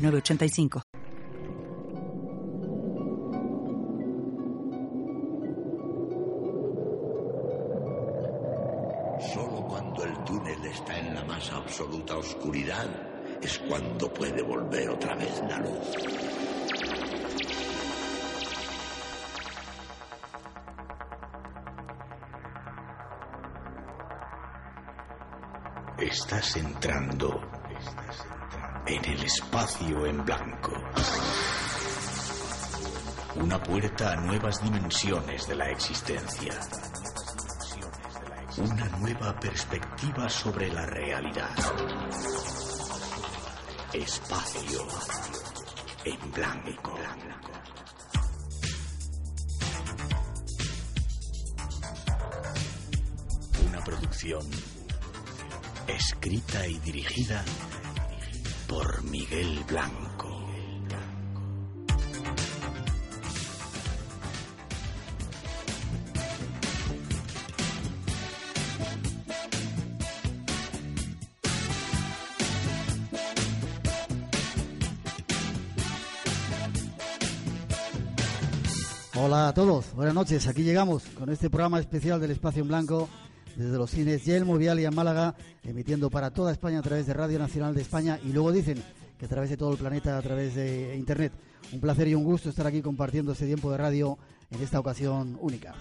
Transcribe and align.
985. 0.00 0.82
Solo 9.34 9.66
cuando 9.68 10.04
el 10.04 10.24
túnel 10.24 10.64
está 10.64 10.98
en 10.98 11.14
la 11.14 11.24
más 11.24 11.52
absoluta 11.52 12.16
oscuridad 12.16 12.88
es 13.42 13.58
cuando 13.58 14.12
puede 14.12 14.42
volver 14.42 14.90
otra 14.90 15.14
vez 15.14 15.42
la 15.48 15.58
luz. 15.58 15.96
Estás 25.98 26.56
entrando 26.56 27.40
en 28.90 29.04
el 29.04 29.22
espacio 29.22 30.04
en 30.04 30.24
blanco. 30.24 30.72
Una 33.36 33.62
puerta 33.62 34.12
a 34.12 34.16
nuevas 34.16 34.60
dimensiones 34.64 35.46
de 35.46 35.54
la 35.54 35.70
existencia. 35.70 36.52
Una 38.56 38.88
nueva 38.98 39.38
perspectiva 39.38 40.28
sobre 40.28 40.72
la 40.72 40.86
realidad. 40.86 41.50
Espacio 43.92 44.86
en 46.04 46.32
blanco. 46.32 46.98
Una 53.68 53.84
producción 53.84 54.42
escrita 55.86 56.66
y 56.66 56.78
dirigida 56.80 57.44
por 58.70 59.02
Miguel 59.02 59.64
Blanco. 59.68 60.28
Hola 79.16 79.48
a 79.48 79.54
todos, 79.54 79.92
buenas 79.94 80.14
noches. 80.14 80.46
Aquí 80.46 80.62
llegamos 80.62 81.02
con 81.18 81.28
este 81.28 81.50
programa 81.50 81.80
especial 81.80 82.20
del 82.20 82.30
Espacio 82.30 82.62
en 82.62 82.68
Blanco 82.68 83.08
desde 83.56 83.76
los 83.76 83.90
cines 83.90 84.24
Yelmo, 84.24 84.56
Vial 84.56 84.80
y 84.80 84.84
en 84.84 84.94
Málaga, 84.94 85.34
emitiendo 85.62 86.10
para 86.10 86.30
toda 86.30 86.52
España 86.52 86.78
a 86.78 86.82
través 86.82 87.06
de 87.06 87.14
Radio 87.14 87.38
Nacional 87.38 87.74
de 87.74 87.82
España 87.82 88.18
y 88.24 88.32
luego 88.32 88.52
dicen 88.52 88.82
que 89.18 89.26
a 89.26 89.28
través 89.28 89.50
de 89.50 89.56
todo 89.56 89.72
el 89.72 89.78
planeta, 89.78 90.16
a 90.16 90.22
través 90.22 90.54
de 90.54 90.96
Internet. 90.96 91.32
Un 91.72 91.80
placer 91.80 92.08
y 92.08 92.14
un 92.14 92.24
gusto 92.24 92.48
estar 92.48 92.66
aquí 92.66 92.82
compartiendo 92.82 93.32
este 93.32 93.46
tiempo 93.46 93.70
de 93.70 93.76
radio 93.76 94.18
en 94.50 94.62
esta 94.62 94.80
ocasión 94.80 95.36
única. 95.40 95.74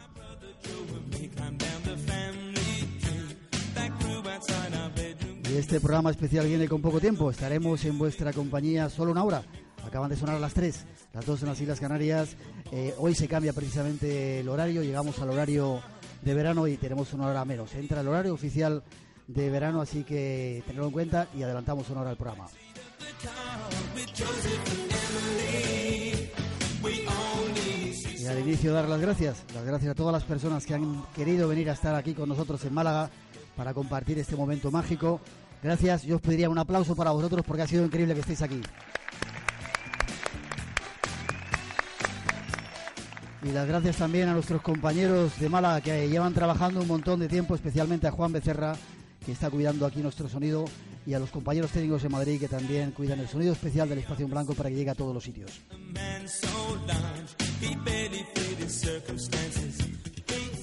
Y 5.49 5.57
este 5.57 5.79
programa 5.79 6.11
especial 6.11 6.45
viene 6.45 6.67
con 6.67 6.81
poco 6.81 6.99
tiempo. 6.99 7.31
Estaremos 7.31 7.83
en 7.85 7.97
vuestra 7.97 8.33
compañía 8.33 8.89
solo 8.89 9.11
una 9.11 9.23
hora. 9.23 9.43
Acaban 9.83 10.09
de 10.09 10.15
sonar 10.15 10.35
a 10.35 10.39
las 10.39 10.53
3, 10.53 10.85
las 11.13 11.25
2 11.25 11.41
en 11.41 11.47
las 11.47 11.61
Islas 11.61 11.79
Canarias. 11.79 12.35
Eh, 12.71 12.93
hoy 12.99 13.15
se 13.15 13.27
cambia 13.27 13.53
precisamente 13.53 14.41
el 14.41 14.49
horario. 14.49 14.83
Llegamos 14.83 15.17
al 15.19 15.31
horario 15.31 15.81
de 16.21 16.33
verano 16.33 16.67
y 16.67 16.77
tenemos 16.77 17.13
una 17.13 17.27
hora 17.27 17.45
menos. 17.45 17.73
Entra 17.75 18.01
el 18.01 18.07
horario 18.07 18.33
oficial 18.33 18.83
de 19.27 19.49
verano, 19.49 19.81
así 19.81 20.03
que 20.03 20.63
tenerlo 20.65 20.87
en 20.87 20.91
cuenta 20.91 21.27
y 21.35 21.43
adelantamos 21.43 21.89
una 21.89 22.01
hora 22.01 22.09
al 22.09 22.17
programa. 22.17 22.47
Y 28.17 28.25
al 28.25 28.39
inicio 28.39 28.73
dar 28.73 28.87
las 28.87 29.01
gracias, 29.01 29.43
las 29.53 29.65
gracias 29.65 29.91
a 29.91 29.95
todas 29.95 30.13
las 30.13 30.23
personas 30.23 30.65
que 30.65 30.73
han 30.73 31.03
querido 31.15 31.47
venir 31.47 31.69
a 31.69 31.73
estar 31.73 31.95
aquí 31.95 32.13
con 32.13 32.29
nosotros 32.29 32.63
en 32.65 32.73
Málaga 32.73 33.09
para 33.55 33.73
compartir 33.73 34.17
este 34.19 34.35
momento 34.35 34.71
mágico. 34.71 35.19
Gracias, 35.61 36.03
yo 36.03 36.15
os 36.15 36.21
pediría 36.21 36.49
un 36.49 36.57
aplauso 36.57 36.95
para 36.95 37.11
vosotros 37.11 37.43
porque 37.45 37.63
ha 37.63 37.67
sido 37.67 37.85
increíble 37.85 38.13
que 38.13 38.21
estéis 38.21 38.41
aquí. 38.41 38.61
Y 43.43 43.51
las 43.51 43.67
gracias 43.67 43.97
también 43.97 44.27
a 44.27 44.33
nuestros 44.33 44.61
compañeros 44.61 45.39
de 45.39 45.47
Málaga 45.47 45.81
que 45.81 46.09
llevan 46.09 46.33
trabajando 46.33 46.81
un 46.81 46.87
montón 46.87 47.19
de 47.21 47.29
tiempo, 47.29 47.55
especialmente 47.55 48.07
a 48.07 48.11
Juan 48.11 48.33
Becerra, 48.33 48.75
que 49.25 49.31
está 49.31 49.49
cuidando 49.49 49.85
aquí 49.85 50.01
nuestro 50.01 50.27
sonido, 50.27 50.65
y 51.05 51.13
a 51.13 51.19
los 51.19 51.31
compañeros 51.31 51.71
técnicos 51.71 52.03
de 52.03 52.09
Madrid 52.09 52.39
que 52.39 52.47
también 52.47 52.91
cuidan 52.91 53.19
el 53.19 53.27
sonido 53.27 53.53
especial 53.53 53.89
del 53.89 53.99
espacio 53.99 54.25
en 54.25 54.31
blanco 54.31 54.53
para 54.53 54.69
que 54.69 54.75
llegue 54.75 54.91
a 54.91 54.95
todos 54.95 55.13
los 55.13 55.23
sitios. 55.23 55.61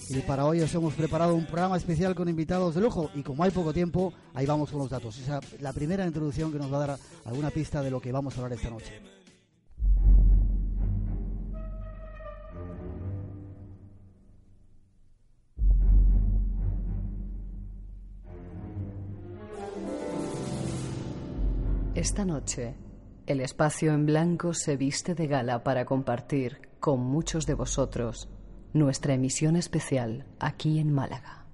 Y 0.08 0.20
para 0.20 0.46
hoy 0.46 0.60
os 0.60 0.74
hemos 0.74 0.94
preparado 0.94 1.34
un 1.34 1.46
programa 1.46 1.76
especial 1.76 2.14
con 2.14 2.28
invitados 2.28 2.74
de 2.74 2.80
lujo 2.80 3.10
y 3.14 3.22
como 3.22 3.42
hay 3.42 3.50
poco 3.50 3.72
tiempo, 3.72 4.12
ahí 4.34 4.46
vamos 4.46 4.70
con 4.70 4.78
los 4.78 4.90
datos. 4.90 5.18
Esa 5.18 5.38
es 5.38 5.60
la 5.60 5.72
primera 5.72 6.06
introducción 6.06 6.52
que 6.52 6.58
nos 6.58 6.72
va 6.72 6.76
a 6.76 6.86
dar 6.86 6.98
alguna 7.24 7.50
pista 7.50 7.82
de 7.82 7.90
lo 7.90 8.00
que 8.00 8.12
vamos 8.12 8.36
a 8.36 8.42
hablar 8.42 8.56
esta 8.56 8.70
noche. 8.70 9.15
Esta 22.08 22.24
noche, 22.24 22.76
el 23.26 23.40
espacio 23.40 23.92
en 23.92 24.06
blanco 24.06 24.54
se 24.54 24.76
viste 24.76 25.16
de 25.16 25.26
gala 25.26 25.64
para 25.64 25.84
compartir 25.84 26.60
con 26.78 27.00
muchos 27.00 27.46
de 27.46 27.54
vosotros 27.54 28.28
nuestra 28.72 29.14
emisión 29.14 29.56
especial 29.56 30.24
aquí 30.38 30.78
en 30.78 30.92
Málaga. 30.92 31.46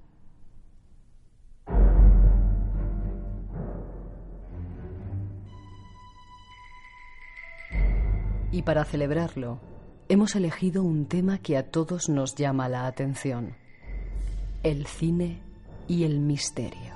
Y 8.51 8.61
para 8.61 8.85
celebrarlo, 8.85 9.59
hemos 10.11 10.37
elegido 10.37 10.83
un 10.83 11.07
tema 11.07 11.39
que 11.39 11.57
a 11.57 11.71
todos 11.71 12.11
nos 12.11 12.35
llama 12.35 12.69
la 12.69 12.87
atención, 12.87 13.57
el 14.63 14.87
cine 14.87 15.41
y 15.89 16.05
el 16.05 16.21
misterio. 16.21 16.92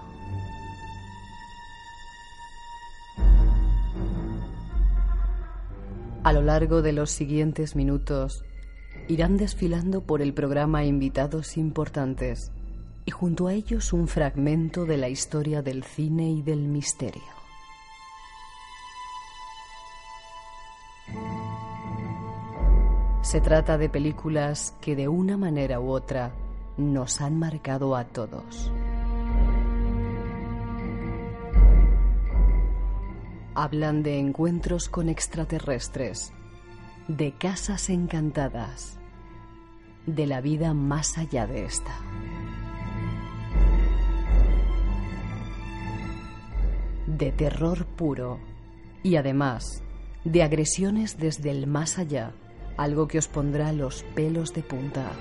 A 6.26 6.32
lo 6.32 6.42
largo 6.42 6.82
de 6.82 6.92
los 6.92 7.12
siguientes 7.12 7.76
minutos 7.76 8.44
irán 9.06 9.36
desfilando 9.36 10.00
por 10.00 10.22
el 10.22 10.34
programa 10.34 10.84
invitados 10.84 11.56
importantes 11.56 12.50
y 13.04 13.12
junto 13.12 13.46
a 13.46 13.52
ellos 13.52 13.92
un 13.92 14.08
fragmento 14.08 14.86
de 14.86 14.96
la 14.96 15.08
historia 15.08 15.62
del 15.62 15.84
cine 15.84 16.28
y 16.32 16.42
del 16.42 16.66
misterio. 16.66 17.22
Se 23.22 23.40
trata 23.40 23.78
de 23.78 23.88
películas 23.88 24.74
que 24.80 24.96
de 24.96 25.06
una 25.06 25.36
manera 25.36 25.78
u 25.78 25.90
otra 25.90 26.32
nos 26.76 27.20
han 27.20 27.38
marcado 27.38 27.94
a 27.94 28.02
todos. 28.02 28.72
Hablan 33.58 34.02
de 34.02 34.18
encuentros 34.18 34.90
con 34.90 35.08
extraterrestres, 35.08 36.30
de 37.08 37.32
casas 37.32 37.88
encantadas, 37.88 38.98
de 40.04 40.26
la 40.26 40.42
vida 40.42 40.74
más 40.74 41.16
allá 41.16 41.46
de 41.46 41.64
esta. 41.64 41.98
De 47.06 47.32
terror 47.32 47.86
puro 47.86 48.40
y 49.02 49.16
además 49.16 49.82
de 50.24 50.42
agresiones 50.42 51.16
desde 51.16 51.50
el 51.50 51.66
más 51.66 51.98
allá, 51.98 52.34
algo 52.76 53.08
que 53.08 53.16
os 53.16 53.26
pondrá 53.26 53.72
los 53.72 54.02
pelos 54.14 54.52
de 54.52 54.64
punta. 54.64 55.12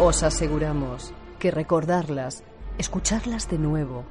Os 0.00 0.22
aseguramos 0.22 1.12
que 1.40 1.50
recordarlas, 1.50 2.44
escucharlas 2.78 3.50
de 3.50 3.58
nuevo, 3.58 4.04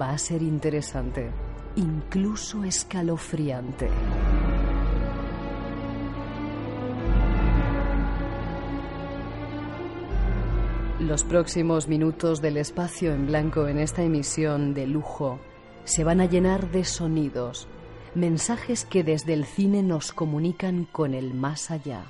va 0.00 0.08
a 0.12 0.16
ser 0.16 0.40
interesante, 0.40 1.30
incluso 1.76 2.64
escalofriante. 2.64 3.90
Los 11.00 11.22
próximos 11.22 11.86
minutos 11.86 12.40
del 12.40 12.56
espacio 12.56 13.12
en 13.12 13.26
blanco 13.26 13.68
en 13.68 13.78
esta 13.78 14.02
emisión 14.02 14.72
de 14.72 14.86
lujo 14.86 15.38
se 15.84 16.02
van 16.02 16.22
a 16.22 16.24
llenar 16.24 16.70
de 16.70 16.86
sonidos, 16.86 17.68
mensajes 18.14 18.86
que 18.86 19.04
desde 19.04 19.34
el 19.34 19.44
cine 19.44 19.82
nos 19.82 20.12
comunican 20.12 20.86
con 20.86 21.12
el 21.12 21.34
más 21.34 21.70
allá, 21.70 22.06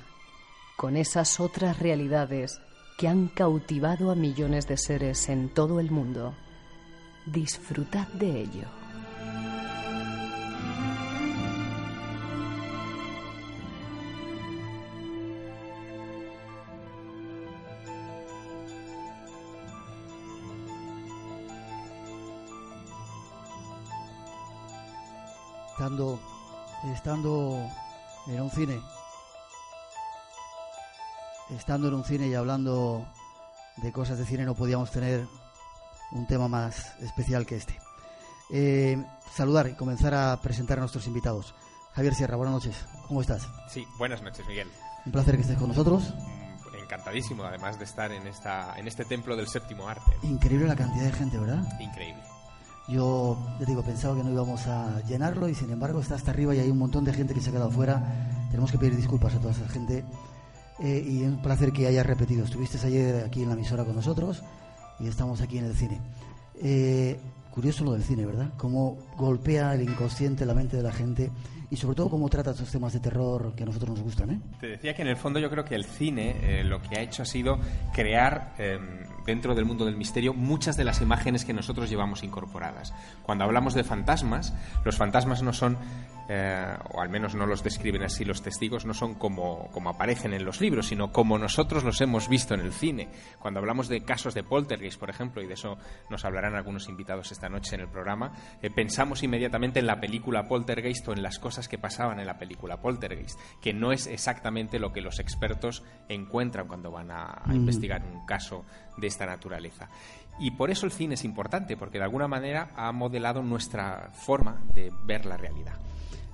con 0.77 0.95
esas 0.95 1.41
otras 1.41 1.79
realidades 1.79 2.61
que 2.97 3.07
han 3.07 3.27
cautivado 3.27 4.11
a 4.11 4.15
millones 4.15 4.67
de 4.67 4.75
seres 4.75 5.29
en 5.29 5.49
todo 5.49 5.79
el 5.79 5.91
mundo. 5.91 6.33
Disfrutad 7.25 8.07
de 8.09 8.41
ello. 8.41 8.67
estando, 25.77 26.19
estando 26.91 27.69
en 28.25 28.41
un 28.41 28.49
cine, 28.49 28.81
estando 31.49 31.87
en 31.87 31.93
un 31.93 32.03
cine 32.03 32.27
y 32.27 32.33
hablando 32.33 33.07
de 33.77 33.91
cosas 33.91 34.17
de 34.17 34.25
cine, 34.25 34.45
no 34.45 34.55
podíamos 34.55 34.91
tener 34.91 35.27
un 36.11 36.25
tema 36.27 36.47
más 36.47 36.93
especial 37.01 37.45
que 37.45 37.57
este. 37.57 37.79
Eh, 38.49 39.03
saludar 39.33 39.67
y 39.67 39.73
comenzar 39.73 40.13
a 40.13 40.39
presentar 40.41 40.77
a 40.77 40.81
nuestros 40.81 41.07
invitados. 41.07 41.53
Javier 41.93 42.13
Sierra, 42.13 42.35
buenas 42.37 42.53
noches. 42.53 42.85
¿Cómo 43.07 43.21
estás? 43.21 43.47
Sí, 43.69 43.85
buenas 43.97 44.21
noches, 44.21 44.45
Miguel. 44.47 44.67
Un 45.05 45.11
placer 45.11 45.35
que 45.35 45.41
estés 45.41 45.57
con 45.57 45.69
nosotros. 45.69 46.13
Mm, 46.13 46.75
Encantadísimo, 46.83 47.43
además 47.43 47.77
de 47.77 47.85
estar 47.85 48.11
en, 48.11 48.27
esta, 48.27 48.77
en 48.77 48.87
este 48.87 49.03
templo 49.03 49.35
del 49.35 49.47
séptimo 49.47 49.89
arte. 49.89 50.11
Increíble 50.23 50.67
la 50.67 50.75
cantidad 50.75 51.03
de 51.03 51.11
gente, 51.11 51.37
¿verdad? 51.37 51.61
Increíble. 51.81 52.23
Yo, 52.87 53.37
te 53.59 53.65
digo, 53.65 53.83
pensaba 53.83 54.15
que 54.15 54.23
no 54.23 54.31
íbamos 54.31 54.65
a 54.67 55.01
llenarlo 55.01 55.49
y 55.49 55.55
sin 55.55 55.69
embargo 55.69 55.99
está 55.99 56.15
hasta 56.15 56.31
arriba 56.31 56.55
y 56.55 56.59
hay 56.59 56.69
un 56.69 56.77
montón 56.77 57.03
de 57.03 57.11
gente 57.11 57.33
que 57.33 57.41
se 57.41 57.49
ha 57.49 57.51
quedado 57.51 57.69
fuera. 57.69 58.47
Tenemos 58.49 58.71
que 58.71 58.77
pedir 58.77 58.95
disculpas 58.95 59.35
a 59.35 59.39
toda 59.39 59.51
esa 59.51 59.67
gente 59.67 60.05
eh, 60.79 61.03
y 61.05 61.23
un 61.23 61.41
placer 61.41 61.71
que 61.71 61.87
hayas 61.87 62.05
repetido. 62.05 62.45
Estuviste 62.45 62.85
ayer 62.85 63.23
aquí 63.25 63.43
en 63.43 63.49
la 63.49 63.55
emisora 63.55 63.83
con 63.83 63.95
nosotros 63.95 64.43
y 64.99 65.07
estamos 65.07 65.41
aquí 65.41 65.57
en 65.57 65.65
el 65.65 65.75
cine. 65.75 65.99
Eh, 66.61 67.19
curioso 67.51 67.83
lo 67.83 67.93
del 67.93 68.03
cine, 68.03 68.25
¿verdad? 68.25 68.53
Cómo 68.57 68.97
golpea 69.17 69.73
el 69.73 69.81
inconsciente 69.81 70.45
la 70.45 70.53
mente 70.53 70.77
de 70.77 70.83
la 70.83 70.91
gente 70.91 71.31
y 71.69 71.75
sobre 71.75 71.95
todo 71.95 72.09
cómo 72.09 72.29
trata 72.29 72.51
estos 72.51 72.71
temas 72.71 72.93
de 72.93 72.99
terror 72.99 73.53
que 73.55 73.63
a 73.63 73.65
nosotros 73.65 73.89
nos 73.89 74.01
gustan, 74.01 74.29
¿eh? 74.31 74.39
Te 74.59 74.67
decía 74.67 74.95
que 74.95 75.01
en 75.01 75.09
el 75.09 75.17
fondo 75.17 75.39
yo 75.39 75.49
creo 75.49 75.65
que 75.65 75.75
el 75.75 75.83
cine 75.83 76.35
eh, 76.41 76.63
lo 76.63 76.81
que 76.81 76.97
ha 76.97 77.01
hecho 77.01 77.23
ha 77.23 77.25
sido 77.25 77.59
crear 77.93 78.53
eh, 78.57 78.79
dentro 79.25 79.53
del 79.53 79.65
mundo 79.65 79.85
del 79.85 79.97
misterio 79.97 80.33
muchas 80.33 80.77
de 80.77 80.85
las 80.85 81.01
imágenes 81.01 81.43
que 81.43 81.53
nosotros 81.53 81.89
llevamos 81.89 82.23
incorporadas. 82.23 82.93
Cuando 83.23 83.43
hablamos 83.43 83.73
de 83.73 83.83
fantasmas, 83.83 84.53
los 84.85 84.95
fantasmas 84.95 85.43
no 85.43 85.51
son, 85.51 85.77
eh, 86.29 86.75
o 86.93 87.01
al 87.01 87.09
menos 87.09 87.35
no 87.35 87.45
los 87.45 87.63
describen 87.63 88.03
así 88.03 88.25
los 88.25 88.41
testigos, 88.41 88.85
no 88.85 88.93
son 88.93 89.15
como, 89.15 89.69
como 89.71 89.89
aparecen 89.89 90.33
en 90.33 90.45
los 90.45 90.61
libros, 90.61 90.87
sino 90.87 91.11
como 91.11 91.37
nosotros 91.37 91.83
los 91.83 91.99
hemos 92.01 92.27
visto 92.29 92.53
en 92.53 92.61
el 92.61 92.73
cine. 92.73 93.09
Cuando 93.39 93.59
hablamos 93.59 93.87
de 93.87 94.01
casos 94.03 94.33
de 94.33 94.43
poltergeist, 94.43 94.99
por 94.99 95.09
ejemplo, 95.09 95.41
y 95.41 95.47
de 95.47 95.53
eso 95.53 95.77
nos 96.09 96.25
hablarán 96.25 96.55
algunos 96.55 96.89
invitados 96.89 97.31
esta 97.31 97.49
noche 97.49 97.75
en 97.75 97.81
el 97.81 97.87
programa, 97.87 98.31
eh, 98.61 98.69
pensamos 98.69 99.23
inmediatamente 99.23 99.79
en 99.79 99.87
la 99.87 99.99
película 99.99 100.47
Poltergeist 100.47 101.07
o 101.07 101.13
en 101.13 101.23
las 101.23 101.39
cosas 101.39 101.67
que 101.67 101.77
pasaban 101.77 102.19
en 102.19 102.27
la 102.27 102.37
película 102.37 102.81
Poltergeist, 102.81 103.39
que 103.61 103.73
no 103.73 103.91
es 103.91 104.07
exactamente 104.07 104.79
lo 104.79 104.91
que 104.93 105.01
los 105.01 105.19
expertos 105.19 105.83
encuentran 106.09 106.67
cuando 106.67 106.91
van 106.91 107.11
a, 107.11 107.23
a 107.25 107.47
Mm. 107.47 107.55
investigar 107.55 108.03
un 108.03 108.25
caso 108.25 108.65
de 108.97 109.07
esta 109.07 109.25
naturaleza. 109.25 109.89
Y 110.39 110.51
por 110.51 110.69
eso 110.69 110.85
el 110.85 110.91
cine 110.91 111.15
es 111.15 111.23
importante, 111.23 111.77
porque 111.77 111.97
de 111.97 112.03
alguna 112.03 112.27
manera 112.27 112.71
ha 112.75 112.91
modelado 112.91 113.41
nuestra 113.41 114.09
forma 114.13 114.61
de 114.75 114.91
ver 115.05 115.25
la 115.25 115.37
realidad. 115.37 115.73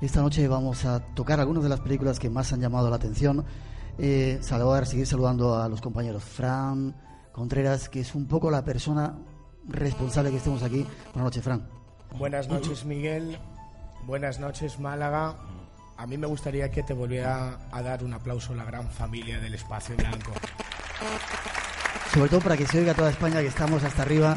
Esta 0.02 0.22
noche 0.22 0.48
vamos 0.48 0.86
a 0.86 1.00
tocar 1.14 1.40
algunas 1.40 1.64
de 1.64 1.70
las 1.70 1.80
películas 1.80 2.20
que 2.20 2.30
más 2.30 2.52
han 2.54 2.60
llamado 2.62 2.90
la 2.90 2.98
atención. 2.98 3.46
Eh, 3.98 4.40
saludar, 4.42 4.86
seguir 4.86 5.06
saludando 5.08 5.56
a 5.56 5.70
los 5.70 5.82
compañeros. 5.82 6.24
Fran 6.24 6.96
Contreras, 7.32 7.90
que 7.90 8.02
es 8.02 8.14
un 8.16 8.28
poco 8.28 8.52
la 8.52 8.64
persona 8.64 9.16
responsable 9.68 10.30
que 10.32 10.38
estemos 10.38 10.62
aquí. 10.64 10.86
Buenas 11.14 11.24
noches, 11.24 11.44
Fran. 11.44 11.68
Buenas 12.18 12.48
noches, 12.48 12.86
Miguel. 12.86 13.40
Buenas 14.06 14.40
noches, 14.40 14.80
Málaga. 14.80 15.36
A 15.98 16.06
mí 16.06 16.18
me 16.18 16.28
gustaría 16.28 16.70
que 16.70 16.84
te 16.84 16.94
volviera 16.94 17.58
a 17.72 17.82
dar 17.82 18.04
un 18.04 18.14
aplauso 18.14 18.54
a 18.54 18.56
la 18.56 18.66
gran 18.66 18.90
familia 18.90 19.40
del 19.40 19.54
Espacio 19.54 19.96
Blanco. 19.96 20.32
Sobre 22.14 22.30
todo 22.30 22.42
para 22.42 22.58
que 22.58 22.68
se 22.68 22.80
oiga 22.80 22.94
toda 22.94 23.10
España 23.10 23.40
que 23.42 23.48
estamos 23.48 23.84
hasta 23.84 24.02
arriba. 24.02 24.36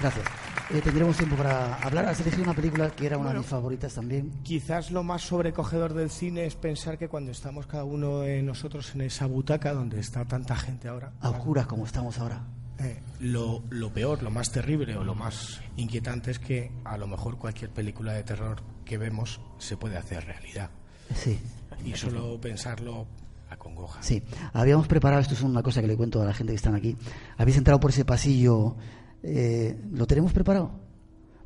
Gracias. 0.00 0.49
Eh, 0.72 0.80
tendremos 0.82 1.16
tiempo 1.16 1.34
para 1.36 1.74
hablar. 1.76 2.06
Has 2.06 2.20
elegido 2.20 2.44
una 2.44 2.54
película 2.54 2.90
que 2.90 3.06
era 3.06 3.18
una 3.18 3.32
de 3.32 3.38
mis 3.38 3.46
favoritas 3.46 3.92
también. 3.94 4.30
Quizás 4.44 4.90
lo 4.92 5.02
más 5.02 5.22
sobrecogedor 5.22 5.94
del 5.94 6.10
cine 6.10 6.46
es 6.46 6.54
pensar 6.54 6.96
que 6.96 7.08
cuando 7.08 7.32
estamos 7.32 7.66
cada 7.66 7.82
uno 7.84 8.20
de 8.20 8.40
nosotros 8.42 8.94
en 8.94 9.00
esa 9.02 9.26
butaca 9.26 9.72
donde 9.74 9.98
está 9.98 10.24
tanta 10.24 10.54
gente 10.54 10.86
ahora, 10.88 11.12
A 11.20 11.30
oscuras 11.30 11.66
como 11.66 11.86
estamos 11.86 12.18
ahora. 12.20 12.42
eh, 12.78 13.00
lo, 13.18 13.62
lo 13.70 13.92
peor, 13.92 14.22
lo 14.22 14.30
más 14.30 14.52
terrible 14.52 14.96
o 14.96 15.02
lo 15.02 15.14
más 15.16 15.60
inquietante 15.76 16.30
es 16.30 16.38
que 16.38 16.70
a 16.84 16.96
lo 16.96 17.08
mejor 17.08 17.36
cualquier 17.36 17.70
película 17.70 18.12
de 18.12 18.22
terror 18.22 18.62
que 18.84 18.96
vemos 18.96 19.40
se 19.58 19.76
puede 19.76 19.96
hacer 19.96 20.24
realidad. 20.24 20.70
Sí, 21.14 21.40
Y 21.84 21.94
solo 21.94 22.40
pensarlo 22.40 23.06
acongoja. 23.50 24.00
sí. 24.04 24.22
Habíamos 24.52 24.86
preparado, 24.86 25.20
esto 25.20 25.34
es 25.34 25.42
una 25.42 25.62
cosa 25.64 25.80
que 25.80 25.88
le 25.88 25.96
cuento 25.96 26.22
a 26.22 26.24
la 26.24 26.32
gente 26.32 26.52
que 26.52 26.56
están 26.56 26.76
aquí. 26.76 26.96
Habéis 27.36 27.56
entrado 27.56 27.80
por 27.80 27.90
ese 27.90 28.04
pasillo. 28.04 28.76
Eh, 29.22 29.76
¿Lo 29.92 30.06
tenemos 30.06 30.32
preparado? 30.32 30.70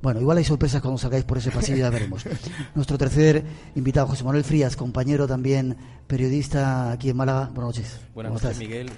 Bueno, 0.03 0.21
igual 0.21 0.37
hay 0.37 0.45
sorpresas 0.45 0.83
cuando 0.83 0.99
salgáis 0.99 1.25
por 1.25 1.39
ese 1.39 1.51
pasillo, 1.51 1.79
ya 1.79 1.89
veremos. 1.91 2.25
Nuestro 2.75 2.99
tercer 2.99 3.43
invitado, 3.75 4.07
José 4.07 4.23
Manuel 4.23 4.45
Frías, 4.45 4.77
compañero 4.77 5.27
también, 5.27 5.77
periodista 6.07 6.93
aquí 6.93 7.09
en 7.09 7.17
Málaga. 7.17 7.51
Buenas 7.55 7.77
noches. 7.77 8.01
Buenas 8.13 8.33
¿Cómo 8.33 8.43
noches? 8.43 8.59
Miguel. 8.59 8.91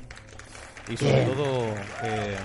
Y 0.93 0.97
sobre 0.97 1.25
Bien. 1.25 1.29
todo, 1.29 1.65
eh, 2.03 2.37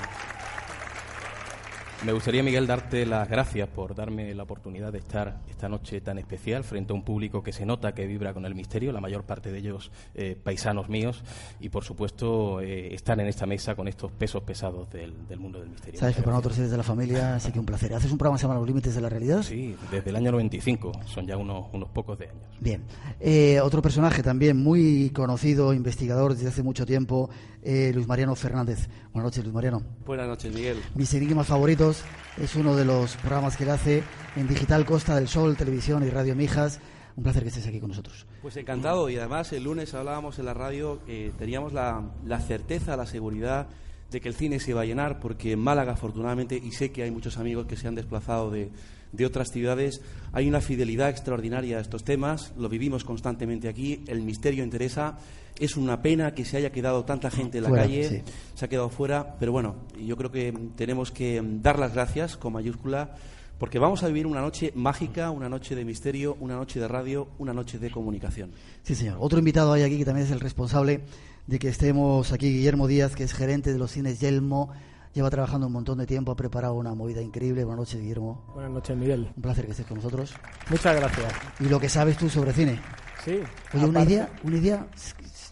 me 2.06 2.14
gustaría, 2.14 2.42
Miguel, 2.42 2.66
darte 2.66 3.06
las 3.06 3.30
gracias 3.30 3.68
por 3.70 3.94
darme 3.94 4.34
la 4.34 4.44
oportunidad 4.44 4.92
de 4.92 4.98
estar 4.98 5.42
esta 5.50 5.70
noche 5.70 6.02
tan 6.02 6.18
especial 6.18 6.64
frente 6.64 6.94
a 6.94 6.96
un 6.96 7.04
público 7.04 7.44
que 7.44 7.54
se 7.54 7.66
nota 7.66 7.94
que 7.94 8.08
vibra 8.08 8.34
con 8.34 8.46
el 8.46 8.56
misterio, 8.56 8.92
la 8.92 9.02
mayor 9.02 9.24
parte 9.24 9.52
de 9.52 9.60
ellos 9.60 9.92
eh, 10.16 10.36
paisanos 10.42 10.90
míos, 10.90 11.24
y 11.60 11.70
por 11.70 11.84
supuesto 11.84 12.60
eh, 12.60 12.94
estar 12.94 13.20
en 13.20 13.28
esta 13.28 13.46
mesa 13.46 13.76
con 13.76 13.88
estos 13.88 14.12
pesos 14.12 14.42
pesados 14.44 14.90
del, 14.90 15.28
del 15.28 15.40
mundo 15.40 15.60
del 15.60 15.70
misterio. 15.70 16.00
Sabes 16.00 16.16
que 16.16 16.24
para 16.24 16.38
nosotros 16.38 16.58
eres 16.58 16.72
de 16.72 16.78
la 16.78 16.84
familia, 16.84 17.36
así 17.36 17.52
que 17.52 17.60
un 17.60 17.66
placer. 17.66 17.94
Haces 17.94 18.12
un 18.12 18.18
programa 18.18 18.38
que 18.38 18.42
se 18.42 18.48
llama 18.48 18.60
Los 18.60 18.68
Límites 18.68 18.96
de 18.96 19.02
la 19.02 19.10
Realidad. 19.10 19.44
Sí, 19.44 19.76
desde 19.92 20.10
el 20.10 20.16
año 20.16 20.32
95, 20.32 20.92
son 21.06 21.28
ya 21.28 21.38
unos, 21.38 21.68
unos 21.72 21.90
pocos 21.90 22.18
de 22.18 22.30
años. 22.30 22.42
Bien. 22.60 22.84
Eh, 23.20 23.60
otro 23.62 23.82
personaje 23.82 24.24
también 24.24 24.58
muy 24.58 25.12
conocido, 25.12 25.74
investigador 25.74 26.34
desde 26.34 26.48
hace 26.48 26.64
mucho 26.64 26.86
tiempo, 26.86 27.30
eh, 27.62 27.92
Luis 27.94 28.08
Mariano 28.08 28.36
Fernández. 28.36 28.88
Buenas 29.14 29.26
noches, 29.26 29.44
Luis 29.44 29.54
Mariano. 29.54 29.84
Buenas 30.06 30.28
noches, 30.28 30.54
Miguel. 30.54 30.78
Mis 30.96 31.14
enigmas 31.14 31.48
favoritos 31.48 31.91
es 32.38 32.56
uno 32.56 32.76
de 32.76 32.86
los 32.86 33.16
programas 33.18 33.58
que 33.58 33.64
él 33.64 33.70
hace 33.70 34.04
en 34.36 34.48
Digital 34.48 34.86
Costa 34.86 35.16
del 35.16 35.28
Sol, 35.28 35.58
Televisión 35.58 36.04
y 36.06 36.10
Radio 36.10 36.36
Mijas. 36.36 36.80
Un 37.16 37.24
placer 37.24 37.44
que 37.44 37.50
estés 37.50 37.68
aquí 37.68 37.80
con 37.80 37.90
nosotros. 37.90 38.26
Pues 38.42 38.56
encantado 38.58 39.10
y 39.10 39.18
además 39.18 39.52
el 39.54 39.64
lunes 39.64 39.94
hablábamos 39.94 40.40
en 40.40 40.46
la 40.46 40.54
radio 40.54 41.04
que 41.06 41.34
teníamos 41.38 41.74
la, 41.74 42.10
la 42.26 42.40
certeza, 42.40 42.96
la 42.96 43.06
seguridad 43.06 43.68
de 44.10 44.22
que 44.22 44.30
el 44.30 44.36
cine 44.36 44.60
se 44.60 44.72
iba 44.72 44.82
a 44.82 44.86
llenar 44.86 45.20
porque 45.20 45.54
en 45.54 45.60
Málaga 45.60 45.94
afortunadamente 45.94 46.56
y 46.56 46.72
sé 46.72 46.92
que 46.92 47.04
hay 47.04 47.12
muchos 47.12 47.38
amigos 47.38 47.66
que 47.66 47.76
se 47.76 47.88
han 47.88 47.96
desplazado 47.96 48.50
de, 48.52 48.72
de 49.12 49.26
otras 49.26 49.52
ciudades 49.52 50.02
hay 50.34 50.48
una 50.48 50.62
fidelidad 50.62 51.10
extraordinaria 51.10 51.78
a 51.78 51.82
estos 51.82 52.04
temas, 52.04 52.54
lo 52.58 52.70
vivimos 52.70 53.04
constantemente 53.04 53.68
aquí, 53.68 54.04
el 54.08 54.22
misterio 54.22 54.64
interesa, 54.64 55.18
es 55.60 55.76
una 55.76 56.02
pena 56.02 56.34
que 56.34 56.46
se 56.46 56.58
haya 56.58 56.72
quedado 56.72 57.04
tanta 57.04 57.30
gente 57.30 57.58
en 57.58 57.64
la 57.64 57.70
Fuera, 57.70 57.84
calle, 57.84 58.10
sí. 58.10 58.22
se 58.56 58.66
ha 58.66 58.70
quedado 58.70 58.90
fuera, 58.90 59.36
pero 59.40 59.52
bueno, 59.52 59.76
yo 60.00 60.16
creo 60.18 60.32
que 60.32 60.54
tenemos 60.76 61.12
que 61.12 61.42
dar 61.62 61.78
las 61.78 61.94
gracias 61.94 62.38
con 62.38 62.54
mayúscula 62.54 63.16
porque 63.62 63.78
vamos 63.78 64.02
a 64.02 64.08
vivir 64.08 64.26
una 64.26 64.42
noche 64.42 64.72
mágica, 64.74 65.30
una 65.30 65.48
noche 65.48 65.76
de 65.76 65.86
misterio, 65.86 66.36
una 66.40 66.56
noche 66.56 66.80
de 66.80 66.88
radio, 66.88 67.28
una 67.38 67.54
noche 67.54 67.78
de 67.78 67.92
comunicación. 67.92 68.50
Sí, 68.82 68.96
señor. 68.96 69.18
Otro 69.20 69.38
invitado 69.38 69.72
hay 69.72 69.84
aquí 69.84 70.00
que 70.00 70.06
también 70.06 70.26
es 70.26 70.32
el 70.32 70.40
responsable 70.40 71.02
de 71.46 71.60
que 71.60 71.68
estemos 71.68 72.32
aquí, 72.32 72.52
Guillermo 72.52 72.88
Díaz, 72.88 73.16
que 73.16 73.24
es 73.24 73.34
gerente 73.34 73.72
de 73.72 73.78
los 73.78 73.92
cines 73.92 74.20
Yelmo. 74.20 74.72
Lleva 75.14 75.30
trabajando 75.30 75.68
un 75.68 75.74
montón 75.74 75.98
de 75.98 76.06
tiempo, 76.06 76.32
ha 76.32 76.36
preparado 76.38 76.76
una 76.76 76.94
movida 76.96 77.22
increíble. 77.22 77.66
Buenas 77.66 77.80
noches, 77.80 78.00
Guillermo. 78.00 78.46
Buenas 78.54 78.72
noches, 78.72 78.96
Miguel. 78.96 79.30
Un 79.36 79.42
placer 79.42 79.66
que 79.66 79.72
estés 79.72 79.86
con 79.86 79.98
nosotros. 79.98 80.34
Muchas 80.70 80.96
gracias. 80.96 81.34
Y 81.60 81.66
lo 81.66 81.80
que 81.82 81.90
sabes 81.90 82.16
tú 82.16 82.30
sobre 82.30 82.54
cine. 82.54 82.80
Sí. 83.26 83.40
Oye, 83.74 83.86
una 83.86 84.04
idea, 84.04 84.30
una 84.44 84.58
idea, 84.58 84.88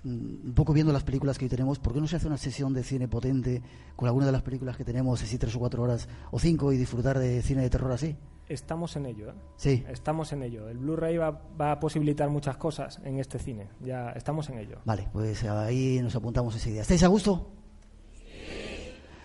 un 0.06 0.54
poco 0.56 0.72
viendo 0.72 0.94
las 0.94 1.04
películas 1.04 1.38
que 1.38 1.46
hoy 1.46 1.50
tenemos, 1.50 1.78
¿por 1.78 1.94
qué 1.94 2.00
no 2.00 2.08
se 2.08 2.16
hace 2.16 2.28
una 2.28 2.38
sesión 2.38 2.74
de 2.74 2.84
cine 2.84 3.10
potente 3.10 3.62
con 3.98 4.08
alguna 4.08 4.28
de 4.28 4.32
las 4.32 4.44
películas 4.44 4.78
que 4.78 4.86
tenemos, 4.86 5.22
así 5.22 5.38
tres 5.38 5.54
o 5.58 5.60
cuatro 5.60 5.84
horas 5.84 6.08
o 6.32 6.40
cinco, 6.40 6.72
y 6.72 6.78
disfrutar 6.78 7.20
de 7.20 7.42
cine 7.42 7.62
de 7.62 7.70
terror 7.70 7.92
así? 7.92 8.16
Estamos 8.48 8.96
en 8.96 9.08
ello, 9.08 9.30
¿eh? 9.30 9.36
Sí. 9.58 9.84
Estamos 9.90 10.32
en 10.32 10.42
ello. 10.42 10.70
El 10.70 10.78
Blu-ray 10.78 11.18
va, 11.18 11.32
va, 11.60 11.74
a 11.74 11.80
posibilitar 11.82 12.30
muchas 12.30 12.56
cosas 12.56 13.00
en 13.04 13.20
este 13.20 13.38
cine. 13.38 13.68
Ya 13.82 14.12
estamos 14.12 14.50
en 14.50 14.58
ello. 14.58 14.80
Vale, 14.86 15.10
pues 15.12 15.44
ahí 15.44 16.00
nos 16.02 16.16
apuntamos 16.16 16.56
esa 16.56 16.70
idea. 16.70 16.82
¿Estáis 16.82 17.04
a 17.04 17.08
gusto? 17.08 17.59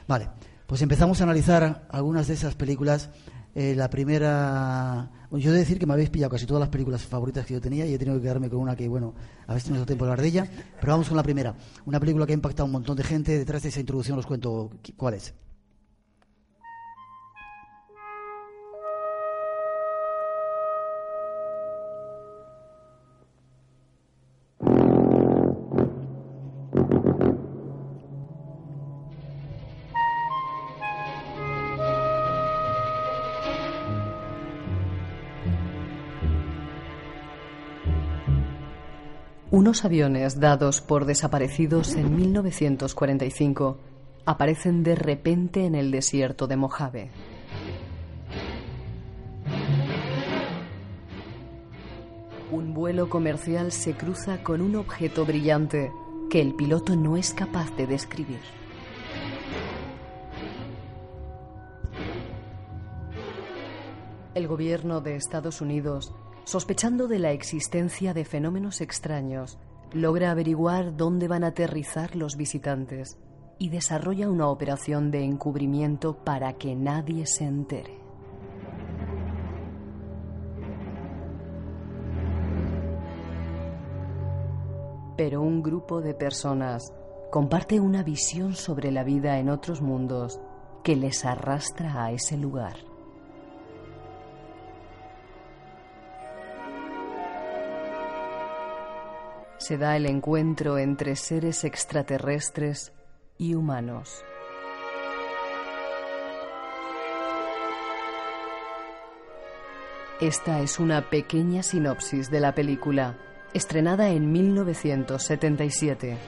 Vale, 0.06 0.28
pues 0.66 0.82
empezamos 0.82 1.20
a 1.20 1.24
analizar 1.24 1.86
algunas 1.90 2.28
de 2.28 2.34
esas 2.34 2.54
películas. 2.54 3.10
Eh, 3.54 3.74
la 3.76 3.88
primera, 3.88 5.10
yo 5.30 5.50
he 5.50 5.52
de 5.52 5.60
decir 5.60 5.78
que 5.78 5.86
me 5.86 5.92
habéis 5.92 6.10
pillado 6.10 6.30
casi 6.30 6.44
todas 6.44 6.60
las 6.60 6.68
películas 6.68 7.02
favoritas 7.04 7.46
que 7.46 7.54
yo 7.54 7.60
tenía 7.60 7.86
y 7.86 7.94
he 7.94 7.98
tenido 7.98 8.16
que 8.16 8.22
quedarme 8.22 8.50
con 8.50 8.58
una 8.58 8.74
que, 8.74 8.88
bueno, 8.88 9.14
a 9.46 9.54
veces 9.54 9.70
no 9.70 9.76
tengo 9.76 9.86
tiempo 9.86 10.04
de 10.04 10.10
hablar 10.10 10.22
de 10.22 10.28
ella, 10.28 10.50
pero 10.80 10.92
vamos 10.92 11.08
con 11.08 11.16
la 11.16 11.22
primera. 11.22 11.54
Una 11.86 12.00
película 12.00 12.26
que 12.26 12.32
ha 12.32 12.34
impactado 12.34 12.64
a 12.64 12.66
un 12.66 12.72
montón 12.72 12.96
de 12.96 13.04
gente. 13.04 13.38
Detrás 13.38 13.62
de 13.62 13.68
esa 13.68 13.80
introducción 13.80 14.18
os 14.18 14.26
cuento 14.26 14.70
cuál 14.96 15.14
es. 15.14 15.34
Unos 39.64 39.82
aviones 39.86 40.40
dados 40.40 40.82
por 40.82 41.06
desaparecidos 41.06 41.94
en 41.94 42.14
1945 42.14 43.78
aparecen 44.26 44.82
de 44.82 44.94
repente 44.94 45.64
en 45.64 45.74
el 45.74 45.90
desierto 45.90 46.46
de 46.46 46.56
Mojave. 46.58 47.10
Un 52.52 52.74
vuelo 52.74 53.08
comercial 53.08 53.72
se 53.72 53.94
cruza 53.94 54.42
con 54.42 54.60
un 54.60 54.76
objeto 54.76 55.24
brillante 55.24 55.90
que 56.28 56.42
el 56.42 56.54
piloto 56.54 56.94
no 56.94 57.16
es 57.16 57.32
capaz 57.32 57.74
de 57.74 57.86
describir. 57.86 58.40
El 64.34 64.46
gobierno 64.46 65.00
de 65.00 65.16
Estados 65.16 65.62
Unidos 65.62 66.12
sospechando 66.44 67.08
de 67.08 67.18
la 67.18 67.32
existencia 67.32 68.14
de 68.14 68.24
fenómenos 68.24 68.80
extraños, 68.80 69.58
logra 69.92 70.30
averiguar 70.30 70.96
dónde 70.96 71.28
van 71.28 71.44
a 71.44 71.48
aterrizar 71.48 72.16
los 72.16 72.36
visitantes 72.36 73.16
y 73.58 73.70
desarrolla 73.70 74.28
una 74.28 74.48
operación 74.48 75.10
de 75.10 75.24
encubrimiento 75.24 76.16
para 76.24 76.54
que 76.54 76.74
nadie 76.74 77.26
se 77.26 77.44
entere. 77.44 77.98
Pero 85.16 85.42
un 85.42 85.62
grupo 85.62 86.00
de 86.00 86.12
personas 86.12 86.92
comparte 87.30 87.78
una 87.78 88.02
visión 88.02 88.54
sobre 88.54 88.90
la 88.90 89.04
vida 89.04 89.38
en 89.38 89.48
otros 89.48 89.80
mundos 89.80 90.40
que 90.82 90.96
les 90.96 91.24
arrastra 91.24 92.04
a 92.04 92.10
ese 92.10 92.36
lugar. 92.36 92.93
Se 99.64 99.78
da 99.78 99.96
el 99.96 100.04
encuentro 100.04 100.76
entre 100.76 101.16
seres 101.16 101.64
extraterrestres 101.64 102.92
y 103.38 103.54
humanos. 103.54 104.22
Esta 110.20 110.60
es 110.60 110.78
una 110.78 111.08
pequeña 111.08 111.62
sinopsis 111.62 112.30
de 112.30 112.40
la 112.40 112.54
película, 112.54 113.16
estrenada 113.54 114.10
en 114.10 114.30
1977. 114.32 116.18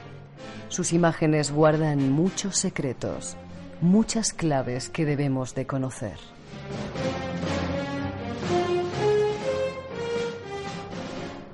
Sus 0.69 0.91
imágenes 0.91 1.51
guardan 1.51 2.11
muchos 2.11 2.57
secretos, 2.57 3.37
muchas 3.81 4.33
claves 4.33 4.89
que 4.89 5.05
debemos 5.05 5.53
de 5.53 5.67
conocer. 5.67 6.17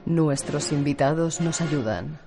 Nuestros 0.05 0.71
invitados 0.71 1.39
nos 1.39 1.61
ayudan. 1.61 2.19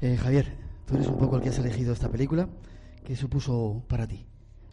Eh, 0.00 0.16
Javier, 0.16 0.52
tú 0.86 0.94
eres 0.94 1.06
un 1.06 1.18
poco 1.18 1.36
el 1.36 1.42
que 1.42 1.50
has 1.50 1.58
elegido 1.58 1.92
esta 1.92 2.08
película. 2.08 2.48
¿Qué 3.04 3.14
supuso 3.14 3.84
para 3.88 4.08
ti? 4.08 4.26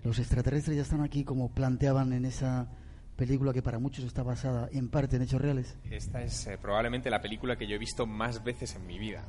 Los 0.04 0.18
extraterrestres 0.18 0.76
ya 0.76 0.82
están 0.82 1.02
aquí 1.02 1.24
como 1.24 1.54
planteaban 1.54 2.14
en 2.14 2.26
esa 2.26 2.68
película 3.16 3.54
que 3.54 3.62
para 3.62 3.78
muchos 3.78 4.06
está 4.06 4.24
basada 4.24 4.68
en 4.72 4.90
parte 4.90 5.18
en 5.18 5.22
hechos 5.22 5.40
reales. 5.40 5.78
Esta 5.92 6.24
es 6.24 6.48
eh, 6.48 6.58
probablemente 6.60 7.12
la 7.12 7.22
película 7.22 7.56
que 7.58 7.68
yo 7.68 7.76
he 7.76 7.80
visto 7.80 8.08
más 8.08 8.44
veces 8.44 8.76
en 8.76 8.88
mi 8.88 8.98
vida 8.98 9.24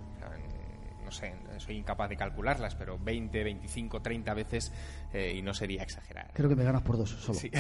no 1.11 1.17
sé, 1.17 1.35
soy 1.59 1.76
incapaz 1.76 2.09
de 2.09 2.17
calcularlas, 2.17 2.76
pero 2.76 2.97
20, 2.97 3.43
25, 3.43 4.00
30 4.00 4.35
veces 4.35 4.73
eh, 5.12 5.35
y 5.37 5.43
no 5.43 5.52
sería 5.52 5.83
exagerar. 5.83 6.31
Creo 6.35 6.49
que 6.49 6.55
me 6.55 6.62
ganas 6.62 6.83
por 6.83 6.97
dos 6.97 7.11
solo. 7.11 7.37
Sí. 7.37 7.50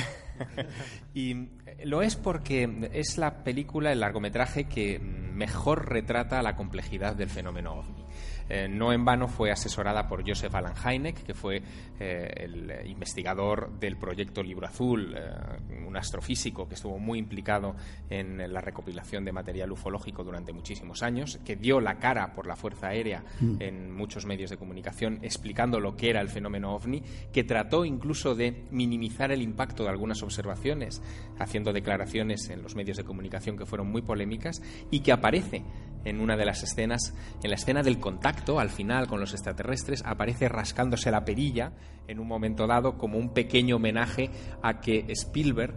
y 1.14 1.32
eh, 1.32 1.84
lo 1.84 2.00
es 2.02 2.14
porque 2.14 2.88
es 2.92 3.18
la 3.18 3.42
película, 3.42 3.90
el 3.90 3.98
largometraje 3.98 4.68
que 4.68 5.00
mejor 5.00 5.88
retrata 5.88 6.40
la 6.42 6.54
complejidad 6.54 7.16
del 7.16 7.28
fenómeno 7.28 7.72
ovni. 7.72 8.04
Eh, 8.50 8.68
no 8.68 8.92
en 8.92 9.04
vano 9.04 9.28
fue 9.28 9.52
asesorada 9.52 10.08
por 10.08 10.28
Joseph 10.28 10.52
Alan 10.54 10.74
Hynek, 10.74 11.22
que 11.22 11.34
fue 11.34 11.62
eh, 12.00 12.28
el 12.36 12.86
investigador 12.86 13.70
del 13.78 13.96
proyecto 13.96 14.42
Libro 14.42 14.66
Azul, 14.66 15.14
eh, 15.16 15.84
un 15.86 15.96
astrofísico 15.96 16.68
que 16.68 16.74
estuvo 16.74 16.98
muy 16.98 17.20
implicado 17.20 17.76
en 18.08 18.52
la 18.52 18.60
recopilación 18.60 19.24
de 19.24 19.32
material 19.32 19.70
ufológico 19.70 20.24
durante 20.24 20.52
muchísimos 20.52 21.02
años, 21.04 21.38
que 21.44 21.54
dio 21.54 21.80
la 21.80 21.98
cara 21.98 22.32
por 22.34 22.48
la 22.48 22.56
Fuerza 22.56 22.88
Aérea 22.88 23.22
mm. 23.40 23.56
en 23.60 23.92
muchos 23.94 24.26
medios 24.26 24.50
de 24.50 24.56
comunicación 24.56 25.20
explicando 25.22 25.78
lo 25.78 25.96
que 25.96 26.10
era 26.10 26.20
el 26.20 26.28
fenómeno 26.28 26.74
ovni, 26.74 27.02
que 27.32 27.44
trató 27.44 27.84
incluso 27.84 28.34
de 28.34 28.64
minimizar 28.72 29.30
el 29.30 29.42
impacto 29.42 29.84
de 29.84 29.90
algunas 29.90 30.22
observaciones, 30.24 31.00
haciendo 31.38 31.72
declaraciones 31.72 32.50
en 32.50 32.62
los 32.62 32.74
medios 32.74 32.96
de 32.96 33.04
comunicación 33.04 33.56
que 33.56 33.66
fueron 33.66 33.90
muy 33.90 34.02
polémicas 34.02 34.60
y 34.90 35.00
que 35.00 35.12
aparece 35.12 35.62
en 36.04 36.20
una 36.20 36.36
de 36.36 36.44
las 36.44 36.62
escenas, 36.62 37.14
en 37.42 37.50
la 37.50 37.56
escena 37.56 37.82
del 37.82 37.98
contacto, 37.98 38.39
al 38.58 38.70
final 38.70 39.06
con 39.06 39.20
los 39.20 39.32
extraterrestres, 39.32 40.02
aparece 40.04 40.48
rascándose 40.48 41.10
la 41.10 41.24
perilla 41.24 41.72
en 42.08 42.18
un 42.18 42.26
momento 42.26 42.66
dado 42.66 42.98
como 42.98 43.18
un 43.18 43.32
pequeño 43.32 43.76
homenaje 43.76 44.30
a 44.62 44.80
que 44.80 45.04
Spielberg 45.08 45.74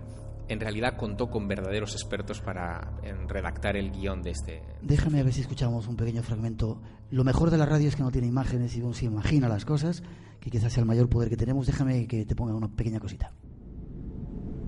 en 0.47 0.59
realidad 0.59 0.97
contó 0.97 1.29
con 1.29 1.47
verdaderos 1.47 1.93
expertos 1.93 2.41
para 2.41 2.91
redactar 3.27 3.77
el 3.77 3.91
guion 3.91 4.21
de 4.21 4.31
este. 4.31 4.61
Déjame 4.81 5.19
a 5.19 5.23
ver 5.23 5.33
si 5.33 5.41
escuchamos 5.41 5.87
un 5.87 5.95
pequeño 5.95 6.21
fragmento. 6.21 6.81
Lo 7.11 7.23
mejor 7.23 7.49
de 7.49 7.57
la 7.57 7.65
radio 7.65 7.87
es 7.87 7.95
que 7.95 8.03
no 8.03 8.11
tiene 8.11 8.27
imágenes 8.27 8.75
y 8.75 8.81
uno 8.81 8.93
se 8.93 9.05
imagina 9.05 9.47
las 9.47 9.65
cosas, 9.65 10.03
que 10.39 10.49
quizás 10.49 10.73
sea 10.73 10.81
el 10.81 10.87
mayor 10.87 11.09
poder 11.09 11.29
que 11.29 11.37
tenemos. 11.37 11.67
Déjame 11.67 12.07
que 12.07 12.25
te 12.25 12.35
ponga 12.35 12.53
una 12.55 12.67
pequeña 12.67 12.99
cosita. 12.99 13.31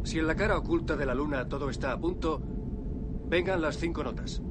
Si 0.04 0.20
en 0.20 0.28
la 0.28 0.36
cara 0.36 0.58
oculta 0.58 0.96
de 0.96 1.06
la 1.06 1.16
luna 1.16 1.48
todo 1.48 1.70
está 1.70 1.92
a 1.92 2.00
punto, 2.00 2.42
vengan 3.28 3.62
las 3.62 3.78
cinco 3.78 4.04
notas. 4.04 4.42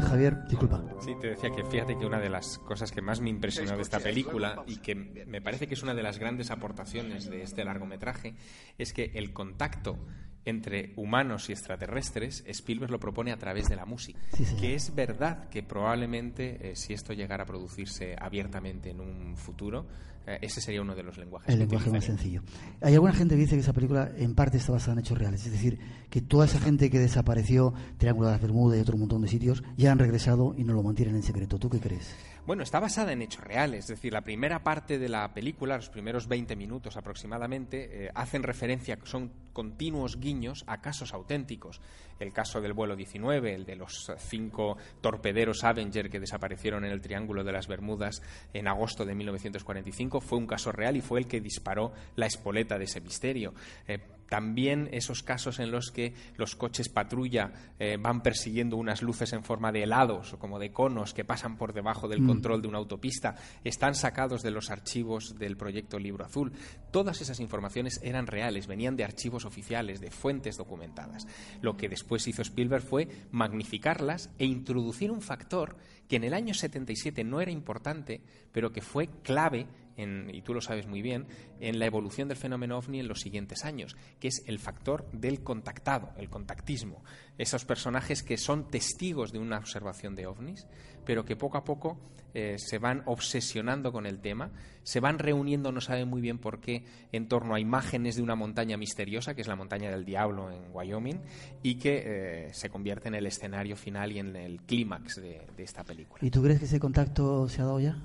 Javier, 0.00 0.37
disculpa. 0.48 0.82
Sí, 1.00 1.14
te 1.20 1.28
decía 1.28 1.50
que 1.50 1.64
fíjate 1.64 1.96
que 1.96 2.06
una 2.06 2.20
de 2.20 2.30
las 2.30 2.58
cosas 2.58 2.90
que 2.90 3.02
más 3.02 3.20
me 3.20 3.30
impresionó 3.30 3.76
de 3.76 3.82
esta 3.82 4.00
película 4.00 4.62
y 4.66 4.76
que 4.78 4.94
me 4.94 5.40
parece 5.40 5.66
que 5.66 5.74
es 5.74 5.82
una 5.82 5.94
de 5.94 6.02
las 6.02 6.18
grandes 6.18 6.50
aportaciones 6.50 7.28
de 7.28 7.42
este 7.42 7.64
largometraje 7.64 8.34
es 8.78 8.92
que 8.92 9.12
el 9.14 9.32
contacto 9.32 9.98
entre 10.44 10.92
humanos 10.96 11.48
y 11.48 11.52
extraterrestres, 11.52 12.42
Spielberg 12.46 12.90
lo 12.90 12.98
propone 12.98 13.32
a 13.32 13.36
través 13.36 13.68
de 13.68 13.76
la 13.76 13.84
música. 13.84 14.18
que 14.60 14.74
es 14.74 14.94
verdad 14.94 15.48
que 15.50 15.62
probablemente, 15.62 16.70
eh, 16.70 16.76
si 16.76 16.94
esto 16.94 17.12
llegara 17.12 17.42
a 17.42 17.46
producirse 17.46 18.16
abiertamente 18.18 18.90
en 18.90 19.00
un 19.00 19.36
futuro, 19.36 19.86
eh, 20.26 20.38
ese 20.42 20.60
sería 20.60 20.82
uno 20.82 20.94
de 20.94 21.02
los 21.02 21.16
lenguajes. 21.16 21.48
El 21.48 21.60
lenguaje 21.60 21.90
más 21.90 22.04
sencillo. 22.04 22.42
Hay 22.82 22.94
alguna 22.94 23.12
gente 23.12 23.34
que 23.34 23.42
dice 23.42 23.56
que 23.56 23.60
esa 23.60 23.72
película 23.72 24.10
en 24.16 24.34
parte 24.34 24.58
está 24.58 24.72
basada 24.72 24.92
en 24.92 24.98
hechos 25.00 25.18
reales. 25.18 25.44
Es 25.46 25.52
decir, 25.52 25.78
que 26.10 26.20
toda 26.20 26.44
esa 26.44 26.60
gente 26.60 26.90
que 26.90 26.98
desapareció, 26.98 27.72
Triángulo 27.96 28.28
de 28.28 28.32
las 28.34 28.42
Bermudas 28.42 28.78
y 28.78 28.82
otro 28.82 28.98
montón 28.98 29.22
de 29.22 29.28
sitios, 29.28 29.62
ya 29.76 29.90
han 29.90 29.98
regresado 29.98 30.37
y 30.56 30.64
no 30.64 30.72
lo 30.72 30.82
mantienen 30.82 31.16
en 31.16 31.22
secreto. 31.22 31.58
¿Tú 31.58 31.68
qué 31.68 31.80
crees? 31.80 32.14
Bueno, 32.46 32.62
está 32.62 32.80
basada 32.80 33.12
en 33.12 33.20
hechos 33.20 33.44
reales, 33.44 33.84
es 33.84 33.88
decir, 33.88 34.12
la 34.12 34.22
primera 34.22 34.62
parte 34.62 34.98
de 34.98 35.08
la 35.08 35.34
película, 35.34 35.76
los 35.76 35.90
primeros 35.90 36.28
20 36.28 36.56
minutos 36.56 36.96
aproximadamente, 36.96 38.06
eh, 38.06 38.10
hacen 38.14 38.42
referencia, 38.42 38.98
son 39.04 39.30
continuos 39.52 40.18
guiños 40.18 40.64
a 40.66 40.80
casos 40.80 41.12
auténticos. 41.12 41.80
El 42.18 42.32
caso 42.32 42.60
del 42.60 42.72
vuelo 42.72 42.96
19, 42.96 43.54
el 43.54 43.66
de 43.66 43.76
los 43.76 44.10
cinco 44.18 44.78
torpederos 45.00 45.62
Avenger 45.64 46.08
que 46.08 46.20
desaparecieron 46.20 46.84
en 46.84 46.92
el 46.92 47.00
Triángulo 47.00 47.44
de 47.44 47.52
las 47.52 47.68
Bermudas 47.68 48.22
en 48.54 48.66
agosto 48.66 49.04
de 49.04 49.14
1945, 49.14 50.20
fue 50.20 50.38
un 50.38 50.46
caso 50.46 50.72
real 50.72 50.96
y 50.96 51.00
fue 51.00 51.20
el 51.20 51.26
que 51.26 51.40
disparó 51.40 51.92
la 52.16 52.26
espoleta 52.26 52.78
de 52.78 52.84
ese 52.84 53.00
misterio. 53.00 53.52
Eh, 53.86 53.98
también 54.28 54.88
esos 54.92 55.22
casos 55.22 55.58
en 55.58 55.70
los 55.70 55.90
que 55.90 56.14
los 56.36 56.54
coches 56.54 56.88
patrulla 56.88 57.52
eh, 57.78 57.96
van 58.00 58.22
persiguiendo 58.22 58.76
unas 58.76 59.02
luces 59.02 59.32
en 59.32 59.42
forma 59.42 59.72
de 59.72 59.84
helados 59.84 60.34
o 60.34 60.38
como 60.38 60.58
de 60.58 60.70
conos 60.70 61.14
que 61.14 61.24
pasan 61.24 61.56
por 61.56 61.72
debajo 61.72 62.08
del 62.08 62.22
mm. 62.22 62.26
control 62.26 62.62
de 62.62 62.68
una 62.68 62.78
autopista 62.78 63.36
están 63.64 63.94
sacados 63.94 64.42
de 64.42 64.50
los 64.50 64.70
archivos 64.70 65.38
del 65.38 65.56
proyecto 65.56 65.98
Libro 65.98 66.24
Azul. 66.24 66.52
Todas 66.90 67.20
esas 67.20 67.40
informaciones 67.40 68.00
eran 68.02 68.26
reales, 68.26 68.66
venían 68.66 68.96
de 68.96 69.04
archivos 69.04 69.44
oficiales, 69.44 70.00
de 70.00 70.10
fuentes 70.10 70.56
documentadas. 70.56 71.26
Lo 71.62 71.76
que 71.76 71.88
después 71.88 72.26
hizo 72.28 72.42
Spielberg 72.42 72.82
fue 72.82 73.08
magnificarlas 73.30 74.30
e 74.38 74.44
introducir 74.44 75.10
un 75.10 75.22
factor 75.22 75.76
que 76.08 76.16
en 76.16 76.24
el 76.24 76.34
año 76.34 76.54
77 76.54 77.24
no 77.24 77.40
era 77.40 77.50
importante, 77.50 78.22
pero 78.52 78.72
que 78.72 78.80
fue 78.80 79.08
clave 79.22 79.66
y 79.98 80.42
tú 80.42 80.54
lo 80.54 80.60
sabes 80.60 80.86
muy 80.86 81.02
bien, 81.02 81.26
en 81.60 81.78
la 81.78 81.86
evolución 81.86 82.28
del 82.28 82.36
fenómeno 82.36 82.78
ovni 82.78 83.00
en 83.00 83.08
los 83.08 83.20
siguientes 83.20 83.64
años, 83.64 83.96
que 84.20 84.28
es 84.28 84.44
el 84.46 84.58
factor 84.58 85.10
del 85.12 85.42
contactado, 85.42 86.12
el 86.16 86.28
contactismo. 86.28 87.02
Esos 87.36 87.64
personajes 87.64 88.22
que 88.22 88.36
son 88.36 88.68
testigos 88.68 89.32
de 89.32 89.38
una 89.38 89.58
observación 89.58 90.14
de 90.14 90.26
ovnis, 90.26 90.66
pero 91.04 91.24
que 91.24 91.36
poco 91.36 91.58
a 91.58 91.64
poco 91.64 91.98
eh, 92.34 92.56
se 92.58 92.78
van 92.78 93.02
obsesionando 93.06 93.90
con 93.90 94.06
el 94.06 94.20
tema, 94.20 94.52
se 94.82 95.00
van 95.00 95.18
reuniendo, 95.18 95.72
no 95.72 95.80
saben 95.80 96.08
muy 96.08 96.20
bien 96.20 96.38
por 96.38 96.60
qué, 96.60 96.84
en 97.10 97.26
torno 97.26 97.54
a 97.54 97.60
imágenes 97.60 98.16
de 98.16 98.22
una 98.22 98.36
montaña 98.36 98.76
misteriosa, 98.76 99.34
que 99.34 99.40
es 99.40 99.48
la 99.48 99.56
montaña 99.56 99.90
del 99.90 100.04
diablo 100.04 100.52
en 100.52 100.62
Wyoming, 100.72 101.20
y 101.62 101.76
que 101.76 102.02
eh, 102.04 102.54
se 102.54 102.70
convierte 102.70 103.08
en 103.08 103.14
el 103.14 103.26
escenario 103.26 103.76
final 103.76 104.12
y 104.12 104.18
en 104.18 104.36
el 104.36 104.60
clímax 104.62 105.16
de, 105.16 105.46
de 105.56 105.62
esta 105.62 105.82
película. 105.82 106.20
¿Y 106.24 106.30
tú 106.30 106.42
crees 106.42 106.58
que 106.60 106.66
ese 106.66 106.78
contacto 106.78 107.48
se 107.48 107.62
ha 107.62 107.64
dado 107.64 107.80
ya? 107.80 107.96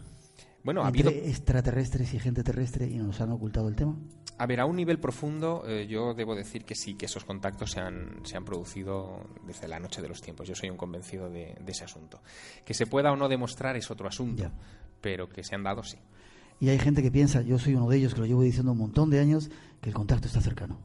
Bueno, 0.63 0.83
ha 0.83 0.87
habido 0.87 1.09
extraterrestres 1.09 2.13
y 2.13 2.19
gente 2.19 2.43
terrestre 2.43 2.87
y 2.87 2.97
nos 2.97 3.19
han 3.19 3.31
ocultado 3.31 3.67
el 3.67 3.75
tema. 3.75 3.97
A 4.37 4.47
ver, 4.47 4.61
a 4.61 4.65
un 4.65 4.75
nivel 4.75 4.99
profundo, 4.99 5.63
eh, 5.67 5.87
yo 5.87 6.13
debo 6.13 6.35
decir 6.35 6.65
que 6.65 6.73
sí, 6.73 6.95
que 6.95 7.05
esos 7.05 7.25
contactos 7.25 7.71
se 7.71 7.81
han, 7.81 8.25
se 8.25 8.37
han 8.37 8.45
producido 8.45 9.29
desde 9.45 9.67
la 9.67 9.79
noche 9.79 10.01
de 10.01 10.07
los 10.07 10.21
tiempos. 10.21 10.47
Yo 10.47 10.55
soy 10.55 10.69
un 10.69 10.77
convencido 10.77 11.29
de, 11.29 11.55
ese 11.67 11.83
asunto. 11.83 12.21
Que 12.65 12.73
se 12.73 12.87
pueda 12.87 13.11
o 13.11 13.15
no 13.15 13.27
demostrar 13.29 13.75
es 13.75 13.91
otro 13.91 14.07
asunto, 14.07 14.51
pero 15.01 15.29
que 15.29 15.43
se 15.43 15.53
han 15.53 15.63
dado, 15.63 15.83
sí. 15.83 15.97
Y 16.59 16.69
hay 16.69 16.79
gente 16.79 17.03
que 17.03 17.11
piensa, 17.11 17.41
yo 17.41 17.59
soy 17.59 17.75
uno 17.75 17.89
de 17.89 17.97
ellos 17.97 18.13
que 18.13 18.21
lo 18.21 18.25
llevo 18.25 18.41
diciendo 18.41 18.71
un 18.71 18.77
montón 18.77 19.09
de 19.09 19.19
años, 19.19 19.51
que 19.81 19.89
el 19.89 19.95
contacto 19.95 20.27
está 20.27 20.41
cercano. 20.41 20.79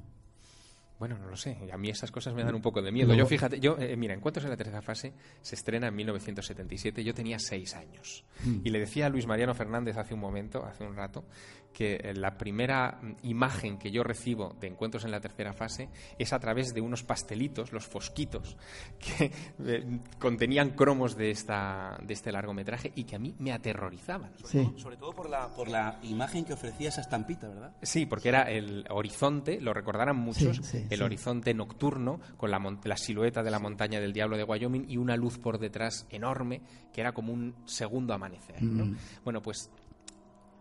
Bueno, 0.98 1.16
no 1.16 1.28
lo 1.28 1.36
sé. 1.36 1.56
A 1.72 1.76
mí 1.76 1.90
esas 1.90 2.10
cosas 2.10 2.34
me 2.34 2.42
dan 2.42 2.54
un 2.54 2.60
poco 2.60 2.82
de 2.82 2.90
miedo. 2.90 3.14
Yo, 3.14 3.24
fíjate, 3.24 3.60
yo, 3.60 3.76
eh, 3.78 3.96
mira, 3.96 4.14
en 4.14 4.20
la 4.50 4.56
tercera 4.56 4.82
fase 4.82 5.14
se 5.40 5.54
estrena 5.54 5.88
en 5.88 5.94
1977. 5.94 7.04
Yo 7.04 7.14
tenía 7.14 7.38
seis 7.38 7.74
años. 7.74 8.24
Mm. 8.44 8.60
Y 8.64 8.70
le 8.70 8.80
decía 8.80 9.06
a 9.06 9.08
Luis 9.08 9.26
Mariano 9.26 9.54
Fernández 9.54 9.96
hace 9.96 10.14
un 10.14 10.20
momento, 10.20 10.64
hace 10.64 10.84
un 10.84 10.96
rato, 10.96 11.24
que 11.72 11.94
eh, 11.96 12.14
la 12.14 12.36
primera 12.36 13.00
imagen 13.22 13.78
que 13.78 13.90
yo 13.90 14.02
recibo 14.02 14.56
de 14.60 14.66
encuentros 14.66 15.04
en 15.04 15.10
la 15.10 15.20
tercera 15.20 15.52
fase 15.52 15.88
es 16.18 16.32
a 16.32 16.38
través 16.38 16.74
de 16.74 16.80
unos 16.80 17.02
pastelitos, 17.02 17.72
los 17.72 17.86
fosquitos, 17.86 18.56
que 18.98 19.32
eh, 19.64 20.00
contenían 20.18 20.70
cromos 20.70 21.16
de, 21.16 21.30
esta, 21.30 21.98
de 22.02 22.14
este 22.14 22.32
largometraje 22.32 22.92
y 22.94 23.04
que 23.04 23.16
a 23.16 23.18
mí 23.18 23.34
me 23.38 23.52
aterrorizaban. 23.52 24.32
Sobre, 24.76 24.96
todo, 24.96 25.12
por 25.12 25.28
la, 25.28 25.48
por 25.48 25.68
la 25.68 25.98
imagen 26.02 26.44
que 26.44 26.52
ofrecía 26.52 26.88
esa 26.88 27.00
estampita, 27.00 27.48
¿verdad? 27.48 27.72
Sí, 27.82 28.06
porque 28.06 28.28
era 28.28 28.42
el 28.42 28.84
horizonte, 28.90 29.60
lo 29.60 29.72
recordarán 29.72 30.16
muchos, 30.16 30.74
el 30.74 31.02
horizonte 31.02 31.54
nocturno 31.54 32.20
con 32.36 32.50
la, 32.50 32.58
la 32.84 32.96
silueta 32.96 33.42
de 33.42 33.50
la 33.50 33.58
montaña 33.58 34.00
del 34.00 34.12
Diablo 34.12 34.36
de 34.36 34.44
Wyoming 34.44 34.86
y 34.88 34.96
una 34.96 35.16
luz 35.16 35.38
por 35.38 35.58
detrás 35.58 36.06
enorme 36.10 36.60
que 36.92 37.00
era 37.00 37.12
como 37.12 37.32
un 37.32 37.54
segundo 37.64 38.14
amanecer. 38.14 38.62
Mm. 38.62 38.96
Bueno, 39.24 39.42
pues 39.42 39.70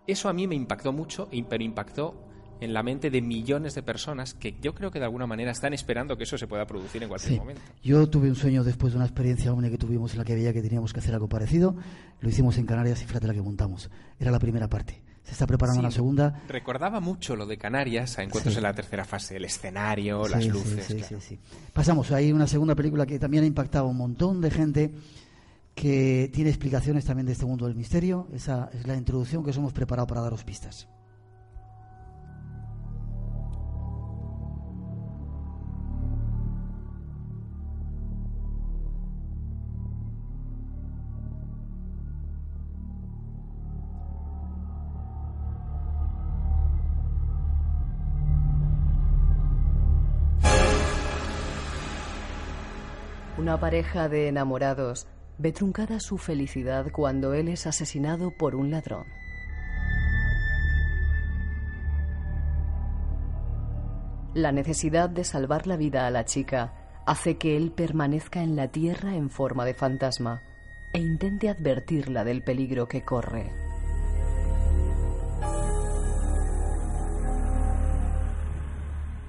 eso 0.08 0.30
a 0.30 0.34
mí 0.34 0.48
me 0.48 0.56
impactó 0.56 0.92
mucho, 0.94 1.30
pero 1.50 1.64
impactó 1.64 2.16
en 2.60 2.74
la 2.74 2.84
mente 2.84 3.10
de 3.10 3.22
millones 3.22 3.76
de 3.76 3.84
personas 3.84 4.34
que 4.34 4.56
yo 4.62 4.74
creo 4.74 4.90
que 4.92 5.00
de 5.00 5.06
alguna 5.06 5.28
manera 5.28 5.52
están 5.52 5.74
esperando 5.74 6.18
que 6.18 6.24
eso 6.24 6.38
se 6.38 6.48
pueda 6.48 6.66
producir 6.66 7.04
en 7.04 7.10
cualquier 7.10 7.40
momento. 7.40 7.62
Yo 7.84 8.10
tuve 8.10 8.30
un 8.30 8.36
sueño 8.36 8.64
después 8.64 8.94
de 8.94 8.98
una 8.98 9.06
experiencia 9.06 9.52
hombre, 9.52 9.70
que 9.70 9.78
tuvimos 9.78 10.14
en 10.14 10.20
la 10.20 10.26
que 10.26 10.34
veía 10.36 10.54
que 10.54 10.62
teníamos 10.62 10.94
que 10.94 11.00
hacer 11.00 11.14
algo 11.14 11.28
parecido. 11.28 11.76
Lo 12.20 12.30
hicimos 12.30 12.58
en 12.58 12.66
Canarias 12.66 13.02
y 13.04 13.06
fíjate 13.06 13.28
la 13.28 13.34
que 13.34 13.42
montamos. 13.42 13.90
Era 14.20 14.32
la 14.32 14.40
primera 14.40 14.68
parte. 14.68 15.04
Se 15.24 15.34
está 15.34 15.46
preparando 15.46 15.82
la 15.82 15.92
segunda. 15.92 16.42
Recordaba 16.48 17.02
mucho 17.02 17.36
lo 17.36 17.46
de 17.46 17.58
Canarias 17.58 18.18
a 18.18 18.24
encuentros 18.24 18.56
en 18.56 18.64
la 18.64 18.74
tercera 18.74 19.04
fase, 19.04 19.36
el 19.36 19.44
escenario, 19.44 20.26
las 20.28 20.48
luces. 20.48 20.96
Pasamos, 21.74 22.12
hay 22.12 22.32
una 22.32 22.48
segunda 22.48 22.76
película 22.76 23.06
que 23.06 23.20
también 23.20 23.44
ha 23.44 23.48
impactado 23.48 23.86
a 23.86 23.90
un 23.90 23.98
montón 23.98 24.40
de 24.40 24.52
gente 24.52 24.92
que 25.78 26.32
tiene 26.34 26.50
explicaciones 26.50 27.06
también 27.06 27.28
de 27.28 27.34
este 27.34 27.46
mundo 27.46 27.68
del 27.68 27.76
misterio. 27.76 28.28
Esa 28.34 28.68
es 28.74 28.88
la 28.88 28.96
introducción 28.96 29.44
que 29.44 29.52
os 29.52 29.58
hemos 29.58 29.74
preparado 29.74 30.08
para 30.08 30.22
daros 30.22 30.44
pistas. 30.44 30.90
Una 53.38 53.60
pareja 53.60 54.10
de 54.10 54.28
enamorados 54.28 55.06
ve 55.38 55.52
truncada 55.52 56.00
su 56.00 56.18
felicidad 56.18 56.92
cuando 56.92 57.34
él 57.34 57.48
es 57.48 57.68
asesinado 57.68 58.32
por 58.32 58.56
un 58.56 58.72
ladrón. 58.72 59.06
La 64.34 64.52
necesidad 64.52 65.10
de 65.10 65.24
salvar 65.24 65.68
la 65.68 65.78
vida 65.78 66.06
a 66.06 66.12
la 66.12 66.26
chica 66.26 66.74
hace 67.06 67.38
que 67.38 67.58
él 67.58 67.72
permanezca 67.72 68.44
en 68.44 68.56
la 68.56 68.68
tierra 68.68 69.16
en 69.16 69.30
forma 69.30 69.66
de 69.66 69.74
fantasma 69.74 70.42
e 70.94 71.00
intente 71.00 71.50
advertirla 71.50 72.24
del 72.24 72.44
peligro 72.44 72.88
que 72.88 73.04
corre. 73.04 73.52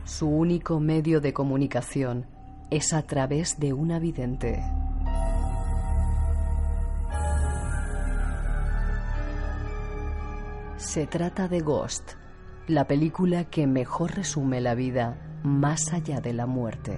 Su 0.05 0.29
único 0.29 0.81
medio 0.81 1.21
de 1.21 1.33
comunicación 1.33 2.27
es 2.71 2.93
a 2.93 3.03
través 3.03 3.61
de 3.61 3.73
una 3.73 3.99
vidente. 3.99 4.63
Se 10.79 11.09
trata 11.09 11.49
de 11.49 11.59
Ghost, 11.59 12.13
la 12.69 12.87
película 12.87 13.43
que 13.51 13.67
mejor 13.67 14.15
resume 14.15 14.61
la 14.61 14.77
vida 14.77 15.19
más 15.43 15.93
allá 15.93 16.21
de 16.21 16.33
la 16.33 16.47
muerte. 16.47 16.97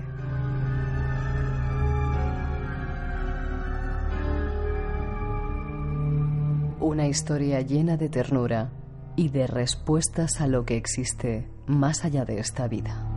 Una 6.79 7.07
historia 7.07 7.63
llena 7.63 7.97
de 7.97 8.11
ternura 8.11 8.71
y 9.17 9.31
de 9.31 9.47
respuestas 9.47 10.43
a 10.43 10.47
lo 10.47 10.67
que 10.67 10.77
existe 10.77 11.49
más 11.67 12.05
allá 12.05 12.27
de 12.27 12.39
esta 12.39 12.69
vida. 12.69 13.10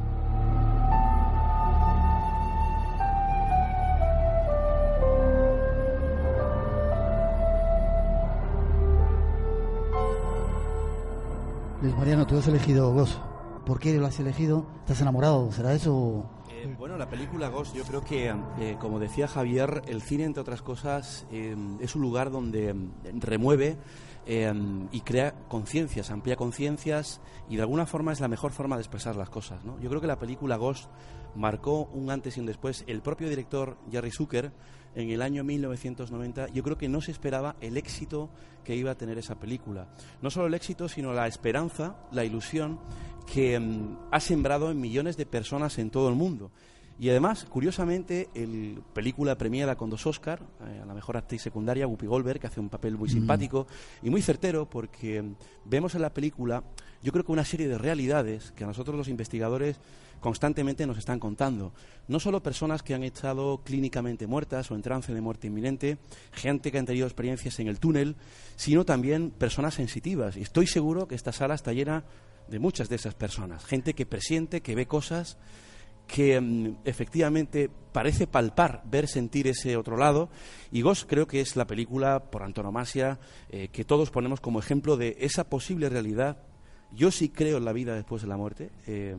Luis 11.84 11.98
Mariano, 11.98 12.26
tú 12.26 12.38
has 12.38 12.48
elegido 12.48 12.94
Ghost. 12.94 13.20
¿Por 13.66 13.78
qué 13.78 13.98
lo 13.98 14.06
has 14.06 14.18
elegido? 14.18 14.66
¿Estás 14.80 15.02
enamorado? 15.02 15.52
¿Será 15.52 15.74
eso? 15.74 16.26
Eh, 16.50 16.74
bueno, 16.80 16.96
la 16.96 17.10
película 17.10 17.50
Ghost, 17.50 17.76
yo 17.76 17.84
creo 17.84 18.00
que, 18.00 18.34
eh, 18.58 18.78
como 18.80 19.02
decía 19.02 19.28
Javier, 19.28 19.82
el 19.88 20.02
cine, 20.02 20.24
entre 20.24 20.40
otras 20.40 20.62
cosas, 20.62 21.28
eh, 21.30 21.58
es 21.82 21.94
un 21.94 22.02
lugar 22.02 22.32
donde 22.32 22.74
remueve 23.20 23.76
y 24.26 25.02
crea 25.02 25.34
conciencias, 25.50 26.10
amplía 26.10 26.38
conciencias 26.38 27.20
y 27.50 27.58
de 27.58 27.64
alguna 27.64 27.86
forma 27.86 28.14
es 28.14 28.22
la 28.22 28.30
mejor 28.30 28.54
forma 28.54 28.78
de 28.78 28.84
expresar 28.84 29.18
las 29.18 29.30
cosas. 29.30 29.66
¿no? 29.66 29.78
Yo 29.82 29.90
creo 29.90 30.00
que 30.00 30.08
la 30.08 30.18
película 30.18 30.56
Ghost 30.56 30.90
marcó 31.36 31.90
un 31.92 32.10
antes 32.12 32.38
y 32.38 32.40
un 32.40 32.46
después. 32.46 32.86
El 32.88 33.02
propio 33.02 33.28
director 33.28 33.76
Jerry 33.92 34.12
Zucker, 34.12 34.54
en 34.96 35.10
el 35.10 35.22
año 35.22 35.44
1990, 35.44 36.50
yo 36.50 36.64
creo 36.64 36.78
que 36.78 36.90
no 36.90 37.02
se 37.02 37.12
esperaba 37.12 37.56
el 37.62 37.78
éxito 37.78 38.30
que 38.64 38.76
iba 38.76 38.92
a 38.92 38.96
tener 38.96 39.18
esa 39.18 39.40
película. 39.40 39.88
No 40.22 40.30
solo 40.30 40.48
el 40.48 40.54
éxito, 40.54 40.88
sino 40.88 41.14
la 41.14 41.28
esperanza, 41.28 41.96
la 42.12 42.24
ilusión 42.24 42.80
que 43.32 43.60
mm, 43.60 43.98
ha 44.12 44.20
sembrado 44.20 44.72
en 44.72 44.80
millones 44.80 45.18
de 45.18 45.26
personas 45.26 45.78
en 45.80 45.90
todo 45.90 46.10
el 46.10 46.16
mundo. 46.16 46.52
Y 47.00 47.10
además, 47.10 47.46
curiosamente, 47.46 48.30
el 48.36 48.82
película 48.94 49.36
premiada 49.36 49.76
con 49.76 49.90
dos 49.90 50.06
Oscar, 50.06 50.42
eh, 50.62 50.80
a 50.84 50.86
la 50.86 50.94
mejor 50.94 51.18
actriz 51.18 51.42
secundaria, 51.42 51.88
Whoopi 51.88 52.06
Goldberg, 52.06 52.40
que 52.40 52.48
hace 52.48 52.60
un 52.60 52.70
papel 52.70 52.98
muy 52.98 53.10
mm. 53.10 53.14
simpático 53.14 53.68
y 54.04 54.10
muy 54.10 54.22
certero, 54.22 54.70
porque 54.70 55.22
mm, 55.22 55.36
vemos 55.66 55.96
en 55.96 56.02
la 56.02 56.14
película, 56.14 56.64
yo 57.02 57.12
creo 57.12 57.26
que 57.26 57.32
una 57.32 57.46
serie 57.46 57.68
de 57.68 57.78
realidades 57.78 58.52
que 58.52 58.64
a 58.64 58.68
nosotros 58.68 58.96
los 58.96 59.08
investigadores 59.08 59.80
constantemente 60.24 60.88
nos 60.88 60.98
están 60.98 61.20
contando. 61.20 61.74
No 62.08 62.18
solo 62.18 62.42
personas 62.42 62.82
que 62.82 62.94
han 62.94 63.04
estado 63.04 63.62
clínicamente 63.62 64.26
muertas 64.26 64.72
o 64.72 64.76
en 64.76 64.82
trance 64.82 65.14
de 65.14 65.20
muerte 65.20 65.48
inminente, 65.48 65.98
gente 66.32 66.72
que 66.72 66.80
han 66.80 66.86
tenido 66.86 67.06
experiencias 67.06 67.60
en 67.60 67.68
el 67.68 67.82
túnel, 67.82 68.16
sino 68.56 68.86
también 68.86 69.32
personas 69.32 69.74
sensitivas. 69.74 70.38
Y 70.38 70.42
estoy 70.42 70.66
seguro 70.66 71.10
que 71.10 71.16
esta 71.16 71.34
sala 71.34 71.56
está 71.56 71.74
llena 71.74 72.06
de 72.48 72.58
muchas 72.58 72.88
de 72.88 72.96
esas 72.96 73.16
personas. 73.16 73.66
Gente 73.66 73.96
que 73.96 74.06
presiente, 74.06 74.62
que 74.62 74.76
ve 74.76 74.86
cosas, 74.86 75.38
que 76.08 76.40
mm, 76.40 76.78
efectivamente 76.86 77.70
parece 77.92 78.26
palpar, 78.26 78.82
ver, 78.86 79.10
sentir 79.10 79.50
ese 79.50 79.76
otro 79.76 79.98
lado. 79.98 80.30
Y 80.72 80.84
Ghost 80.84 81.04
creo 81.06 81.28
que 81.28 81.42
es 81.42 81.58
la 81.58 81.68
película 81.68 82.32
por 82.32 82.44
antonomasia 82.44 83.20
eh, 83.50 83.68
que 83.74 83.84
todos 83.84 84.10
ponemos 84.10 84.40
como 84.40 84.60
ejemplo 84.60 84.96
de 84.96 85.18
esa 85.20 85.50
posible 85.50 85.90
realidad. 85.90 86.38
Yo 86.94 87.12
sí 87.12 87.28
creo 87.28 87.58
en 87.58 87.66
la 87.66 87.74
vida 87.74 87.94
después 87.94 88.22
de 88.22 88.30
la 88.30 88.38
muerte. 88.38 88.70
Eh, 88.88 89.18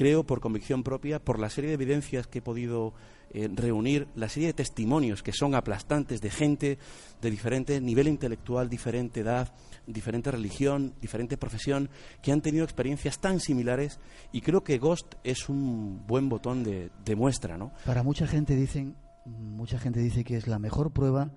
creo 0.00 0.24
por 0.24 0.40
convicción 0.40 0.82
propia, 0.82 1.22
por 1.22 1.38
la 1.38 1.50
serie 1.50 1.68
de 1.68 1.74
evidencias 1.74 2.26
que 2.26 2.38
he 2.38 2.42
podido 2.42 2.94
eh, 3.34 3.50
reunir 3.52 4.08
la 4.14 4.30
serie 4.30 4.46
de 4.46 4.54
testimonios 4.54 5.22
que 5.22 5.34
son 5.34 5.54
aplastantes 5.54 6.22
de 6.22 6.30
gente 6.30 6.78
de 7.20 7.30
diferente 7.30 7.82
nivel 7.82 8.08
intelectual, 8.08 8.70
diferente 8.70 9.20
edad, 9.20 9.52
diferente 9.86 10.30
religión, 10.30 10.94
diferente 11.02 11.36
profesión, 11.36 11.90
que 12.22 12.32
han 12.32 12.40
tenido 12.40 12.64
experiencias 12.64 13.20
tan 13.20 13.40
similares 13.40 14.00
y 14.32 14.40
creo 14.40 14.64
que 14.64 14.78
Ghost 14.78 15.16
es 15.22 15.50
un 15.50 16.06
buen 16.06 16.30
botón 16.30 16.64
de, 16.64 16.90
de 17.04 17.14
muestra, 17.14 17.58
¿no? 17.58 17.70
Para 17.84 18.02
mucha 18.02 18.26
gente 18.26 18.56
dicen, 18.56 18.96
mucha 19.26 19.78
gente 19.78 20.00
dice 20.00 20.24
que 20.24 20.38
es 20.38 20.46
la 20.46 20.58
mejor 20.58 20.92
prueba 20.92 21.30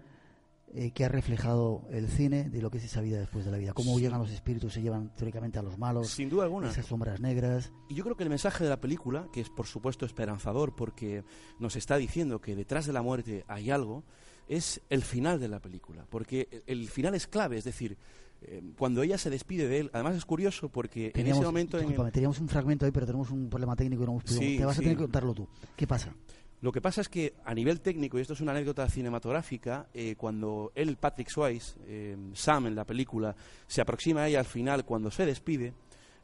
eh, 0.75 0.91
que 0.91 1.05
ha 1.05 1.09
reflejado 1.09 1.87
el 1.91 2.09
cine 2.09 2.49
de 2.49 2.61
lo 2.61 2.71
que 2.71 2.79
es 2.79 2.83
esa 2.83 2.99
vida 3.01 3.19
después 3.19 3.45
de 3.45 3.51
la 3.51 3.57
vida. 3.57 3.73
Cómo 3.73 3.99
llegan 3.99 4.19
los 4.19 4.31
espíritus, 4.31 4.73
se 4.73 4.81
llevan 4.81 5.13
teóricamente 5.15 5.59
a 5.59 5.61
los 5.61 5.77
malos. 5.77 6.09
Sin 6.09 6.29
duda 6.29 6.45
alguna. 6.45 6.69
Esas 6.69 6.87
sombras 6.87 7.19
negras. 7.19 7.71
Y 7.89 7.95
yo 7.95 8.03
creo 8.03 8.15
que 8.15 8.23
el 8.23 8.29
mensaje 8.29 8.63
de 8.63 8.71
la 8.71 8.81
película, 8.81 9.27
que 9.31 9.41
es 9.41 9.49
por 9.49 9.67
supuesto 9.67 10.05
esperanzador 10.05 10.75
porque 10.75 11.23
nos 11.59 11.75
está 11.75 11.97
diciendo 11.97 12.41
que 12.41 12.55
detrás 12.55 12.87
de 12.87 12.93
la 12.93 13.03
muerte 13.03 13.45
hay 13.47 13.69
algo, 13.69 14.03
es 14.47 14.81
el 14.89 15.03
final 15.03 15.39
de 15.39 15.47
la 15.47 15.59
película. 15.59 16.07
Porque 16.09 16.63
el 16.65 16.87
final 16.89 17.13
es 17.13 17.27
clave, 17.27 17.57
es 17.57 17.65
decir, 17.65 17.97
eh, 18.41 18.61
cuando 18.77 19.03
ella 19.03 19.17
se 19.17 19.29
despide 19.29 19.67
de 19.67 19.79
él, 19.79 19.89
además 19.93 20.15
es 20.15 20.25
curioso 20.25 20.69
porque 20.69 21.11
en 21.15 21.27
ese 21.27 21.41
momento... 21.41 21.77
teníamos 22.11 22.39
un 22.39 22.49
fragmento 22.49 22.85
ahí, 22.85 22.91
pero 22.91 23.05
tenemos 23.05 23.29
un 23.29 23.49
problema 23.49 23.75
técnico 23.75 24.03
y 24.03 24.05
no 24.05 24.11
hemos 24.13 24.23
podido... 24.23 24.41
te 24.41 24.65
vas 24.65 24.77
a 24.77 24.81
tener 24.81 24.97
que 24.97 25.03
contarlo 25.03 25.33
tú. 25.33 25.47
¿Qué 25.75 25.87
pasa? 25.87 26.13
Lo 26.63 26.71
que 26.71 26.79
pasa 26.79 27.01
es 27.01 27.09
que 27.09 27.33
a 27.43 27.53
nivel 27.53 27.81
técnico, 27.81 28.17
y 28.17 28.21
esto 28.21 28.35
es 28.35 28.39
una 28.39 28.53
anécdota 28.53 28.87
cinematográfica, 28.87 29.87
eh, 29.93 30.15
cuando 30.15 30.71
él, 30.75 30.95
Patrick 30.95 31.27
Swayze, 31.27 31.75
eh, 31.85 32.15
Sam 32.31 32.67
en 32.67 32.75
la 32.75 32.85
película, 32.85 33.35
se 33.67 33.81
aproxima 33.81 34.21
a 34.21 34.29
ella 34.29 34.39
al 34.39 34.45
final, 34.45 34.85
cuando 34.85 35.11
se 35.11 35.25
despide, 35.25 35.73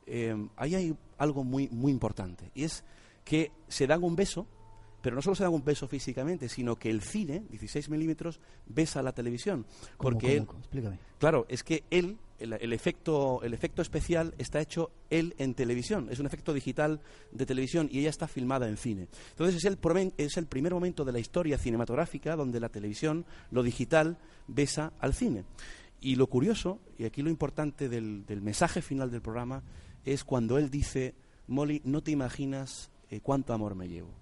eh, 0.07 0.33
ahí 0.55 0.75
hay 0.75 0.95
algo 1.17 1.43
muy, 1.43 1.67
muy 1.67 1.91
importante. 1.91 2.51
Y 2.55 2.63
es 2.63 2.85
que 3.25 3.51
se 3.67 3.85
dan 3.85 4.01
un 4.01 4.15
beso, 4.15 4.47
pero 5.01 5.15
no 5.15 5.21
solo 5.21 5.35
se 5.35 5.43
dan 5.43 5.53
un 5.53 5.63
beso 5.63 5.87
físicamente, 5.87 6.49
sino 6.49 6.75
que 6.75 6.89
el 6.89 7.01
cine, 7.01 7.43
16 7.49 7.89
milímetros, 7.89 8.39
besa 8.67 9.01
la 9.01 9.13
televisión. 9.13 9.65
porque 9.97 10.37
Explícame. 10.37 10.99
Claro, 11.17 11.45
es 11.49 11.63
que 11.63 11.83
él 11.89 12.17
el, 12.39 12.73
efecto, 12.73 13.41
el 13.43 13.53
efecto 13.53 13.81
especial 13.81 14.33
está 14.37 14.61
hecho 14.61 14.91
él 15.09 15.35
en 15.37 15.53
televisión, 15.53 16.07
es 16.09 16.19
un 16.19 16.25
efecto 16.25 16.53
digital 16.53 17.01
de 17.31 17.45
televisión 17.45 17.89
y 17.91 17.99
ella 17.99 18.09
está 18.09 18.27
filmada 18.27 18.67
en 18.67 18.77
cine. 18.77 19.07
Entonces 19.31 19.55
es 19.57 19.65
el, 19.65 19.77
es 20.17 20.37
el 20.37 20.45
primer 20.47 20.73
momento 20.73 21.03
de 21.03 21.11
la 21.11 21.19
historia 21.19 21.57
cinematográfica 21.57 22.35
donde 22.35 22.59
la 22.59 22.69
televisión, 22.69 23.25
lo 23.51 23.63
digital, 23.63 24.17
besa 24.47 24.93
al 24.99 25.13
cine. 25.13 25.43
Y 26.01 26.15
lo 26.15 26.27
curioso, 26.27 26.79
y 26.97 27.05
aquí 27.05 27.21
lo 27.21 27.29
importante 27.29 27.89
del, 27.89 28.23
mensaje 28.41 28.81
final 28.81 29.11
del 29.11 29.21
programa, 29.21 29.63
es 30.05 30.23
cuando 30.23 30.57
él 30.57 30.69
dice, 30.69 31.13
Molly, 31.47 31.81
no 31.83 32.01
te 32.01 32.11
imaginas 32.11 32.89
eh, 33.09 33.19
cuánto 33.21 33.53
amor 33.53 33.75
me 33.75 33.89
llevo. 33.89 34.13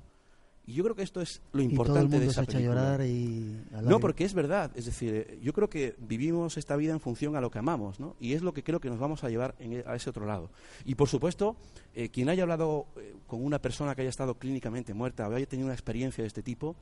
Y 0.67 0.73
yo 0.73 0.83
creo 0.83 0.97
que 0.97 1.01
esto 1.01 1.21
es 1.21 1.41
lo 1.53 1.61
importante 1.61 2.19
de 2.19 2.27
esa 2.27 2.43
se 2.43 2.61
llorar 2.61 3.01
y 3.01 3.57
no, 3.83 4.01
porque 4.01 4.25
es 4.25 4.33
verdad. 4.33 4.69
Es 4.75 4.85
decir, 4.85 5.39
yo 5.41 5.53
creo 5.53 5.69
que 5.69 5.95
vivimos 5.97 6.57
esta 6.57 6.75
vida 6.75 6.91
en 6.91 6.99
función 6.99 7.37
a 7.37 7.41
lo 7.41 7.49
que 7.49 7.59
amamos, 7.59 8.01
¿no? 8.01 8.17
Y 8.19 8.33
es 8.33 8.41
lo 8.41 8.53
que 8.53 8.63
creo 8.63 8.81
que 8.81 8.89
nos 8.89 8.99
vamos 8.99 9.23
a 9.23 9.29
llevar 9.29 9.55
e, 9.59 9.85
a 9.87 9.95
ese 9.95 10.09
otro 10.09 10.25
lado. 10.25 10.51
Y 10.83 10.95
por 10.95 11.07
supuesto, 11.07 11.55
eh, 11.95 12.09
quien 12.09 12.27
haya 12.27 12.43
hablado 12.43 12.87
eh, 12.97 13.15
con 13.27 13.45
una 13.45 13.61
persona 13.61 13.95
que 13.95 14.01
haya 14.01 14.09
estado 14.09 14.35
clínicamente 14.35 14.93
muerta 14.93 15.29
o 15.29 15.33
haya 15.33 15.45
tenido 15.45 15.67
una 15.67 15.73
experiencia 15.73 16.21
de 16.21 16.27
este 16.27 16.43
tipo, 16.43 16.75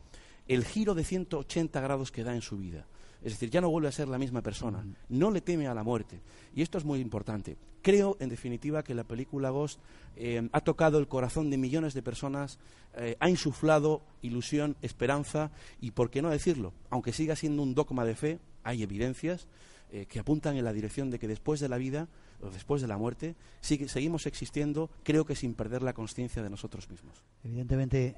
el 0.47 0.65
giro 0.65 0.95
de 0.95 1.03
180 1.03 1.79
grados 1.79 2.11
que 2.11 2.23
da 2.23 2.33
en 2.33 2.41
su 2.41 2.57
vida. 2.57 2.87
Es 3.25 3.31
decir, 3.31 3.49
ya 3.49 3.59
no 3.59 3.71
vuelve 3.71 3.88
a 3.88 3.91
ser 3.91 4.07
la 4.07 4.19
misma 4.19 4.43
persona. 4.43 4.85
No 5.09 5.31
le 5.31 5.41
teme 5.41 5.67
a 5.67 5.73
la 5.73 5.81
muerte. 5.81 6.21
Y 6.53 6.61
esto 6.61 6.77
es 6.77 6.85
muy 6.85 6.99
importante. 6.99 7.57
Creo, 7.81 8.17
en 8.19 8.29
definitiva, 8.29 8.83
que 8.83 8.93
la 8.93 9.03
película 9.03 9.49
Ghost 9.49 9.79
eh, 10.15 10.47
ha 10.51 10.61
tocado 10.61 10.99
el 10.99 11.07
corazón 11.07 11.49
de 11.49 11.57
millones 11.57 11.95
de 11.95 12.03
personas, 12.03 12.59
eh, 12.93 13.17
ha 13.19 13.27
insuflado 13.27 14.03
ilusión, 14.21 14.75
esperanza 14.83 15.49
y, 15.81 15.89
por 15.89 16.11
qué 16.11 16.21
no 16.21 16.29
decirlo, 16.29 16.71
aunque 16.91 17.13
siga 17.13 17.35
siendo 17.35 17.63
un 17.63 17.73
dogma 17.73 18.05
de 18.05 18.15
fe, 18.15 18.39
hay 18.63 18.83
evidencias 18.83 19.47
eh, 19.91 20.05
que 20.05 20.19
apuntan 20.19 20.55
en 20.55 20.63
la 20.63 20.71
dirección 20.71 21.09
de 21.09 21.17
que 21.17 21.27
después 21.27 21.59
de 21.59 21.67
la 21.67 21.79
vida 21.79 22.07
o 22.41 22.51
después 22.51 22.83
de 22.83 22.88
la 22.88 22.97
muerte 22.97 23.35
seguimos 23.59 24.27
existiendo, 24.27 24.91
creo 25.01 25.25
que 25.25 25.35
sin 25.35 25.55
perder 25.55 25.81
la 25.81 25.93
conciencia 25.93 26.43
de 26.43 26.51
nosotros 26.51 26.91
mismos. 26.91 27.23
Evidentemente, 27.43 28.15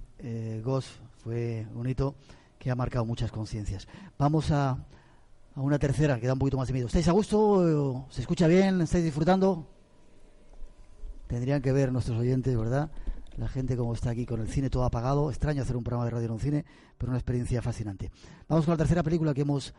Ghost 0.63 0.89
fue 1.23 1.65
un 1.75 1.87
hito 1.87 2.15
que 2.59 2.71
ha 2.71 2.75
marcado 2.75 3.05
muchas 3.05 3.31
conciencias. 3.31 3.87
Vamos 4.17 4.51
a, 4.51 4.71
a 5.55 5.61
una 5.61 5.79
tercera 5.79 6.19
que 6.19 6.27
da 6.27 6.33
un 6.33 6.39
poquito 6.39 6.57
más 6.57 6.67
de 6.67 6.73
miedo. 6.73 6.87
¿Estáis 6.87 7.07
a 7.07 7.11
gusto? 7.11 8.07
¿Se 8.09 8.21
escucha 8.21 8.47
bien? 8.47 8.81
¿Estáis 8.81 9.03
disfrutando? 9.03 9.67
Tendrían 11.27 11.61
que 11.61 11.71
ver 11.71 11.91
nuestros 11.91 12.17
oyentes, 12.17 12.57
¿verdad? 12.57 12.89
La 13.37 13.47
gente 13.47 13.77
como 13.77 13.93
está 13.93 14.09
aquí 14.09 14.25
con 14.25 14.41
el 14.41 14.47
cine 14.47 14.69
todo 14.69 14.83
apagado. 14.83 15.29
Extraño 15.29 15.61
hacer 15.61 15.77
un 15.77 15.83
programa 15.83 16.05
de 16.05 16.11
radio 16.11 16.25
en 16.25 16.31
un 16.31 16.39
cine, 16.39 16.65
pero 16.97 17.11
una 17.11 17.19
experiencia 17.19 17.61
fascinante. 17.61 18.11
Vamos 18.47 18.65
con 18.65 18.73
la 18.73 18.77
tercera 18.77 19.03
película 19.03 19.33
que 19.33 19.41
hemos 19.41 19.73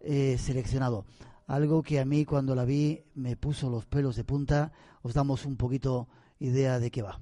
eh, 0.00 0.38
seleccionado. 0.38 1.04
Algo 1.46 1.82
que 1.82 2.00
a 2.00 2.04
mí 2.04 2.24
cuando 2.24 2.54
la 2.54 2.64
vi 2.64 3.04
me 3.14 3.36
puso 3.36 3.68
los 3.68 3.84
pelos 3.84 4.16
de 4.16 4.24
punta. 4.24 4.72
Os 5.02 5.12
damos 5.12 5.44
un 5.44 5.56
poquito 5.56 6.08
idea 6.38 6.78
de 6.78 6.90
qué 6.90 7.02
va. 7.02 7.20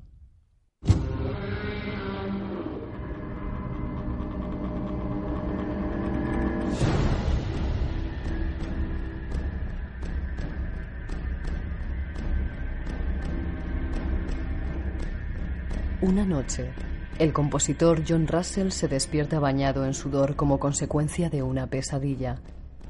Una 16.03 16.25
noche, 16.25 16.73
el 17.21 17.33
compositor 17.33 18.03
John 18.05 18.27
Russell 18.27 18.71
se 18.71 18.88
despierta 18.88 19.38
bañado 19.38 19.85
en 19.87 19.95
sudor 19.95 20.35
como 20.35 20.59
consecuencia 20.59 21.31
de 21.31 21.45
una 21.45 21.69
pesadilla 21.69 22.41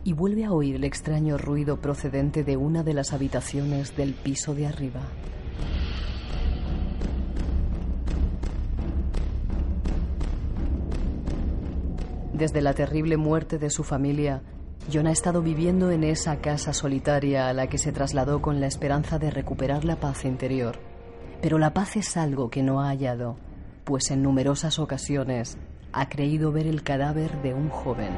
y 0.03 0.15
vuelve 0.15 0.47
a 0.47 0.53
oír 0.53 0.77
el 0.77 0.85
extraño 0.85 1.37
ruido 1.37 1.79
procedente 1.79 2.43
de 2.43 2.57
una 2.57 2.83
de 2.83 2.95
las 2.95 3.13
habitaciones 3.13 3.95
del 3.99 4.15
piso 4.15 4.55
de 4.55 4.67
arriba. 4.67 5.03
Desde 12.33 12.63
la 12.63 12.73
terrible 12.73 13.19
muerte 13.19 13.59
de 13.59 13.69
su 13.69 13.85
familia, 13.85 14.41
John 14.91 15.07
ha 15.07 15.13
estado 15.13 15.43
viviendo 15.43 15.91
en 15.91 16.03
esa 16.03 16.39
casa 16.39 16.73
solitaria 16.73 17.51
a 17.51 17.53
la 17.53 17.67
que 17.67 17.77
se 17.77 17.93
trasladó 17.93 18.41
con 18.41 18.59
la 18.59 18.69
esperanza 18.69 19.19
de 19.19 19.31
recuperar 19.31 19.85
la 19.85 19.97
paz 19.97 20.25
interior. 20.25 20.92
Pero 21.43 21.59
la 21.59 21.75
paz 21.75 21.97
es 21.97 22.17
algo 22.17 22.51
que 22.51 22.63
no 22.63 22.81
ha 22.81 22.89
hallado, 22.89 23.37
pues 23.85 24.13
en 24.13 24.23
numerosas 24.23 24.79
ocasiones 24.79 25.59
ha 25.93 26.09
creído 26.09 26.53
ver 26.53 26.69
el 26.69 26.85
cadáver 26.85 27.43
de 27.43 27.53
un 27.53 27.69
joven. 27.69 28.11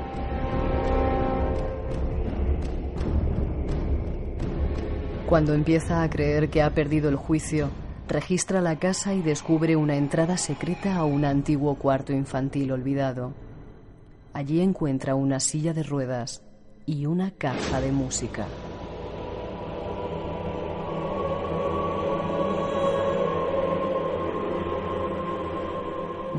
Cuando 5.27 5.55
empieza 5.55 6.03
a 6.03 6.11
creer 6.11 6.51
que 6.51 6.63
ha 6.63 6.75
perdido 6.75 7.09
el 7.09 7.17
juicio, 7.17 7.71
registra 8.07 8.61
la 8.61 8.79
casa 8.79 9.15
y 9.15 9.23
descubre 9.23 9.75
una 9.75 9.97
entrada 9.97 10.37
secreta 10.37 10.97
a 10.97 11.05
un 11.05 11.25
antiguo 11.25 11.77
cuarto 11.77 12.13
infantil 12.13 12.73
olvidado. 12.73 13.33
Allí 14.35 14.61
encuentra 14.61 15.15
una 15.15 15.41
silla 15.41 15.73
de 15.73 15.83
ruedas 15.83 16.43
y 16.85 17.07
una 17.07 17.31
caja 17.31 17.81
de 17.81 17.91
música. 17.91 18.47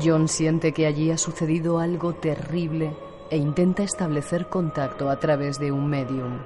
John 0.02 0.28
siente 0.28 0.72
que 0.72 0.86
allí 0.86 1.10
ha 1.10 1.18
sucedido 1.18 1.78
algo 1.78 2.14
terrible 2.14 2.94
e 3.30 3.36
intenta 3.36 3.82
establecer 3.82 4.48
contacto 4.48 5.10
a 5.10 5.18
través 5.18 5.58
de 5.58 5.72
un 5.72 5.88
medium. 5.88 6.38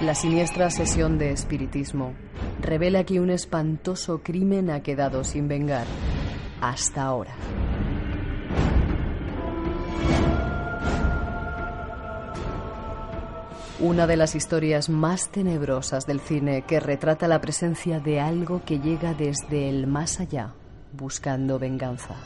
La 0.00 0.14
siniestra 0.14 0.70
sesión 0.70 1.18
de 1.18 1.32
espiritismo 1.32 2.14
revela 2.60 3.04
que 3.04 3.20
un 3.20 3.30
espantoso 3.30 4.22
crimen 4.22 4.70
ha 4.70 4.82
quedado 4.82 5.24
sin 5.24 5.48
vengar 5.48 5.86
hasta 6.60 7.02
ahora. 7.02 7.34
Una 13.80 14.08
de 14.08 14.16
las 14.16 14.34
historias 14.34 14.88
más 14.88 15.28
tenebrosas 15.30 16.04
del 16.04 16.18
cine 16.18 16.62
que 16.62 16.80
retrata 16.80 17.28
la 17.28 17.40
presencia 17.40 18.00
de 18.00 18.18
algo 18.18 18.60
que 18.64 18.80
llega 18.80 19.14
desde 19.14 19.68
el 19.68 19.86
más 19.86 20.18
allá, 20.18 20.52
buscando 20.92 21.60
venganza. 21.60 22.16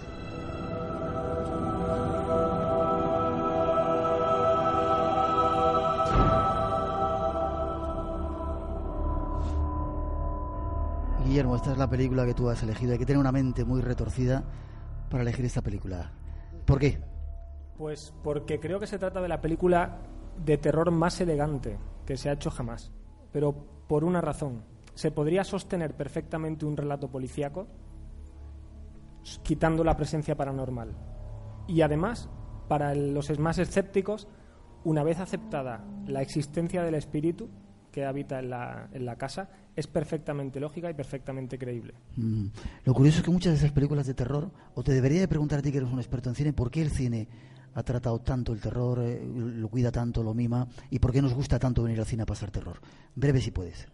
Guillermo, 11.26 11.56
esta 11.56 11.72
es 11.72 11.76
la 11.76 11.90
película 11.90 12.24
que 12.24 12.32
tú 12.32 12.48
has 12.48 12.62
elegido. 12.62 12.92
Hay 12.92 12.98
que 12.98 13.04
tener 13.04 13.20
una 13.20 13.30
mente 13.30 13.66
muy 13.66 13.82
retorcida 13.82 14.42
para 15.10 15.22
elegir 15.22 15.44
esta 15.44 15.60
película. 15.60 16.12
¿Por 16.64 16.78
qué? 16.78 16.98
Pues 17.76 18.14
porque 18.24 18.58
creo 18.58 18.80
que 18.80 18.86
se 18.86 18.98
trata 18.98 19.20
de 19.20 19.28
la 19.28 19.42
película 19.42 19.98
de 20.44 20.58
terror 20.58 20.90
más 20.90 21.20
elegante 21.20 21.78
que 22.06 22.16
se 22.16 22.28
ha 22.28 22.32
hecho 22.32 22.50
jamás. 22.50 22.90
Pero 23.32 23.52
por 23.86 24.04
una 24.04 24.20
razón. 24.20 24.64
Se 24.94 25.10
podría 25.10 25.44
sostener 25.44 25.94
perfectamente 25.94 26.66
un 26.66 26.76
relato 26.76 27.10
policíaco 27.10 27.66
quitando 29.42 29.84
la 29.84 29.96
presencia 29.96 30.36
paranormal. 30.36 30.94
Y 31.66 31.80
además, 31.82 32.28
para 32.68 32.94
los 32.94 33.38
más 33.38 33.58
escépticos, 33.58 34.28
una 34.84 35.02
vez 35.02 35.20
aceptada 35.20 35.84
la 36.06 36.22
existencia 36.22 36.82
del 36.82 36.94
espíritu 36.94 37.48
que 37.90 38.04
habita 38.04 38.38
en 38.38 38.50
la, 38.50 38.88
en 38.92 39.04
la 39.04 39.16
casa, 39.16 39.50
es 39.76 39.86
perfectamente 39.86 40.58
lógica 40.58 40.90
y 40.90 40.94
perfectamente 40.94 41.58
creíble. 41.58 41.94
Mm. 42.16 42.46
Lo 42.84 42.94
curioso 42.94 43.18
es 43.18 43.24
que 43.24 43.30
muchas 43.30 43.52
de 43.52 43.58
esas 43.58 43.72
películas 43.72 44.06
de 44.06 44.14
terror, 44.14 44.50
o 44.74 44.82
te 44.82 44.92
debería 44.92 45.20
de 45.20 45.28
preguntar 45.28 45.58
a 45.58 45.62
ti 45.62 45.70
que 45.70 45.78
eres 45.78 45.90
un 45.90 45.98
experto 45.98 46.30
en 46.30 46.34
cine, 46.34 46.52
¿por 46.52 46.70
qué 46.70 46.82
el 46.82 46.90
cine 46.90 47.28
ha 47.74 47.82
tratado 47.82 48.18
tanto 48.20 48.52
el 48.52 48.60
terror, 48.60 48.98
eh, 49.02 49.22
lo 49.24 49.68
cuida 49.68 49.90
tanto, 49.90 50.22
lo 50.22 50.34
mima, 50.34 50.66
y 50.90 50.98
por 50.98 51.12
qué 51.12 51.22
nos 51.22 51.34
gusta 51.34 51.58
tanto 51.58 51.82
venir 51.82 51.98
al 52.00 52.06
cine 52.06 52.22
a 52.22 52.26
pasar 52.26 52.50
terror? 52.50 52.78
Breve 53.14 53.40
si 53.40 53.50
puedes. 53.50 53.86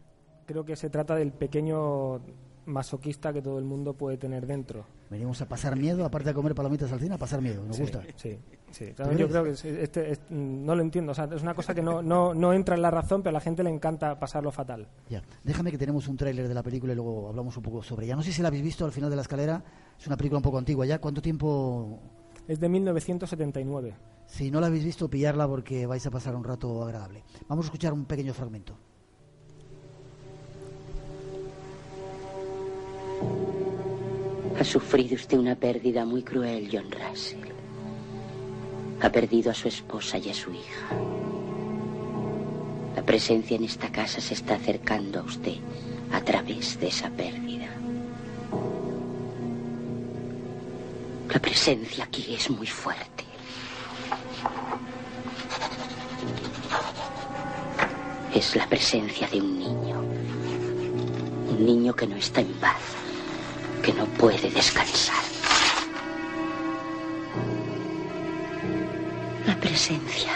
Creo 0.47 0.65
que 0.65 0.77
se 0.77 0.89
trata 0.91 1.15
del 1.15 1.33
pequeño 1.33 2.21
masoquista 2.67 3.33
que 3.33 3.41
todo 3.41 3.59
el 3.59 3.65
mundo 3.65 3.95
puede 3.95 4.19
tener 4.19 4.47
dentro. 4.47 4.85
Venimos 5.11 5.41
a 5.41 5.49
pasar 5.49 5.75
miedo, 5.77 6.05
aparte 6.05 6.29
de 6.29 6.35
comer 6.35 6.55
palomitas 6.55 6.93
al 6.93 7.01
cine, 7.01 7.15
a 7.15 7.19
pasar 7.19 7.41
miedo. 7.41 7.65
Nos 7.65 7.77
Sí, 7.77 7.83
gusta. 7.83 8.03
Sí, 8.17 8.39
sí. 8.71 8.93
Yo 9.17 9.27
creo 9.29 9.45
que 9.45 9.51
es- 9.53 9.65
este, 9.65 10.13
es- 10.13 10.21
no 10.31 10.75
lo 10.75 10.83
entiendo. 10.83 11.13
O 11.13 11.15
sea, 11.15 11.25
es 11.35 11.41
una 11.43 11.55
cosa 11.55 11.75
que 11.75 11.81
no, 11.81 12.03
no, 12.03 12.35
no 12.35 12.53
entra 12.53 12.75
en 12.75 12.83
la 12.83 12.91
razón, 12.91 13.23
pero 13.23 13.31
a 13.31 13.33
la 13.35 13.41
gente 13.41 13.63
le 13.63 13.71
encanta 13.71 14.19
pasarlo 14.19 14.53
fatal. 14.53 14.87
Ya. 15.09 15.23
Déjame 15.45 15.71
que 15.71 15.79
tenemos 15.79 16.09
un 16.09 16.19
tráiler 16.19 16.47
de 16.47 16.53
la 16.55 16.63
película 16.63 16.93
y 16.93 16.97
luego 16.97 17.31
hablamos 17.31 17.57
un 17.57 17.63
poco 17.63 17.83
sobre 17.83 18.05
ella. 18.05 18.17
No 18.17 18.23
sé 18.23 18.33
si 18.33 18.43
la 18.43 18.49
habéis 18.49 18.63
visto 18.65 18.85
al 18.85 18.93
final 18.93 19.09
de 19.09 19.17
la 19.17 19.23
escalera. 19.23 19.65
Es 19.99 20.07
una 20.07 20.19
película 20.19 20.37
un 20.39 20.43
poco 20.43 20.59
antigua 20.59 20.85
ya. 20.85 20.99
¿Cuánto 21.01 21.23
tiempo? 21.23 21.99
Es 22.49 22.59
de 22.59 22.69
1979. 22.71 23.95
Si 24.27 24.51
no 24.51 24.59
la 24.61 24.69
habéis 24.69 24.85
visto, 24.85 25.09
pillarla 25.09 25.47
porque 25.47 25.87
vais 25.87 26.05
a 26.07 26.11
pasar 26.11 26.35
un 26.35 26.45
rato 26.45 26.83
agradable. 26.83 27.23
Vamos 27.47 27.67
a 27.67 27.69
escuchar 27.69 27.93
un 27.93 28.07
pequeño 28.07 28.33
fragmento. 28.33 28.75
Ha 34.59 34.65
sufrido 34.65 35.15
usted 35.15 35.39
una 35.39 35.57
pérdida 35.57 36.07
muy 36.07 36.23
cruel, 36.23 36.71
John 36.73 36.91
Russell. 36.91 37.53
Ha 39.03 39.13
perdido 39.13 39.51
a 39.51 39.55
su 39.55 39.69
esposa 39.69 40.17
y 40.17 40.31
a 40.31 40.35
su 40.35 40.51
hija. 40.51 40.89
La 42.97 43.05
presencia 43.05 43.57
en 43.57 43.65
esta 43.65 43.93
casa 43.93 44.23
se 44.23 44.33
está 44.35 44.55
acercando 44.55 45.21
a 45.21 45.23
usted 45.23 45.59
a 46.11 46.23
través 46.23 46.81
de 46.81 46.89
esa 46.89 47.11
pérdida. 47.11 47.69
La 51.29 51.39
presencia 51.41 52.05
aquí 52.05 52.35
es 52.35 52.49
muy 52.51 52.67
fuerte. 52.67 53.25
Es 58.35 58.57
la 58.57 58.67
presencia 58.67 59.29
de 59.29 59.41
un 59.41 59.59
niño. 59.59 60.01
Un 61.51 61.67
niño 61.67 61.95
que 61.95 62.07
no 62.07 62.17
está 62.17 62.41
en 62.41 62.53
paz 62.55 62.77
que 63.83 63.93
no 63.93 64.07
puede 64.07 64.51
descansar. 64.51 65.23
La 69.47 69.57
presencia 69.59 70.33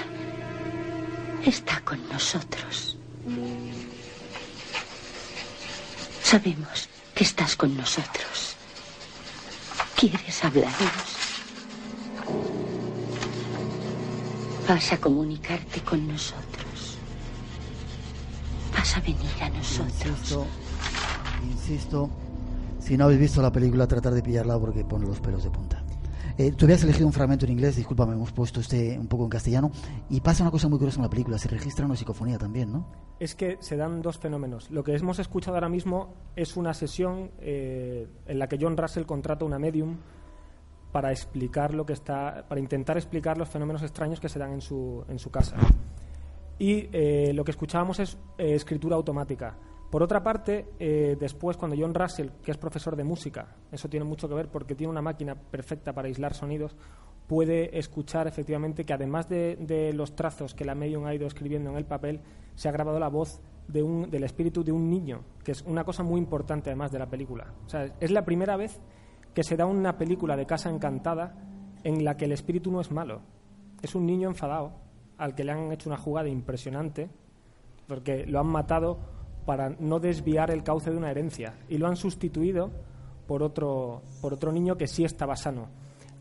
está 1.44 1.81
con 1.81 2.07
nosotros. 2.09 2.96
Sabemos 6.22 6.88
que 7.14 7.24
estás 7.24 7.57
con 7.57 7.76
nosotros. 7.76 8.51
¿Quieres 10.02 10.44
hablarnos? 10.44 11.16
Vas 14.68 14.92
a 14.92 14.98
comunicarte 14.98 15.80
con 15.82 16.08
nosotros. 16.08 16.98
Vas 18.76 18.96
a 18.96 19.00
venir 19.00 19.20
a 19.40 19.48
nosotros. 19.50 20.04
Insisto, 20.04 20.46
insisto. 21.44 22.10
Si 22.80 22.96
no 22.96 23.04
habéis 23.04 23.20
visto 23.20 23.40
la 23.42 23.52
película, 23.52 23.86
tratar 23.86 24.12
de 24.12 24.24
pillarla 24.24 24.58
porque 24.58 24.84
pone 24.84 25.06
los 25.06 25.20
pelos 25.20 25.44
de 25.44 25.50
punta. 25.50 25.62
Eh, 26.38 26.52
tú 26.52 26.64
habías 26.66 26.82
elegido 26.82 27.06
un 27.06 27.12
fragmento 27.12 27.44
en 27.44 27.52
inglés, 27.52 27.76
discúlpame, 27.76 28.14
hemos 28.14 28.32
puesto 28.32 28.60
este 28.60 28.98
un 28.98 29.06
poco 29.06 29.24
en 29.24 29.30
castellano. 29.30 29.70
Y 30.10 30.20
pasa 30.20 30.42
una 30.42 30.50
cosa 30.50 30.68
muy 30.68 30.78
curiosa 30.78 30.98
en 30.98 31.04
la 31.04 31.10
película, 31.10 31.38
se 31.38 31.48
registra 31.48 31.86
una 31.86 31.96
psicofonía 31.96 32.38
también, 32.38 32.72
¿no? 32.72 32.86
Es 33.18 33.34
que 33.34 33.58
se 33.60 33.76
dan 33.76 34.02
dos 34.02 34.18
fenómenos. 34.18 34.70
Lo 34.70 34.82
que 34.84 34.94
hemos 34.94 35.18
escuchado 35.18 35.56
ahora 35.56 35.68
mismo 35.68 36.14
es 36.36 36.56
una 36.56 36.74
sesión 36.74 37.30
eh, 37.40 38.08
en 38.26 38.38
la 38.38 38.48
que 38.48 38.58
John 38.60 38.76
Russell 38.76 39.04
contrata 39.04 39.44
una 39.44 39.58
medium 39.58 39.96
para 40.92 41.10
explicar 41.10 41.74
lo 41.74 41.86
que 41.86 41.94
está, 41.94 42.44
para 42.48 42.60
intentar 42.60 42.96
explicar 42.96 43.38
los 43.38 43.48
fenómenos 43.48 43.82
extraños 43.82 44.20
que 44.20 44.28
se 44.28 44.38
dan 44.38 44.52
en 44.52 44.60
su, 44.60 45.04
en 45.08 45.18
su 45.18 45.30
casa. 45.30 45.56
Y 46.58 46.88
eh, 46.92 47.32
lo 47.34 47.44
que 47.44 47.50
escuchábamos 47.50 47.98
es 47.98 48.18
eh, 48.38 48.54
escritura 48.54 48.94
automática. 48.94 49.56
Por 49.92 50.02
otra 50.02 50.22
parte, 50.22 50.70
eh, 50.78 51.18
después, 51.20 51.59
cuando 51.59 51.76
John 51.78 51.92
Russell, 51.92 52.31
que 52.42 52.50
es 52.50 52.57
profesor 52.57 52.96
de 52.96 53.05
música, 53.05 53.57
eso 53.70 53.90
tiene 53.90 54.07
mucho 54.07 54.26
que 54.26 54.35
ver 54.35 54.48
porque 54.48 54.74
tiene 54.74 54.90
una 54.90 55.02
máquina 55.02 55.35
perfecta 55.35 55.92
para 55.92 56.09
aislar 56.09 56.33
sonidos, 56.33 56.74
puede 57.26 57.78
escuchar 57.78 58.26
efectivamente 58.26 58.87
que 58.87 58.94
además 58.94 59.28
de, 59.28 59.92
los 59.92 60.16
trazos 60.16 60.55
que 60.55 60.64
la 60.64 60.74
medium 60.74 61.05
ha 61.05 61.14
ido 61.14 61.26
escribiendo 61.26 61.68
en 61.68 61.76
el 61.76 61.85
papel, 61.85 62.22
se 62.55 62.70
ha 62.70 62.72
grabado 62.72 62.98
la 62.98 63.11
voz 63.11 63.42
de 63.68 63.83
un, 63.83 64.11
del 64.11 64.24
espíritu 64.24 64.64
de 64.64 64.72
un 64.72 64.88
niño, 64.88 65.24
que 65.44 65.52
es 65.52 65.61
una 65.61 65.85
cosa 65.85 66.02
muy 66.02 66.18
importante 66.18 66.70
además 66.70 66.90
de 66.90 66.98
la 66.98 67.11
película. 67.11 67.52
O 67.66 67.68
sea, 67.68 67.85
es 68.00 68.11
la 68.11 68.24
primera 68.24 68.57
vez 68.57 68.81
que 69.35 69.44
se 69.44 69.59
da 69.59 69.66
una 69.66 69.98
película 69.98 70.38
de 70.38 70.46
Casa 70.46 70.70
Encantada 70.70 71.35
en 71.85 72.02
la 72.02 72.16
que 72.16 72.24
el 72.24 72.33
espíritu 72.33 72.72
no 72.72 72.81
es 72.81 72.90
malo. 72.90 73.20
Es 73.83 73.94
un 73.94 74.07
niño 74.07 74.31
enfadado 74.31 74.72
al 75.18 75.35
que 75.35 75.44
le 75.44 75.52
han 75.52 75.70
hecho 75.70 75.90
una 75.90 75.98
jugada 75.98 76.31
impresionante 76.31 77.11
porque 77.87 78.24
lo 78.24 78.40
han 78.40 78.46
matado 78.46 79.20
para 79.44 79.70
no 79.78 80.00
desviar 80.00 80.50
el 80.50 80.62
cauce 80.62 80.90
de 80.90 80.96
una 80.96 81.11
herencia 81.11 81.55
y 81.68 81.78
lo 81.78 81.87
han 81.87 81.96
sustituido 81.96 82.70
por 83.26 83.42
otro, 83.42 84.02
por 84.20 84.35
otro 84.35 84.52
niño 84.52 84.76
que 84.76 84.87
sí 84.87 85.05
estaba 85.05 85.37
sano. 85.37 85.68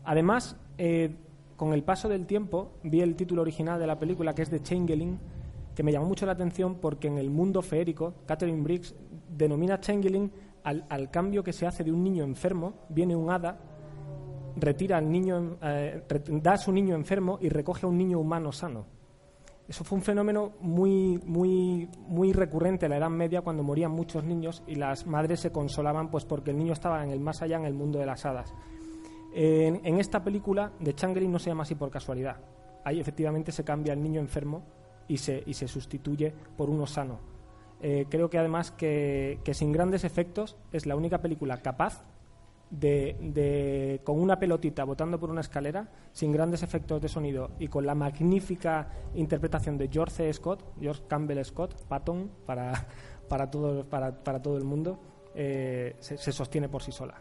Además, 0.04 0.56
eh, 0.78 1.14
con 1.56 1.72
el 1.72 1.84
paso 1.84 2.08
del 2.08 2.26
tiempo, 2.26 2.72
vi 2.82 3.00
el 3.00 3.14
título 3.14 3.42
original 3.42 3.78
de 3.78 3.86
la 3.86 3.98
película, 3.98 4.34
que 4.34 4.42
es 4.42 4.50
de 4.50 4.62
Changeling, 4.62 5.18
que 5.74 5.82
me 5.82 5.92
llamó 5.92 6.06
mucho 6.06 6.26
la 6.26 6.32
atención 6.32 6.76
porque 6.76 7.08
en 7.08 7.18
el 7.18 7.30
mundo 7.30 7.62
feérico, 7.62 8.14
Catherine 8.26 8.62
Briggs 8.62 8.94
denomina 9.28 9.80
Changeling 9.80 10.30
al, 10.64 10.84
al 10.88 11.10
cambio 11.10 11.42
que 11.42 11.52
se 11.52 11.66
hace 11.66 11.84
de 11.84 11.92
un 11.92 12.02
niño 12.02 12.24
enfermo, 12.24 12.74
viene 12.88 13.16
un 13.16 13.30
hada, 13.30 13.58
retira 14.56 14.98
al 14.98 15.10
niño, 15.10 15.56
eh, 15.62 16.02
da 16.42 16.52
a 16.52 16.58
su 16.58 16.72
niño 16.72 16.94
enfermo 16.94 17.38
y 17.40 17.48
recoge 17.48 17.86
a 17.86 17.88
un 17.88 17.98
niño 17.98 18.18
humano 18.18 18.52
sano. 18.52 18.86
Eso 19.72 19.84
fue 19.84 19.96
un 19.96 20.04
fenómeno 20.04 20.52
muy, 20.60 21.18
muy, 21.24 21.88
muy 22.06 22.34
recurrente 22.34 22.84
en 22.84 22.90
la 22.90 22.98
Edad 22.98 23.08
Media 23.08 23.40
cuando 23.40 23.62
morían 23.62 23.90
muchos 23.90 24.22
niños 24.22 24.62
y 24.66 24.74
las 24.74 25.06
madres 25.06 25.40
se 25.40 25.50
consolaban 25.50 26.10
pues 26.10 26.26
porque 26.26 26.50
el 26.50 26.58
niño 26.58 26.74
estaba 26.74 27.02
en 27.02 27.10
el 27.10 27.20
más 27.20 27.40
allá, 27.40 27.56
en 27.56 27.64
el 27.64 27.72
mundo 27.72 27.98
de 27.98 28.04
las 28.04 28.26
hadas. 28.26 28.52
En, 29.32 29.98
esta 29.98 30.22
película, 30.22 30.72
de 30.78 30.94
Changeling 30.94 31.32
no 31.32 31.38
se 31.38 31.48
llama 31.48 31.62
así 31.62 31.74
por 31.74 31.90
casualidad. 31.90 32.36
Ahí 32.84 33.00
efectivamente 33.00 33.50
se 33.50 33.64
cambia 33.64 33.94
el 33.94 34.02
niño 34.02 34.20
enfermo 34.20 34.62
y 35.08 35.16
se, 35.16 35.42
y 35.46 35.54
se 35.54 35.66
sustituye 35.68 36.34
por 36.54 36.68
uno 36.68 36.86
sano. 36.86 37.20
Eh, 37.80 38.04
creo 38.10 38.28
que 38.28 38.36
además 38.36 38.72
que, 38.72 39.40
que 39.42 39.54
sin 39.54 39.72
grandes 39.72 40.04
efectos 40.04 40.58
es 40.72 40.84
la 40.84 40.96
única 40.96 41.22
película 41.22 41.62
capaz 41.62 42.04
de, 42.72 44.00
con 44.02 44.18
una 44.18 44.38
pelotita 44.38 44.84
botando 44.84 45.20
por 45.20 45.30
una 45.30 45.42
escalera, 45.42 45.88
sin 46.12 46.32
grandes 46.32 46.62
efectos 46.62 47.00
de 47.00 47.08
sonido 47.08 47.50
y 47.58 47.68
con 47.68 47.84
la 47.84 47.94
magnífica 47.94 48.88
interpretación 49.14 49.76
de 49.76 49.88
George 49.88 50.14
C. 50.16 50.32
Scott, 50.32 50.64
George 50.80 51.02
Campbell 51.06 51.44
Scott, 51.44 51.74
Patton, 51.86 52.30
para, 52.46 52.86
para, 53.28 53.50
todo, 53.50 53.84
para, 53.84 54.24
para 54.24 54.40
todo 54.40 54.56
el 54.56 54.64
mundo, 54.64 54.98
eh, 55.34 55.96
se, 56.00 56.16
sostiene 56.32 56.68
por 56.68 56.82
sí 56.82 56.92
sola. 56.92 57.20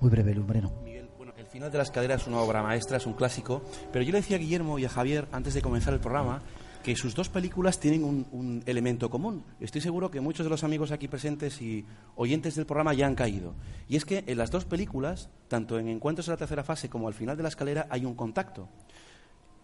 Muy 0.00 0.10
breve, 0.10 0.34
Lumbreno. 0.34 0.72
Miguel, 0.82 1.10
bueno, 1.16 1.32
el 1.36 1.46
final 1.46 1.70
de 1.70 1.78
la 1.78 1.84
escalera 1.84 2.14
es 2.14 2.26
una 2.26 2.40
obra 2.40 2.62
maestra, 2.62 2.96
es 2.96 3.06
un 3.06 3.14
clásico, 3.14 3.62
pero 3.92 4.04
yo 4.04 4.12
le 4.12 4.18
decía 4.18 4.36
a 4.36 4.40
Guillermo 4.40 4.78
y 4.78 4.86
a 4.86 4.88
Javier 4.88 5.28
antes 5.32 5.54
de 5.54 5.62
comenzar 5.62 5.92
el 5.92 6.00
programa 6.00 6.42
que 6.86 6.94
sus 6.94 7.16
dos 7.16 7.28
películas 7.28 7.80
tienen 7.80 8.04
un, 8.04 8.62
elemento 8.64 9.10
común. 9.10 9.42
Estoy 9.58 9.80
seguro 9.80 10.08
que 10.08 10.20
muchos 10.20 10.46
de 10.46 10.50
los 10.50 10.62
amigos 10.62 10.92
aquí 10.92 11.08
presentes 11.08 11.60
y 11.60 11.84
oyentes 12.14 12.54
del 12.54 12.64
programa 12.64 12.94
ya 12.94 13.08
han 13.08 13.16
caído. 13.16 13.54
Y 13.88 13.96
es 13.96 14.04
que 14.04 14.22
en 14.24 14.38
las 14.38 14.52
dos 14.52 14.66
películas, 14.66 15.28
tanto 15.48 15.80
en 15.80 15.88
Encuentros 15.88 16.28
en 16.28 16.34
la 16.34 16.36
tercera 16.36 16.62
fase 16.62 16.88
como 16.88 17.08
al 17.08 17.14
final 17.14 17.36
de 17.36 17.42
la 17.42 17.48
escalera, 17.48 17.88
hay 17.90 18.04
un 18.04 18.14
contacto. 18.14 18.68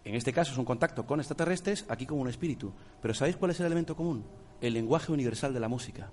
En 0.03 0.15
este 0.15 0.33
caso 0.33 0.51
es 0.51 0.57
un 0.57 0.65
contacto 0.65 1.05
con 1.05 1.21
extraterrestres, 1.21 1.85
aquí 1.87 2.05
con 2.05 2.19
un 2.19 2.27
espíritu. 2.27 2.73
Pero 3.01 3.13
¿sabéis 3.13 3.37
cuál 3.37 3.51
es 3.51 3.59
el 3.61 3.67
elemento 3.67 3.95
común? 3.95 4.25
El 4.59 4.73
lenguaje 4.73 5.13
universal 5.13 5.53
de 5.53 5.61
la 5.61 5.69
música. 5.69 6.11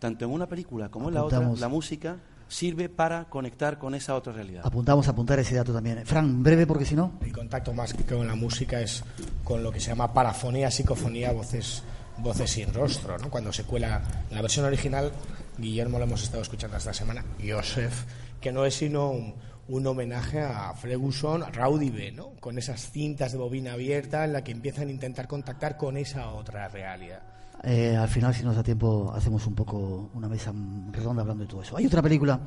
Tanto 0.00 0.24
en 0.24 0.32
una 0.32 0.48
película 0.48 0.88
como 0.88 1.10
en 1.10 1.14
la 1.14 1.22
otra, 1.22 1.48
la 1.56 1.68
música 1.68 2.18
sirve 2.48 2.88
para 2.88 3.26
conectar 3.26 3.78
con 3.78 3.94
esa 3.94 4.16
otra 4.16 4.32
realidad. 4.32 4.62
Apuntamos 4.64 5.06
a 5.06 5.12
apuntar 5.12 5.38
ese 5.38 5.54
dato 5.54 5.72
también. 5.72 6.04
Fran, 6.04 6.42
breve 6.42 6.66
porque 6.66 6.84
si 6.84 6.96
no. 6.96 7.12
El 7.20 7.32
contacto 7.32 7.72
más 7.72 7.94
que 7.94 8.04
con 8.04 8.26
la 8.26 8.34
música 8.34 8.80
es 8.80 9.04
con 9.44 9.62
lo 9.62 9.70
que 9.70 9.78
se 9.78 9.88
llama 9.88 10.12
parafonía, 10.12 10.70
psicofonía, 10.70 11.32
voces, 11.32 11.82
voces 12.18 12.50
sin 12.50 12.72
rostro. 12.72 13.18
¿no? 13.18 13.30
Cuando 13.30 13.52
se 13.52 13.64
cuela 13.64 14.02
la 14.30 14.42
versión 14.42 14.64
original, 14.64 15.12
Guillermo 15.58 15.98
lo 15.98 16.04
hemos 16.04 16.22
estado 16.22 16.42
escuchando 16.42 16.76
esta 16.76 16.94
semana, 16.94 17.24
Joseph, 17.46 18.04
que 18.40 18.50
no 18.50 18.64
es 18.64 18.74
sino 18.74 19.10
un, 19.10 19.86
homenaje 19.86 20.40
a 20.40 20.74
Ferguson, 20.74 21.42
a 21.42 21.50
Rowdy 21.50 21.90
B, 21.90 22.12
¿no? 22.12 22.30
con 22.40 22.58
esas 22.58 22.90
cintas 22.90 23.32
de 23.32 23.38
bobina 23.38 23.74
abierta 23.74 24.24
en 24.24 24.32
la 24.32 24.42
que 24.42 24.52
empiezan 24.52 24.88
a 24.88 24.90
intentar 24.90 25.28
contactar 25.28 25.76
con 25.76 25.96
esa 25.96 26.30
otra 26.30 26.68
realidad. 26.68 27.22
Eh, 27.62 27.96
al 27.96 28.08
final, 28.08 28.34
si 28.34 28.42
nos 28.42 28.56
da 28.56 28.62
tiempo, 28.62 29.12
hacemos 29.14 29.46
un 29.46 29.54
poco 29.54 30.10
una 30.14 30.28
mesa 30.28 30.52
redonda 30.90 31.22
hablando 31.22 31.44
de 31.44 31.50
todo 31.50 31.62
eso. 31.62 31.76
Hay 31.76 31.86
otra 31.86 32.02
película 32.02 32.40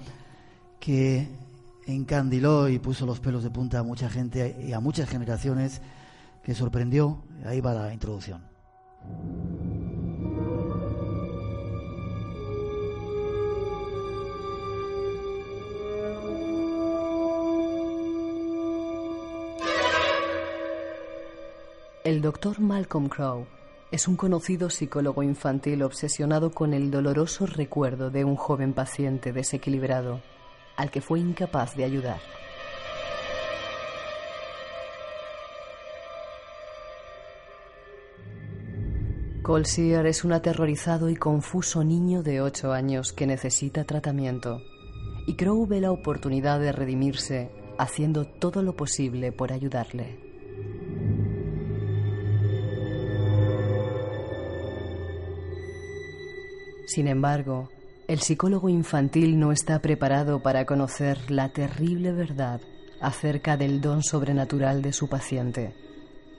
que 0.79 1.27
encandiló 1.87 2.69
y 2.69 2.77
puso 2.77 3.05
los 3.05 3.19
pelos 3.19 3.43
de 3.43 3.49
punta 3.49 3.79
a 3.79 3.83
mucha 3.83 4.09
gente 4.09 4.55
y 4.61 4.73
a 4.73 4.79
muchas 4.79 5.09
generaciones 5.09 5.81
que 6.47 6.55
sorprendió. 6.55 7.25
Ahí 7.45 7.59
va 7.59 7.73
la 7.73 7.93
introducción. 7.93 8.41
El 22.05 22.21
doctor 22.21 22.61
Malcolm 22.61 23.09
Crowe 23.09 23.45
es 23.91 24.07
un 24.07 24.15
conocido 24.15 24.69
psicólogo 24.69 25.23
infantil 25.23 25.83
obsesionado 25.83 26.51
con 26.51 26.73
el 26.73 26.91
doloroso 26.91 27.45
recuerdo 27.45 28.09
de 28.09 28.23
un 28.23 28.37
joven 28.37 28.71
paciente 28.71 29.33
desequilibrado 29.33 30.21
al 30.77 30.91
que 30.91 31.01
fue 31.01 31.19
incapaz 31.19 31.75
de 31.75 31.83
ayudar. 31.83 32.21
Colsier 39.47 40.05
es 40.07 40.25
un 40.25 40.33
aterrorizado 40.33 41.09
y 41.09 41.15
confuso 41.15 41.81
niño 41.81 42.21
de 42.21 42.41
ocho 42.41 42.73
años 42.73 43.13
que 43.13 43.25
necesita 43.25 43.85
tratamiento, 43.85 44.61
y 45.25 45.35
Crow 45.37 45.65
ve 45.65 45.79
la 45.79 45.93
oportunidad 45.93 46.59
de 46.59 46.73
redimirse 46.73 47.49
haciendo 47.77 48.25
todo 48.25 48.61
lo 48.61 48.75
posible 48.75 49.31
por 49.31 49.53
ayudarle. 49.53 50.19
Sin 56.87 57.07
embargo, 57.07 57.69
el 58.09 58.19
psicólogo 58.19 58.67
infantil 58.67 59.39
no 59.39 59.53
está 59.53 59.79
preparado 59.79 60.43
para 60.43 60.65
conocer 60.65 61.31
la 61.31 61.53
terrible 61.53 62.11
verdad 62.11 62.59
acerca 62.99 63.55
del 63.55 63.79
don 63.79 64.03
sobrenatural 64.03 64.81
de 64.81 64.91
su 64.91 65.07
paciente. 65.07 65.73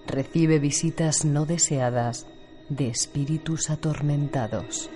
Recibe 0.07 0.59
visitas 0.59 1.25
no 1.25 1.47
deseadas 1.47 2.27
de 2.69 2.89
espíritus 2.89 3.71
atormentados. 3.71 4.91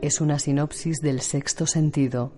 Es 0.00 0.20
una 0.20 0.38
sinopsis 0.38 1.00
del 1.00 1.20
sexto 1.20 1.66
sentido, 1.66 2.32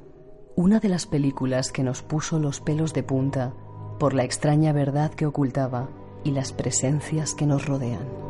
una 0.57 0.81
de 0.81 0.89
las 0.89 1.07
películas 1.07 1.73
que 1.73 1.83
nos 1.83 2.03
puso 2.03 2.39
los 2.39 2.61
pelos 2.61 2.93
de 2.93 3.03
punta 3.03 3.55
por 3.99 4.13
la 4.13 4.25
extraña 4.25 4.73
verdad 4.73 5.15
que 5.15 5.27
ocultaba 5.27 5.89
y 6.25 6.33
las 6.33 6.53
presencias 6.53 7.35
que 7.35 7.47
nos 7.47 7.67
rodean. 7.67 8.24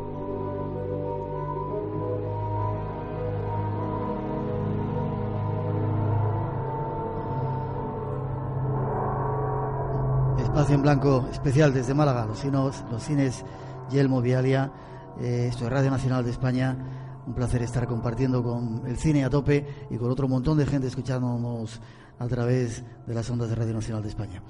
Espacio 10.55 10.75
en 10.75 10.83
blanco 10.83 11.27
especial 11.33 11.73
desde 11.73 11.93
Málaga, 11.93 12.25
los, 12.25 13.03
cines 13.03 13.43
Yelmo 13.91 14.21
Vialia, 14.21 14.71
eh, 15.19 15.47
esto 15.49 15.65
es 15.65 15.69
Radio 15.69 15.91
Nacional 15.91 16.23
de 16.23 16.31
España. 16.31 16.77
Un 17.27 17.33
placer 17.33 17.61
estar 17.61 17.85
compartiendo 17.85 18.41
con 18.41 18.83
el 18.87 18.95
cine 18.95 19.25
a 19.25 19.29
tope 19.29 19.67
y 19.89 19.97
con 19.97 20.09
otro 20.09 20.29
montón 20.29 20.57
de 20.57 20.65
gente 20.65 20.87
escuchándonos 20.87 21.81
a 22.17 22.27
través 22.27 22.85
de 23.05 23.13
las 23.13 23.29
ondas 23.29 23.49
de 23.49 23.55
Radio 23.55 23.73
Nacional 23.73 24.01
de 24.01 24.07
España. 24.07 24.41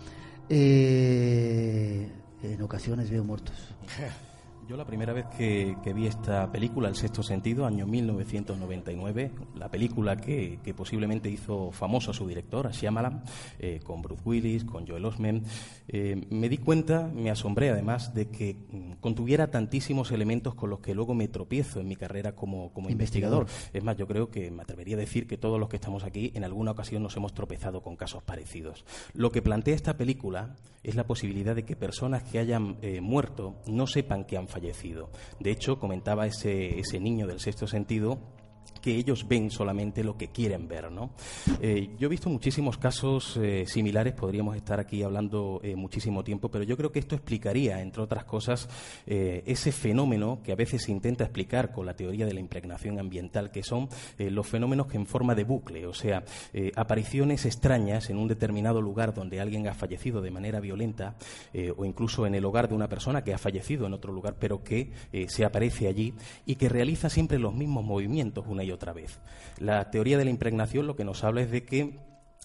Eh, 0.47 2.11
en 2.43 2.61
ocasiones 2.61 3.09
veo 3.09 3.23
muertos. 3.23 3.73
Yo 4.67 4.75
la 4.77 4.85
primera 4.85 5.13
vez 5.13 5.27
que, 5.37 5.75
vi 5.93 6.07
esta 6.07 6.51
película, 6.51 6.89
El 6.89 6.95
sexto 6.95 7.21
sentido, 7.21 7.67
año 7.67 7.85
1999, 7.85 9.31
la 9.53 9.69
película 9.69 10.17
que, 10.17 10.57
posiblemente 10.75 11.29
hizo 11.29 11.71
famoso 11.71 12.09
a 12.09 12.13
su 12.15 12.27
director, 12.27 12.65
a 12.65 12.71
Shyamalan, 12.71 13.23
eh, 13.59 13.79
con 13.83 14.01
Bruce 14.01 14.23
Willis, 14.25 14.65
con 14.65 14.87
Joel 14.87 15.05
Osment, 15.05 15.45
eh, 15.87 16.19
me 16.31 16.49
di 16.49 16.57
cuenta, 16.57 17.11
me 17.13 17.29
asombré 17.29 17.69
además, 17.69 18.15
de 18.15 18.29
que 18.29 18.55
mm, 18.55 18.93
contuviera 19.01 19.51
tantísimos 19.51 20.11
elementos 20.11 20.55
con 20.55 20.71
los 20.71 20.79
que 20.79 20.95
luego 20.95 21.13
me 21.13 21.27
tropiezo 21.27 21.79
en 21.79 21.87
mi 21.87 21.95
carrera 21.95 22.35
como, 22.35 22.71
investigador. 22.89 23.45
Es 23.71 23.83
más, 23.83 23.97
yo 23.97 24.07
creo 24.07 24.31
que 24.31 24.49
me 24.49 24.63
atrevería 24.63 24.95
a 24.95 24.99
decir 24.99 25.27
que 25.27 25.37
todos 25.37 25.59
los 25.59 25.69
que 25.69 25.75
estamos 25.75 26.03
aquí 26.03 26.31
en 26.33 26.43
alguna 26.43 26.71
ocasión 26.71 27.03
nos 27.03 27.15
hemos 27.15 27.35
tropezado 27.35 27.83
con 27.83 27.95
casos 27.95 28.23
parecidos. 28.23 28.83
Lo 29.13 29.31
que 29.31 29.43
plantea 29.43 29.75
esta 29.75 29.95
película 29.95 30.55
es 30.85 30.95
la 30.95 31.05
posibilidad 31.05 31.55
de 31.55 31.63
que 31.63 31.75
personas 31.75 32.23
que 32.23 32.39
hayan 32.39 32.77
eh, 32.81 33.01
muerto 33.01 33.55
no 33.67 33.87
sepan 33.87 34.25
que 34.25 34.37
han 34.37 34.47
fallecido. 34.47 35.09
De 35.39 35.51
hecho, 35.51 35.79
comentaba 35.79 36.27
ese, 36.27 36.79
ese 36.79 36.99
niño 36.99 37.27
del 37.27 37.39
sexto 37.39 37.67
sentido 37.67 38.19
que 38.85 38.95
ellos 38.95 39.27
ven 39.27 39.49
solamente 39.49 40.03
lo 40.03 40.15
que 40.15 40.27
quieren 40.27 40.67
ver. 40.67 40.91
¿no? 40.91 41.09
Eh, 41.59 41.89
yo 41.97 42.05
he 42.05 42.09
visto 42.09 42.29
muchísimos 42.29 42.77
casos 42.77 43.35
eh, 43.41 43.65
similares, 43.65 44.13
podríamos 44.13 44.55
estar 44.55 44.79
aquí 44.79 45.01
hablando 45.01 45.59
eh, 45.63 45.75
muchísimo 45.75 46.23
tiempo, 46.23 46.49
pero 46.49 46.63
yo 46.63 46.77
creo 46.77 46.91
que 46.91 46.99
esto 46.99 47.15
explicaría, 47.15 47.81
entre 47.81 48.03
otras 48.03 48.25
cosas, 48.25 48.69
ese 49.07 49.71
fenómeno 49.71 50.39
que 50.43 50.51
a 50.51 50.55
veces 50.55 50.83
se 50.83 50.91
intenta 50.91 51.23
explicar 51.23 51.71
con 51.71 51.87
la 51.87 51.95
teoría 51.95 52.27
de 52.27 52.33
la 52.33 52.39
impregnación 52.39 52.99
ambiental, 52.99 53.49
que 53.51 53.63
son 53.63 53.89
los 54.17 54.47
fenómenos 54.47 54.87
que 54.87 54.97
en 54.97 55.05
forma 55.05 55.33
de 55.33 55.43
bucle, 55.43 55.85
o 55.87 55.93
sea, 55.93 56.23
apariciones 56.75 57.45
extrañas 57.45 58.09
en 58.09 58.17
un 58.17 58.27
determinado 58.27 58.81
lugar 58.81 59.13
donde 59.13 59.39
alguien 59.39 59.67
ha 59.67 59.73
fallecido 59.73 60.21
de 60.21 60.31
manera 60.31 60.59
violenta, 60.59 61.15
o 61.77 61.85
incluso 61.85 62.25
en 62.25 62.35
el 62.35 62.45
hogar 62.45 62.67
de 62.67 62.75
una 62.75 62.89
persona 62.89 63.23
que 63.23 63.33
ha 63.33 63.37
fallecido 63.37 63.85
en 63.85 63.93
otro 63.93 64.11
lugar, 64.13 64.35
pero 64.39 64.63
que 64.63 64.91
se 65.27 65.45
aparece 65.45 65.87
allí 65.87 66.13
y 66.45 66.55
que 66.55 66.69
realiza 66.69 67.09
siempre 67.09 67.39
los 67.39 67.53
mismos 67.53 67.83
movimientos 67.83 68.45
y 68.63 68.71
otra 68.71 68.93
vez. 68.93 69.19
La 69.57 69.91
teoría 69.91 70.17
de 70.17 70.25
la 70.25 70.31
impregnación 70.31 70.87
lo 70.87 70.95
que 70.95 71.05
nos 71.05 71.23
habla 71.23 71.41
es 71.41 71.51
de 71.51 71.63
que 71.63 71.99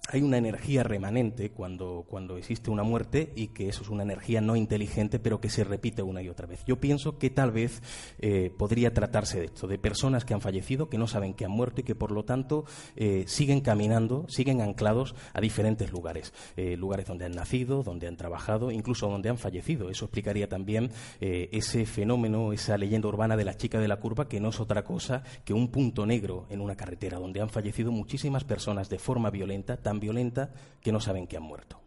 hay 0.09 0.23
una 0.23 0.39
energía 0.39 0.83
remanente 0.83 1.51
cuando, 1.51 2.05
cuando 2.09 2.37
existe 2.37 2.71
una 2.71 2.83
muerte 2.83 3.33
y 3.37 3.49
que 3.49 3.69
eso 3.69 3.83
es 3.83 3.91
una 3.91 4.03
energía 4.03 4.41
no 4.41 4.57
inteligente 4.57 5.19
pero 5.19 5.41
que 5.41 5.51
se 5.51 5.65
repite 5.65 6.03
una 6.03 6.23
y 6.23 6.29
otra 6.29 6.47
vez. 6.47 6.65
Yo 6.67 6.81
pienso 6.81 7.19
que 7.19 7.31
tal 7.31 7.53
vez 7.53 7.83
eh, 8.19 8.53
podría 8.57 8.93
tratarse 8.93 9.39
de 9.39 9.47
esto, 9.47 9.67
de 9.67 9.79
personas 9.79 10.25
que 10.25 10.35
han 10.35 10.41
fallecido, 10.41 10.89
que 10.89 10.99
no 10.99 11.07
saben 11.07 11.35
que 11.35 11.45
han 11.45 11.51
muerto 11.51 11.81
y 11.81 11.85
que 11.85 11.95
por 11.95 12.11
lo 12.11 12.25
tanto 12.25 12.65
eh, 12.97 13.25
siguen 13.27 13.61
caminando, 13.61 14.27
siguen 14.29 14.61
anclados 14.61 15.15
a 15.33 15.41
diferentes 15.41 15.93
lugares, 15.93 16.33
eh, 16.57 16.77
lugares 16.77 17.07
donde 17.07 17.27
han 17.27 17.33
nacido, 17.33 17.83
donde 17.83 18.09
han 18.09 18.17
trabajado, 18.17 18.71
incluso 18.71 19.09
donde 19.09 19.29
han 19.29 19.39
fallecido. 19.39 19.91
Eso 19.91 20.07
explicaría 20.07 20.49
también 20.49 20.91
ese 21.21 21.87
fenómeno, 21.87 22.53
esa 22.53 22.77
leyenda 22.77 23.09
urbana 23.09 23.37
de 23.37 23.45
la 23.45 23.57
chica 23.57 23.79
de 23.79 23.89
la 23.89 24.01
curva, 24.01 24.29
que 24.29 24.41
no 24.41 24.49
es 24.49 24.61
otra 24.61 24.85
cosa 24.85 25.23
que 25.45 25.53
un 25.53 25.69
punto 25.69 26.07
negro 26.07 26.47
en 26.51 26.61
una 26.61 26.77
carretera 26.77 27.19
donde 27.19 27.41
han 27.41 27.51
fallecido 27.51 27.93
muchísimas 27.93 28.45
personas 28.45 28.89
de 28.89 28.99
forma 28.99 29.31
violenta, 29.31 29.77
violenta 29.99 30.51
que 30.81 30.93
no 30.93 31.01
saben 31.01 31.27
que 31.27 31.37
han 31.37 31.43
muerto. 31.43 31.81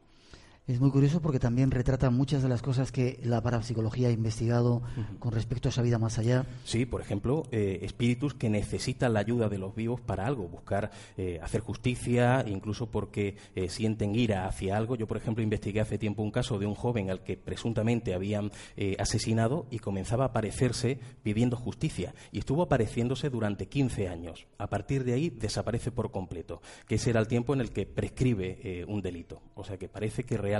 Es 0.66 0.80
muy 0.80 0.92
curioso 0.92 1.22
porque 1.22 1.40
también 1.40 1.72
retrata 1.72 2.10
muchas 2.10 2.42
de 2.42 2.48
las 2.48 2.62
cosas 2.62 2.94
que 2.94 3.20
la 3.22 3.42
parapsicología 3.42 4.08
ha 4.08 4.12
investigado 4.12 4.82
con 5.20 5.34
respecto 5.34 5.68
a 5.68 5.72
esa 5.72 5.82
vida 5.82 6.00
más 6.00 6.20
allá. 6.20 6.46
Sí, 6.64 6.86
por 6.86 7.02
ejemplo, 7.02 7.44
eh, 7.52 7.80
espíritus 7.82 8.34
que 8.34 8.50
necesitan 8.50 9.12
la 9.12 9.20
ayuda 9.20 9.50
de 9.50 9.58
los 9.58 9.76
vivos 9.76 10.00
para 10.00 10.26
algo, 10.26 10.48
buscar 10.48 10.90
eh, 11.18 11.38
hacer 11.44 11.60
justicia, 11.60 12.46
incluso 12.48 12.90
porque 12.90 13.36
eh, 13.56 13.68
sienten 13.68 14.16
ira 14.16 14.48
hacia 14.48 14.78
algo. 14.78 14.96
Yo, 14.96 15.06
por 15.06 15.18
ejemplo, 15.18 15.44
investigué 15.44 15.82
hace 15.82 15.98
tiempo 15.98 16.24
un 16.24 16.32
caso 16.32 16.58
de 16.58 16.66
un 16.66 16.76
joven 16.76 17.10
al 17.10 17.24
que 17.24 17.36
presuntamente 17.36 18.14
habían 18.14 18.52
asesinado 19.00 19.66
y 19.70 19.80
comenzaba 19.80 20.26
a 20.26 20.28
aparecerse 20.28 21.00
pidiendo 21.24 21.58
justicia. 21.58 22.14
Y 22.32 22.40
estuvo 22.40 22.62
apareciéndose 22.62 23.30
durante 23.30 23.68
15 23.68 24.08
años. 24.08 24.48
A 24.58 24.68
partir 24.68 25.04
de 25.04 25.14
ahí 25.14 25.30
desaparece 25.30 25.92
por 25.92 26.12
completo, 26.12 26.62
que 26.88 26.96
ese 26.96 27.10
era 27.10 27.20
el 27.20 27.28
tiempo 27.28 27.54
en 27.54 27.62
el 27.62 27.72
que 27.72 27.86
prescribe 27.86 28.86
un 28.88 29.02
delito. 29.02 29.42
O 29.56 29.64
sea 29.64 29.78
que 29.78 29.90
parece 29.90 30.24
que 30.24 30.38
realmente 30.38 30.53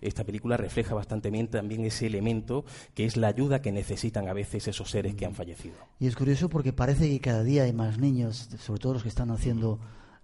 esta 0.00 0.24
película 0.24 0.56
refleja 0.56 0.94
bastante 0.94 1.30
bien 1.30 1.48
también 1.48 1.84
ese 1.84 2.06
elemento 2.06 2.64
que 2.94 3.04
es 3.04 3.16
la 3.16 3.28
ayuda 3.28 3.62
que 3.62 3.72
necesitan 3.72 4.28
a 4.28 4.32
veces 4.32 4.68
esos 4.68 4.90
seres 4.90 5.14
que 5.14 5.26
han 5.26 5.34
fallecido. 5.34 5.74
Y 5.98 6.06
es 6.06 6.16
curioso 6.16 6.48
porque 6.48 6.72
parece 6.72 7.08
que 7.08 7.20
cada 7.20 7.42
día 7.42 7.64
hay 7.64 7.72
más 7.72 7.98
niños, 7.98 8.48
sobre 8.58 8.80
todo 8.80 8.94
los 8.94 9.02
que 9.02 9.08
están 9.08 9.30
haciendo 9.30 9.78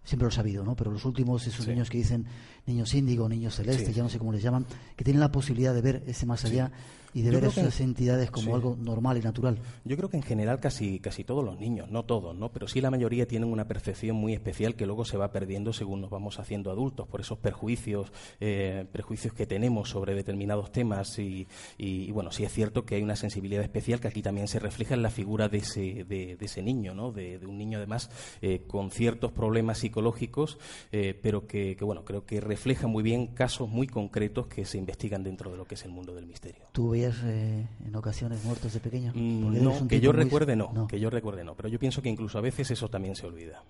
siempre 0.09 0.25
lo 0.25 0.31
he 0.31 0.35
sabido, 0.35 0.65
¿no? 0.65 0.75
Pero 0.75 0.91
los 0.91 1.05
últimos, 1.05 1.47
esos 1.47 1.69
niños 1.69 1.91
que 1.91 1.99
dicen 1.99 2.27
niños 2.69 2.95
índigo, 2.95 3.29
niños 3.29 3.57
celestes, 3.57 3.95
ya 3.95 4.03
no 4.03 4.09
sé 4.09 4.19
cómo 4.19 4.33
les 4.33 4.43
llaman, 4.43 4.67
que 4.95 5.05
tienen 5.05 5.21
la 5.21 5.33
posibilidad 5.33 5.75
de 5.75 5.81
ver 5.81 6.03
ese 6.07 6.27
más 6.27 6.45
allá 6.45 6.71
y 7.15 7.23
de 7.23 7.31
ver 7.31 7.45
esas 7.45 7.81
entidades 7.81 8.31
como 8.31 8.55
algo 8.55 8.77
normal 8.81 9.17
y 9.17 9.23
natural. 9.23 9.59
Yo 9.85 9.97
creo 9.97 10.09
que 10.09 10.17
en 10.17 10.23
general 10.23 10.61
casi, 10.61 11.01
casi 11.01 11.25
todos 11.25 11.45
los 11.45 11.59
niños, 11.59 11.91
no 11.91 12.05
todos, 12.05 12.37
¿no? 12.37 12.51
pero 12.53 12.69
sí 12.69 12.81
la 12.81 12.91
mayoría 12.91 13.27
tienen 13.27 13.51
una 13.51 13.67
percepción 13.67 14.17
muy 14.17 14.35
especial 14.35 14.75
que 14.75 14.87
luego 14.87 15.05
se 15.05 15.17
va 15.17 15.33
perdiendo 15.33 15.73
según 15.73 16.01
nos 16.01 16.11
vamos 16.11 16.39
haciendo 16.39 16.71
adultos, 16.71 17.09
por 17.09 17.21
esos 17.21 17.39
perjuicios, 17.39 18.13
eh, 18.41 18.87
prejuicios 18.93 19.33
que 19.35 19.47
tenemos 19.47 19.91
sobre 19.91 20.15
determinados 20.15 20.71
temas 20.71 21.19
y, 21.19 21.47
y, 21.77 22.11
bueno, 22.13 22.31
sí 22.31 22.45
es 22.45 22.53
cierto 22.53 22.85
que 22.85 22.97
hay 22.97 23.03
una 23.03 23.17
sensibilidad 23.17 23.63
especial 23.63 24.01
que 24.01 24.09
aquí 24.09 24.23
también 24.23 24.49
se 24.49 24.59
refleja 24.59 24.95
en 24.95 25.03
la 25.03 25.11
figura 25.11 25.49
de 25.49 25.59
ese, 25.59 26.05
de, 26.05 26.37
ese 26.41 26.63
niño, 26.63 26.95
¿no? 26.95 27.13
de, 27.13 27.39
un 27.47 27.59
niño 27.59 27.79
además 27.79 28.11
eh, 28.43 28.65
con 28.67 28.91
ciertos 28.91 29.33
problemas 29.33 29.79
psicológicos, 29.79 30.59
eh, 30.93 31.19
pero 31.21 31.47
que, 31.47 31.77
que, 31.77 31.85
bueno, 31.85 32.05
creo 32.05 32.27
que 32.27 32.41
refleja 32.59 32.89
muy 32.89 33.05
bien 33.05 33.29
casos 33.29 33.69
muy 33.69 33.87
concretos 33.87 34.49
que 34.49 34.65
se 34.65 34.79
investigan 34.79 35.23
dentro 35.23 35.49
de 35.53 35.57
lo 35.57 35.65
que 35.65 35.77
es 35.77 35.85
el 35.85 35.93
mundo 35.93 36.13
del 36.13 36.27
misterio. 36.27 36.65
¿Tú 36.73 36.93
eh, 36.93 37.69
en 37.87 37.95
ocasiones 37.95 38.45
muertos 38.45 38.73
de 38.73 38.81
pequeño? 38.81 39.13
Mm, 39.15 39.63
no, 39.63 39.87
que 39.87 40.01
yo 40.01 40.11
recuerde 40.11 40.57
no, 40.57 40.89
que 40.89 40.99
yo 40.99 41.09
recuerde 41.09 41.45
no, 41.45 41.55
pero 41.55 41.69
yo 41.69 41.79
pienso 41.79 42.03
que 42.03 42.09
incluso 42.09 42.37
a 42.37 42.41
veces 42.41 42.69
eso 42.73 42.89
también 42.89 43.15
se 43.15 43.27
olvida. 43.27 43.63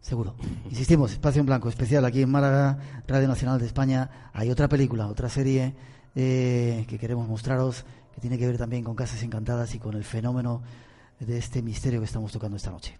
Seguro. 0.00 0.34
Insistimos, 0.68 1.12
Espacio 1.12 1.40
en 1.40 1.46
Blanco, 1.46 1.68
especial 1.68 2.04
aquí 2.04 2.22
en 2.22 2.30
Málaga, 2.30 3.02
Radio 3.06 3.28
Nacional 3.28 3.60
de 3.60 3.66
España. 3.66 4.30
Hay 4.32 4.50
otra 4.50 4.68
película, 4.68 5.06
otra 5.06 5.28
serie 5.28 5.72
eh, 6.16 6.84
que 6.88 6.98
queremos 6.98 7.28
mostraros, 7.28 7.84
que 8.16 8.20
tiene 8.20 8.36
que 8.36 8.48
ver 8.48 8.58
también 8.58 8.82
con 8.82 8.96
Casas 8.96 9.22
Encantadas 9.22 9.76
y 9.76 9.78
con 9.78 9.94
el 9.94 10.02
fenómeno 10.02 10.60
de 11.20 11.38
este 11.38 11.62
misterio 11.62 12.00
que 12.00 12.06
estamos 12.06 12.32
tocando 12.32 12.56
esta 12.56 12.72
noche. 12.72 12.98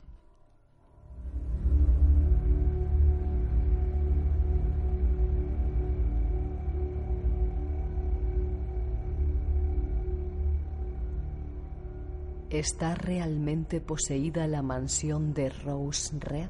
¿Está 12.54 12.94
realmente 12.94 13.80
poseída 13.80 14.46
la 14.46 14.62
mansión 14.62 15.34
de 15.34 15.48
Rose 15.48 16.16
Red? 16.20 16.48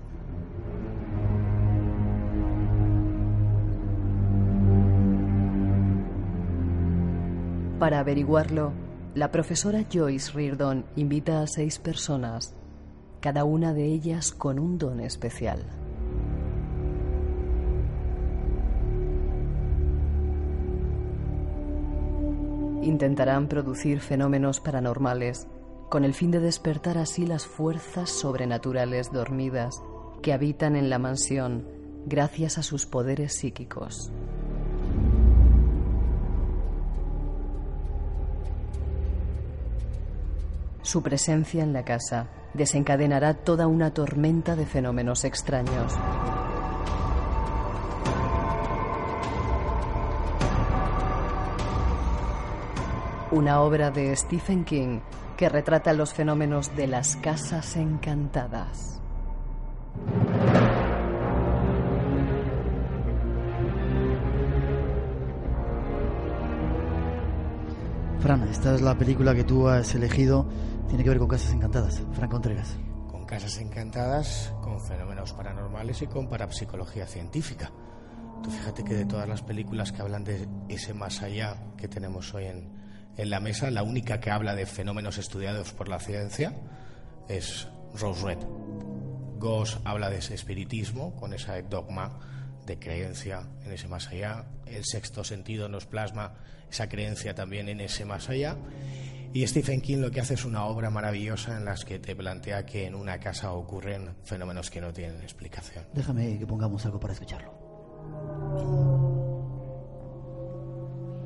Para 7.79 8.01
averiguarlo, 8.01 8.75
la 9.15 9.31
profesora 9.31 9.87
Joyce 9.91 10.33
Reardon 10.33 10.85
invita 10.95 11.41
a 11.41 11.47
seis 11.47 11.79
personas, 11.79 12.55
cada 13.23 13.45
una 13.45 13.73
de 13.73 13.87
ellas 13.87 14.31
con 14.31 14.59
un 14.59 14.77
don 14.77 15.01
especial. 15.01 15.65
Intentarán 22.83 23.49
producir 23.49 24.01
fenómenos 24.01 24.61
paranormales 24.61 25.49
con 25.89 26.05
el 26.05 26.15
fin 26.15 26.31
de 26.31 26.41
despertar 26.41 26.99
así 26.99 27.27
las 27.27 27.47
fuerzas 27.47 28.11
sobrenaturales 28.11 29.13
dormidas 29.13 29.83
que 30.23 30.33
habitan 30.33 30.77
en 30.77 30.91
la 30.91 30.99
mansión 30.99 31.69
gracias 32.07 32.59
a 32.59 32.63
sus 32.63 32.87
poderes 32.87 33.35
psíquicos. 33.35 34.11
Su 40.83 41.03
presencia 41.03 41.63
en 41.63 41.73
la 41.73 41.85
casa 41.85 42.29
desencadenará 42.53 43.35
toda 43.35 43.67
una 43.67 43.93
tormenta 43.93 44.55
de 44.55 44.67
fenómenos 44.67 45.25
extraños. 45.25 45.93
Una 53.31 53.61
obra 53.63 53.91
de 53.91 54.15
Stephen 54.15 54.65
King 54.65 55.01
que 55.37 55.49
retrata 55.49 55.93
los 55.93 56.13
fenómenos 56.13 56.75
de 56.77 56.87
las 56.87 57.17
casas 57.17 57.77
encantadas. 57.77 59.01
Fran, 68.21 68.49
esta 68.49 68.75
es 68.75 68.81
la 68.81 68.97
película 68.97 69.35
que 69.35 69.45
tú 69.45 69.69
has 69.69 69.95
elegido, 69.95 70.49
tiene 70.89 71.05
que 71.05 71.11
ver 71.11 71.19
con 71.19 71.29
casas 71.29 71.53
encantadas. 71.53 72.03
Fran 72.15 72.31
Contreras. 72.31 72.79
Con 73.11 73.27
casas 73.27 73.59
encantadas, 73.59 74.55
con 74.63 74.81
fenómenos 74.81 75.35
paranormales 75.35 76.01
y 76.01 76.07
con 76.07 76.29
parapsicología 76.29 77.07
científica. 77.07 77.71
Tú 78.43 78.51
fíjate 78.51 78.83
que 78.83 78.95
de 78.95 79.05
todas 79.05 79.29
las 79.29 79.43
películas 79.43 79.93
que 79.93 80.01
hablan 80.01 80.25
de 80.25 80.49
ese 80.69 80.95
más 80.95 81.23
allá 81.23 81.75
que 81.77 81.87
tenemos 81.89 82.33
hoy 82.33 82.47
en, 82.47 82.84
en 83.17 83.31
la 83.31 83.41
mesa, 83.41 83.71
la 83.71 83.83
única 83.83 84.21
que 84.21 84.31
habla 84.31 84.55
de 84.55 84.67
fenómenos 84.67 85.19
estudiados 85.19 85.73
por 85.73 85.89
la 85.89 86.01
ciencia 86.01 86.55
es 87.29 87.69
Rose 87.95 88.25
Red. 88.25 88.39
Goss 89.39 89.79
habla 89.85 90.11
de 90.11 90.19
ese 90.19 90.35
espiritismo, 90.35 91.15
con 91.17 91.33
ese 91.33 91.63
dogma 91.63 92.19
de 92.67 92.79
creencia 92.79 93.47
en 93.65 93.73
ese 93.73 93.89
más 93.89 94.09
allá. 94.09 94.47
El 94.67 94.85
sexto 94.85 95.23
sentido 95.23 95.69
nos 95.69 95.87
plasma 95.87 96.35
esa 96.71 96.89
creencia 96.89 97.35
también 97.35 97.69
en 97.69 97.81
ese 97.81 98.05
más 98.05 98.29
allá. 98.29 98.57
Y 99.33 99.47
Stephen 99.47 99.81
King 99.81 99.99
lo 99.99 100.11
que 100.11 100.21
hace 100.21 100.35
es 100.35 100.45
una 100.45 100.65
obra 100.65 100.91
maravillosa 100.91 101.57
en 101.57 101.65
la 101.65 101.75
que 101.75 101.99
te 101.99 102.15
plantea 102.15 102.65
que 102.65 102.87
en 102.87 102.95
una 102.95 103.19
casa 103.19 103.53
ocurren 103.53 104.15
fenómenos 104.23 104.71
que 104.71 104.81
no 104.81 104.93
tienen 104.93 105.21
explicación. 105.23 105.85
Déjame 105.93 106.39
que 106.39 106.47
pongamos 106.47 106.85
algo 106.87 107.01
para 107.01 107.15
escucharlo. 107.15 107.53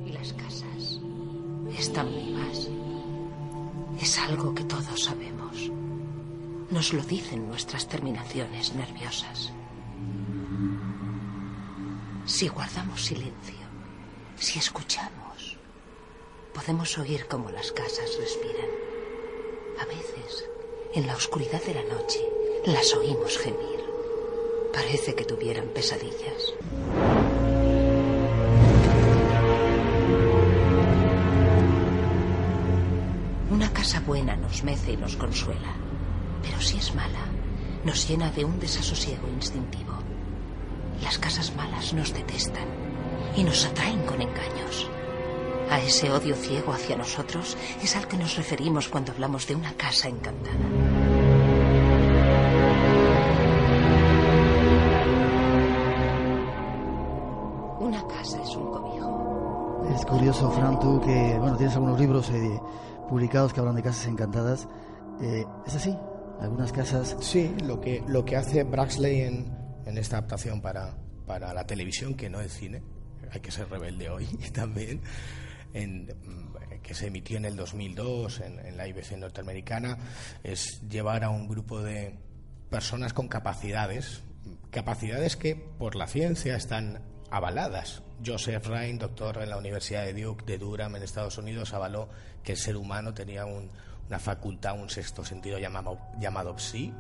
¿Y 0.06 0.12
las 0.12 0.32
casas? 0.32 0.97
Están 1.76 2.08
vivas. 2.14 2.68
Es 4.00 4.18
algo 4.18 4.54
que 4.54 4.64
todos 4.64 5.04
sabemos. 5.04 5.70
Nos 6.70 6.92
lo 6.92 7.02
dicen 7.02 7.48
nuestras 7.48 7.88
terminaciones 7.88 8.74
nerviosas. 8.74 9.52
Si 12.24 12.48
guardamos 12.48 13.04
silencio, 13.04 13.66
si 14.36 14.58
escuchamos, 14.58 15.56
podemos 16.52 16.96
oír 16.98 17.26
cómo 17.26 17.50
las 17.50 17.72
casas 17.72 18.16
respiran. 18.20 18.70
A 19.80 19.86
veces, 19.86 20.44
en 20.94 21.06
la 21.06 21.16
oscuridad 21.16 21.62
de 21.62 21.74
la 21.74 21.82
noche, 21.84 22.20
las 22.66 22.94
oímos 22.94 23.38
gemir. 23.38 23.78
Parece 24.72 25.14
que 25.14 25.24
tuvieran 25.24 25.68
pesadillas. 25.68 26.52
Buena 34.08 34.36
nos 34.36 34.64
mece 34.64 34.92
y 34.92 34.96
nos 34.96 35.16
consuela, 35.16 35.74
pero 36.42 36.58
si 36.62 36.78
es 36.78 36.94
mala, 36.94 37.26
nos 37.84 38.08
llena 38.08 38.30
de 38.30 38.42
un 38.42 38.58
desasosiego 38.58 39.28
instintivo. 39.28 39.92
Las 41.02 41.18
casas 41.18 41.54
malas 41.54 41.92
nos 41.92 42.14
detestan 42.14 42.66
y 43.36 43.44
nos 43.44 43.66
atraen 43.66 44.00
con 44.06 44.22
engaños. 44.22 44.88
A 45.70 45.78
ese 45.80 46.10
odio 46.10 46.34
ciego 46.34 46.72
hacia 46.72 46.96
nosotros 46.96 47.58
es 47.82 47.96
al 47.96 48.08
que 48.08 48.16
nos 48.16 48.34
referimos 48.38 48.88
cuando 48.88 49.12
hablamos 49.12 49.46
de 49.46 49.56
una 49.56 49.74
casa 49.74 50.08
encantada. 50.08 50.56
Una 57.78 58.02
casa 58.06 58.40
es 58.42 58.56
un 58.56 58.70
cobijo. 58.70 59.84
Es 59.94 60.06
curioso, 60.06 60.50
Fran, 60.50 60.80
tú 60.80 60.98
que 61.02 61.36
bueno, 61.38 61.58
tienes 61.58 61.74
algunos 61.74 62.00
libros 62.00 62.30
eh, 62.30 62.58
publicados 63.08 63.52
que 63.52 63.60
hablan 63.60 63.76
de 63.76 63.82
casas 63.82 64.06
encantadas. 64.06 64.68
Eh, 65.20 65.44
¿Es 65.66 65.74
así? 65.74 65.96
Algunas 66.40 66.72
casas. 66.72 67.16
Sí, 67.20 67.54
lo 67.64 67.80
que, 67.80 68.02
lo 68.06 68.24
que 68.24 68.36
hace 68.36 68.62
Braxley 68.62 69.22
en, 69.22 69.56
en 69.86 69.98
esta 69.98 70.18
adaptación 70.18 70.60
para, 70.60 70.94
para 71.26 71.52
la 71.52 71.66
televisión, 71.66 72.14
que 72.14 72.30
no 72.30 72.40
es 72.40 72.52
cine, 72.52 72.82
hay 73.30 73.40
que 73.40 73.50
ser 73.50 73.68
rebelde 73.68 74.10
hoy 74.10 74.26
también, 74.52 75.00
que 76.82 76.94
se 76.94 77.08
emitió 77.08 77.36
en 77.36 77.44
el 77.44 77.56
2002 77.56 78.40
en, 78.40 78.58
en 78.60 78.76
la 78.76 78.88
IBC 78.88 79.12
norteamericana, 79.18 79.98
es 80.42 80.80
llevar 80.88 81.24
a 81.24 81.30
un 81.30 81.48
grupo 81.48 81.82
de 81.82 82.18
personas 82.70 83.12
con 83.12 83.28
capacidades, 83.28 84.22
capacidades 84.70 85.36
que 85.36 85.56
por 85.56 85.96
la 85.96 86.06
ciencia 86.06 86.56
están 86.56 87.02
avaladas. 87.30 88.02
Joseph 88.24 88.66
Ryan, 88.66 88.98
doctor 88.98 89.42
en 89.42 89.50
la 89.50 89.56
Universidad 89.56 90.04
de 90.04 90.14
Duke 90.14 90.44
de 90.44 90.58
Durham 90.58 90.96
en 90.96 91.02
Estados 91.02 91.38
Unidos, 91.38 91.72
avaló 91.72 92.08
que 92.42 92.52
el 92.52 92.58
ser 92.58 92.76
humano 92.76 93.14
tenía 93.14 93.44
una 93.44 94.18
facultad, 94.18 94.78
un 94.78 94.90
sexto 94.90 95.24
sentido 95.24 95.58
llamado, 95.58 95.98
llamado 96.18 96.58
psi. 96.58 96.92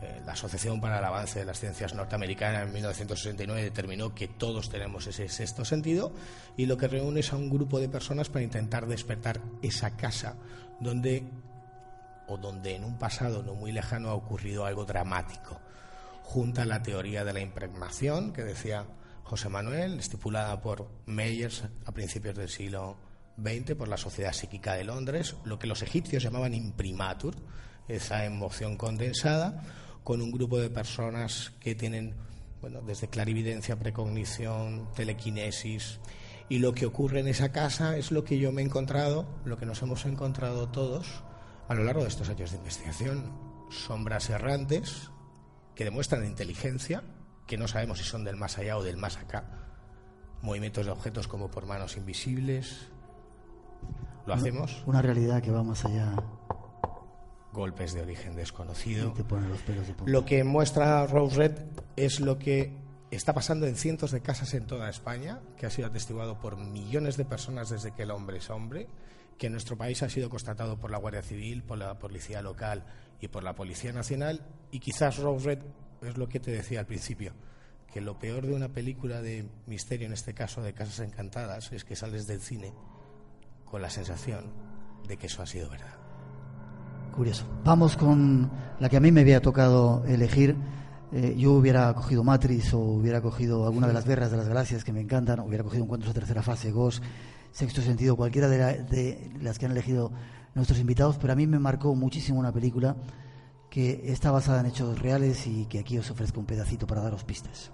Eh, 0.00 0.22
la 0.24 0.32
Asociación 0.32 0.80
para 0.80 0.98
el 0.98 1.04
Avance 1.04 1.40
de 1.40 1.44
las 1.44 1.58
Ciencias 1.58 1.92
Norteamericanas 1.92 2.62
en 2.62 2.72
1969 2.72 3.62
determinó 3.64 4.14
que 4.14 4.28
todos 4.28 4.70
tenemos 4.70 5.06
ese 5.08 5.28
sexto 5.28 5.64
sentido 5.64 6.12
y 6.56 6.66
lo 6.66 6.76
que 6.76 6.86
reúne 6.86 7.20
es 7.20 7.32
a 7.32 7.36
un 7.36 7.50
grupo 7.50 7.80
de 7.80 7.88
personas 7.88 8.28
para 8.28 8.44
intentar 8.44 8.86
despertar 8.86 9.40
esa 9.60 9.96
casa 9.96 10.36
donde 10.78 11.24
o 12.28 12.36
donde 12.36 12.76
en 12.76 12.84
un 12.84 12.96
pasado 12.98 13.42
no 13.42 13.54
muy 13.54 13.72
lejano 13.72 14.10
ha 14.10 14.14
ocurrido 14.14 14.66
algo 14.66 14.84
dramático. 14.84 15.60
Junta 16.22 16.64
la 16.64 16.82
teoría 16.82 17.24
de 17.24 17.32
la 17.32 17.40
impregnación 17.40 18.32
que 18.32 18.44
decía 18.44 18.84
José 19.28 19.50
Manuel, 19.50 19.98
estipulada 19.98 20.58
por 20.62 20.88
Meyers 21.04 21.62
a 21.84 21.92
principios 21.92 22.34
del 22.34 22.48
siglo 22.48 22.96
XX 23.36 23.74
por 23.74 23.86
la 23.86 23.98
Sociedad 23.98 24.32
Psíquica 24.32 24.72
de 24.72 24.84
Londres, 24.84 25.36
lo 25.44 25.58
que 25.58 25.66
los 25.66 25.82
egipcios 25.82 26.22
llamaban 26.22 26.54
imprimatur, 26.54 27.34
esa 27.88 28.24
emoción 28.24 28.78
condensada, 28.78 29.62
con 30.02 30.22
un 30.22 30.32
grupo 30.32 30.58
de 30.58 30.70
personas 30.70 31.52
que 31.60 31.74
tienen, 31.74 32.14
bueno, 32.62 32.80
desde 32.80 33.08
clarividencia, 33.08 33.78
precognición, 33.78 34.88
telequinesis. 34.96 36.00
Y 36.48 36.60
lo 36.60 36.72
que 36.72 36.86
ocurre 36.86 37.20
en 37.20 37.28
esa 37.28 37.52
casa 37.52 37.98
es 37.98 38.10
lo 38.10 38.24
que 38.24 38.38
yo 38.38 38.50
me 38.50 38.62
he 38.62 38.64
encontrado, 38.64 39.28
lo 39.44 39.58
que 39.58 39.66
nos 39.66 39.82
hemos 39.82 40.06
encontrado 40.06 40.70
todos 40.70 41.22
a 41.68 41.74
lo 41.74 41.84
largo 41.84 42.00
de 42.00 42.08
estos 42.08 42.30
años 42.30 42.50
de 42.52 42.56
investigación. 42.56 43.30
Sombras 43.68 44.30
errantes 44.30 45.10
que 45.74 45.84
demuestran 45.84 46.24
inteligencia, 46.24 47.04
que 47.48 47.56
no 47.56 47.66
sabemos 47.66 47.98
si 47.98 48.04
son 48.04 48.22
del 48.22 48.36
más 48.36 48.58
allá 48.58 48.76
o 48.76 48.82
del 48.84 48.98
más 48.98 49.16
acá. 49.16 49.44
Movimientos 50.42 50.86
de 50.86 50.92
objetos 50.92 51.26
como 51.26 51.50
por 51.50 51.66
manos 51.66 51.96
invisibles. 51.96 52.86
¿Lo 54.26 54.34
hacemos? 54.34 54.84
Una 54.86 55.02
realidad 55.02 55.42
que 55.42 55.50
va 55.50 55.64
más 55.64 55.84
allá. 55.84 56.14
Golpes 57.52 57.94
de 57.94 58.02
origen 58.02 58.36
desconocido. 58.36 59.12
Te 59.14 59.22
los 59.22 59.62
pelos 59.62 59.86
de 59.88 59.94
lo 60.04 60.24
que 60.26 60.44
muestra 60.44 61.06
Rose 61.06 61.36
Red 61.36 61.58
es 61.96 62.20
lo 62.20 62.38
que 62.38 62.76
está 63.10 63.32
pasando 63.32 63.66
en 63.66 63.76
cientos 63.76 64.10
de 64.12 64.20
casas 64.20 64.52
en 64.52 64.66
toda 64.66 64.90
España, 64.90 65.40
que 65.56 65.64
ha 65.64 65.70
sido 65.70 65.88
atestiguado 65.88 66.38
por 66.38 66.58
millones 66.58 67.16
de 67.16 67.24
personas 67.24 67.70
desde 67.70 67.92
que 67.92 68.02
el 68.02 68.10
hombre 68.10 68.36
es 68.36 68.50
hombre, 68.50 68.86
que 69.38 69.46
en 69.46 69.52
nuestro 69.52 69.78
país 69.78 70.02
ha 70.02 70.10
sido 70.10 70.28
constatado 70.28 70.78
por 70.78 70.90
la 70.90 70.98
Guardia 70.98 71.22
Civil, 71.22 71.62
por 71.62 71.78
la 71.78 71.98
Policía 71.98 72.42
Local 72.42 72.84
y 73.20 73.28
por 73.28 73.42
la 73.42 73.54
Policía 73.54 73.92
Nacional, 73.94 74.46
y 74.70 74.80
quizás 74.80 75.16
Rose 75.16 75.46
Red 75.46 75.60
es 76.02 76.16
lo 76.16 76.28
que 76.28 76.40
te 76.40 76.50
decía 76.50 76.80
al 76.80 76.86
principio, 76.86 77.32
que 77.92 78.00
lo 78.00 78.18
peor 78.18 78.46
de 78.46 78.54
una 78.54 78.68
película 78.68 79.22
de 79.22 79.48
misterio, 79.66 80.06
en 80.06 80.12
este 80.12 80.34
caso 80.34 80.62
de 80.62 80.72
Casas 80.72 81.00
Encantadas, 81.00 81.72
es 81.72 81.84
que 81.84 81.96
sales 81.96 82.26
del 82.26 82.40
cine 82.40 82.72
con 83.64 83.82
la 83.82 83.90
sensación 83.90 84.46
de 85.06 85.16
que 85.16 85.26
eso 85.26 85.42
ha 85.42 85.46
sido 85.46 85.68
verdad. 85.70 85.94
Curioso. 87.14 87.46
Vamos 87.64 87.96
con 87.96 88.50
la 88.78 88.88
que 88.88 88.96
a 88.96 89.00
mí 89.00 89.10
me 89.10 89.22
había 89.22 89.40
tocado 89.40 90.04
elegir. 90.06 90.56
Eh, 91.10 91.34
yo 91.36 91.52
hubiera 91.52 91.92
cogido 91.94 92.22
Matrix 92.22 92.74
o 92.74 92.78
hubiera 92.80 93.20
cogido 93.20 93.64
alguna 93.64 93.86
de 93.86 93.94
las 93.94 94.04
guerras 94.04 94.30
de 94.30 94.36
las 94.36 94.46
galaxias 94.46 94.84
que 94.84 94.92
me 94.92 95.00
encantan, 95.00 95.40
hubiera 95.40 95.64
cogido 95.64 95.84
Encuentros 95.84 96.12
de 96.14 96.20
Tercera 96.20 96.42
Fase, 96.42 96.70
Ghost, 96.70 97.02
Sexto 97.50 97.80
Sentido, 97.80 98.14
cualquiera 98.14 98.46
de, 98.48 98.82
de 98.84 99.30
las 99.40 99.58
que 99.58 99.64
han 99.64 99.72
elegido 99.72 100.12
nuestros 100.54 100.78
invitados, 100.78 101.16
pero 101.18 101.32
a 101.32 101.36
mí 101.36 101.46
me 101.46 101.58
marcó 101.58 101.94
muchísimo 101.94 102.38
una 102.38 102.52
película 102.52 102.94
que 103.70 104.12
está 104.12 104.30
basada 104.30 104.60
en 104.60 104.66
hechos 104.66 104.98
reales 104.98 105.46
y 105.46 105.66
que 105.66 105.78
aquí 105.78 105.98
os 105.98 106.10
ofrezco 106.10 106.40
un 106.40 106.46
pedacito 106.46 106.86
para 106.86 107.02
daros 107.02 107.24
pistas. 107.24 107.70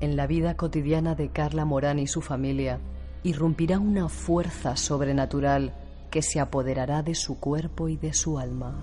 En 0.00 0.16
la 0.16 0.26
vida 0.26 0.54
cotidiana 0.54 1.14
de 1.14 1.30
Carla 1.30 1.64
Morán 1.64 1.98
y 1.98 2.06
su 2.06 2.20
familia 2.20 2.78
irrumpirá 3.22 3.78
una 3.78 4.10
fuerza 4.10 4.76
sobrenatural 4.76 5.72
que 6.10 6.20
se 6.20 6.40
apoderará 6.40 7.02
de 7.02 7.14
su 7.14 7.40
cuerpo 7.40 7.88
y 7.88 7.96
de 7.96 8.12
su 8.12 8.38
alma. 8.38 8.76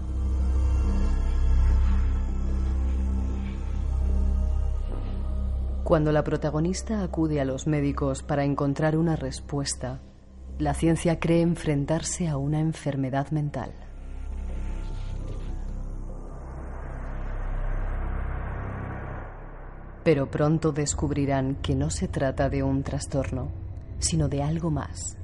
Cuando 5.91 6.13
la 6.13 6.23
protagonista 6.23 7.03
acude 7.03 7.41
a 7.41 7.43
los 7.43 7.67
médicos 7.67 8.23
para 8.23 8.45
encontrar 8.45 8.95
una 8.95 9.17
respuesta, 9.17 9.99
la 10.57 10.73
ciencia 10.73 11.19
cree 11.19 11.41
enfrentarse 11.41 12.29
a 12.29 12.37
una 12.37 12.61
enfermedad 12.61 13.29
mental. 13.31 13.73
Pero 20.05 20.31
pronto 20.31 20.71
descubrirán 20.71 21.55
que 21.55 21.75
no 21.75 21.89
se 21.89 22.07
trata 22.07 22.49
de 22.49 22.63
un 22.63 22.83
trastorno, 22.83 23.51
sino 23.99 24.29
de 24.29 24.43
algo 24.43 24.71
más, 24.71 25.17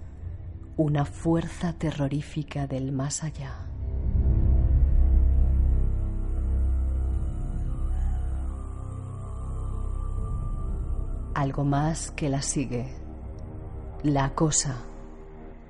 una 0.75 1.05
fuerza 1.05 1.71
terrorífica 1.77 2.67
del 2.67 2.91
más 2.91 3.23
allá. 3.23 3.66
Algo 11.37 11.63
más 11.63 12.09
que 12.09 12.29
la 12.29 12.41
sigue, 12.41 12.87
la 14.01 14.25
acosa 14.25 14.77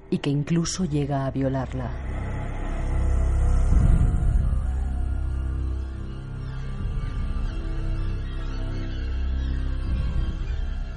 y 0.09 0.19
que 0.19 0.29
incluso 0.29 0.85
llega 0.85 1.25
a 1.25 1.31
violarla. 1.31 1.91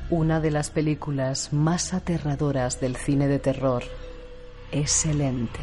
Una 0.09 0.39
de 0.39 0.53
las 0.53 0.71
películas 0.71 1.53
más 1.53 1.93
aterradoras 1.93 2.79
del 2.81 2.95
cine 2.95 3.27
de 3.27 3.41
terror 3.41 3.83
es 4.71 5.05
El 5.05 5.21
Ente. 5.21 5.61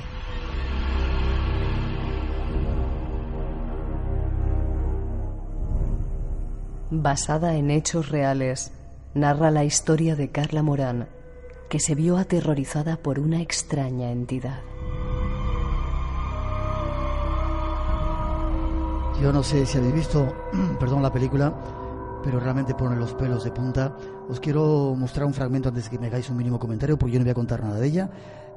Basada 6.89 7.55
en 7.55 7.71
hechos 7.71 8.09
reales, 8.09 8.73
narra 9.17 9.49
la 9.49 9.63
historia 9.63 10.15
de 10.15 10.29
Carla 10.29 10.61
Morán, 10.61 11.09
que 11.69 11.79
se 11.79 11.95
vio 11.95 12.17
aterrorizada 12.17 12.97
por 12.97 13.19
una 13.19 13.41
extraña 13.41 14.11
entidad. 14.11 14.61
Yo 19.19 19.33
no 19.33 19.41
sé 19.41 19.65
si 19.65 19.79
habéis 19.79 19.95
visto, 19.95 20.31
perdón, 20.79 21.01
la 21.01 21.11
película, 21.11 21.51
pero 22.23 22.39
realmente 22.39 22.75
pone 22.75 22.95
los 22.95 23.13
pelos 23.15 23.43
de 23.43 23.51
punta. 23.51 23.97
Os 24.29 24.39
quiero 24.39 24.93
mostrar 24.95 25.25
un 25.25 25.33
fragmento 25.33 25.69
antes 25.69 25.85
de 25.85 25.89
que 25.89 25.99
me 25.99 26.07
hagáis 26.07 26.29
un 26.29 26.37
mínimo 26.37 26.59
comentario, 26.59 26.97
porque 26.97 27.13
yo 27.13 27.19
no 27.19 27.25
voy 27.25 27.31
a 27.31 27.35
contar 27.35 27.63
nada 27.63 27.79
de 27.79 27.87
ella. 27.87 28.11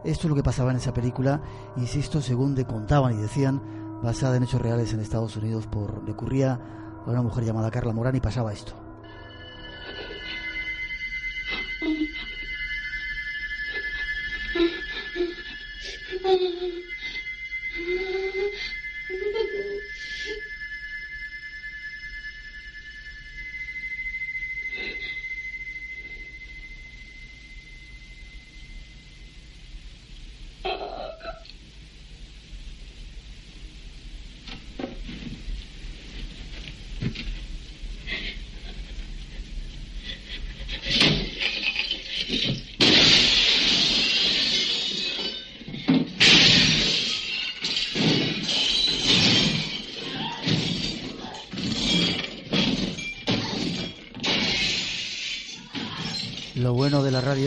Esto 0.04 0.26
es 0.26 0.28
lo 0.28 0.36
que 0.36 0.42
pasaba 0.42 0.70
en 0.70 0.76
esa 0.76 0.92
película, 0.92 1.40
insisto, 1.76 2.20
según 2.20 2.54
te 2.54 2.66
contaban 2.66 3.14
y 3.14 3.22
decían, 3.22 3.62
basada 4.02 4.36
en 4.36 4.42
hechos 4.42 4.60
reales 4.60 4.92
en 4.92 5.00
Estados 5.00 5.36
Unidos, 5.36 5.66
por 5.66 6.04
le 6.04 6.12
ocurría 6.12 6.60
a 7.06 7.10
una 7.10 7.22
mujer 7.22 7.44
llamada 7.44 7.70
Carla 7.70 7.94
Morán 7.94 8.16
y 8.16 8.20
pasaba 8.20 8.52
esto. 8.52 8.89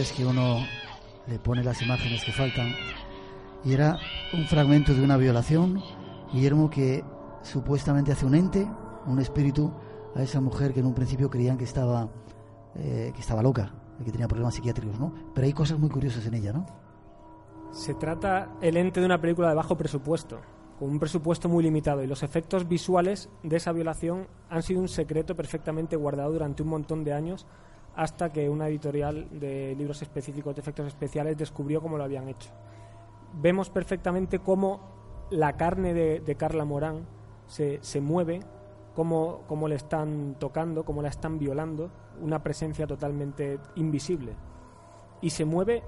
Lo 0.04 0.26
bueno 0.26 0.42
de 0.42 0.58
la 0.58 0.60
radio 0.60 0.60
es 0.60 0.66
que 0.66 0.66
uno 0.66 0.68
le 1.28 1.40
pone 1.40 1.64
las 1.64 1.82
imágenes 1.82 2.26
que 2.26 2.32
faltan. 2.34 2.74
Y 3.64 3.74
era 3.74 3.98
un 4.34 4.46
fragmento 4.46 4.94
de 4.94 5.02
una 5.02 5.16
violación, 5.16 5.82
Guillermo, 6.34 6.70
que 6.70 7.06
supuestamente 7.42 8.12
hace 8.12 8.26
un 8.26 8.36
ente, 8.36 8.68
un 9.06 9.20
espíritu, 9.20 9.72
a 10.14 10.22
esa 10.22 10.42
mujer 10.42 10.74
que 10.74 10.82
en 10.82 10.88
un 10.88 10.94
principio 10.94 11.30
creían 11.30 11.58
que 11.58 11.64
estaba, 11.64 12.10
eh, 12.76 13.12
que 13.16 13.22
estaba 13.22 13.42
loca, 13.42 13.74
que 14.04 14.12
tenía 14.12 14.28
problemas 14.28 14.56
psiquiátricos, 14.56 15.00
¿no? 15.00 15.14
Pero 15.34 15.48
hay 15.48 15.54
cosas 15.54 15.80
muy 15.80 15.90
curiosas 15.90 16.26
en 16.26 16.34
ella, 16.34 16.52
¿no? 16.52 16.66
Se 17.72 17.94
trata 17.94 18.58
el 18.62 18.76
ente 18.76 19.00
de 19.00 19.06
una 19.06 19.22
película 19.22 19.50
de 19.50 19.56
bajo 19.56 19.78
presupuesto, 19.78 20.42
con 20.80 20.90
un 20.90 21.00
presupuesto 21.00 21.48
muy 21.48 21.64
limitado, 21.64 22.04
y 22.04 22.08
los 22.08 22.24
efectos 22.24 22.68
visuales 22.68 23.30
de 23.42 23.56
esa 23.56 23.72
violación 23.72 24.28
han 24.50 24.64
sido 24.64 24.82
un 24.82 24.90
secreto 24.90 25.34
perfectamente 25.34 25.96
guardado 25.96 26.34
durante 26.34 26.62
un 26.62 26.70
montón 26.70 27.06
de 27.06 27.14
años 27.14 27.48
hasta 27.96 28.32
que 28.32 28.50
una 28.50 28.68
editorial 28.68 29.28
de 29.32 29.76
libros 29.76 30.02
específicos 30.02 30.56
de 30.56 30.62
efectos 30.62 30.88
especiales 30.88 31.38
descubrió 31.38 31.82
cómo 31.82 31.98
lo 31.98 32.04
habían 32.04 32.28
hecho. 32.28 32.50
Vemos 33.42 33.70
perfectamente 33.70 34.40
cómo 34.40 35.28
la 35.30 35.54
carne 35.54 35.94
de, 35.94 36.36
Carla 36.36 36.66
Morán 36.66 37.06
se, 37.48 37.80
se 37.82 38.02
mueve, 38.02 38.42
cómo, 38.96 39.42
cómo, 39.48 39.68
le 39.68 39.76
están 39.76 40.36
tocando, 40.40 40.86
cómo 40.86 41.02
la 41.02 41.10
están 41.10 41.40
violando, 41.40 41.92
una 42.22 42.42
presencia 42.42 42.88
totalmente 42.88 43.60
invisible. 43.76 44.34
Y 45.22 45.30
se 45.30 45.46
mueve 45.46 45.84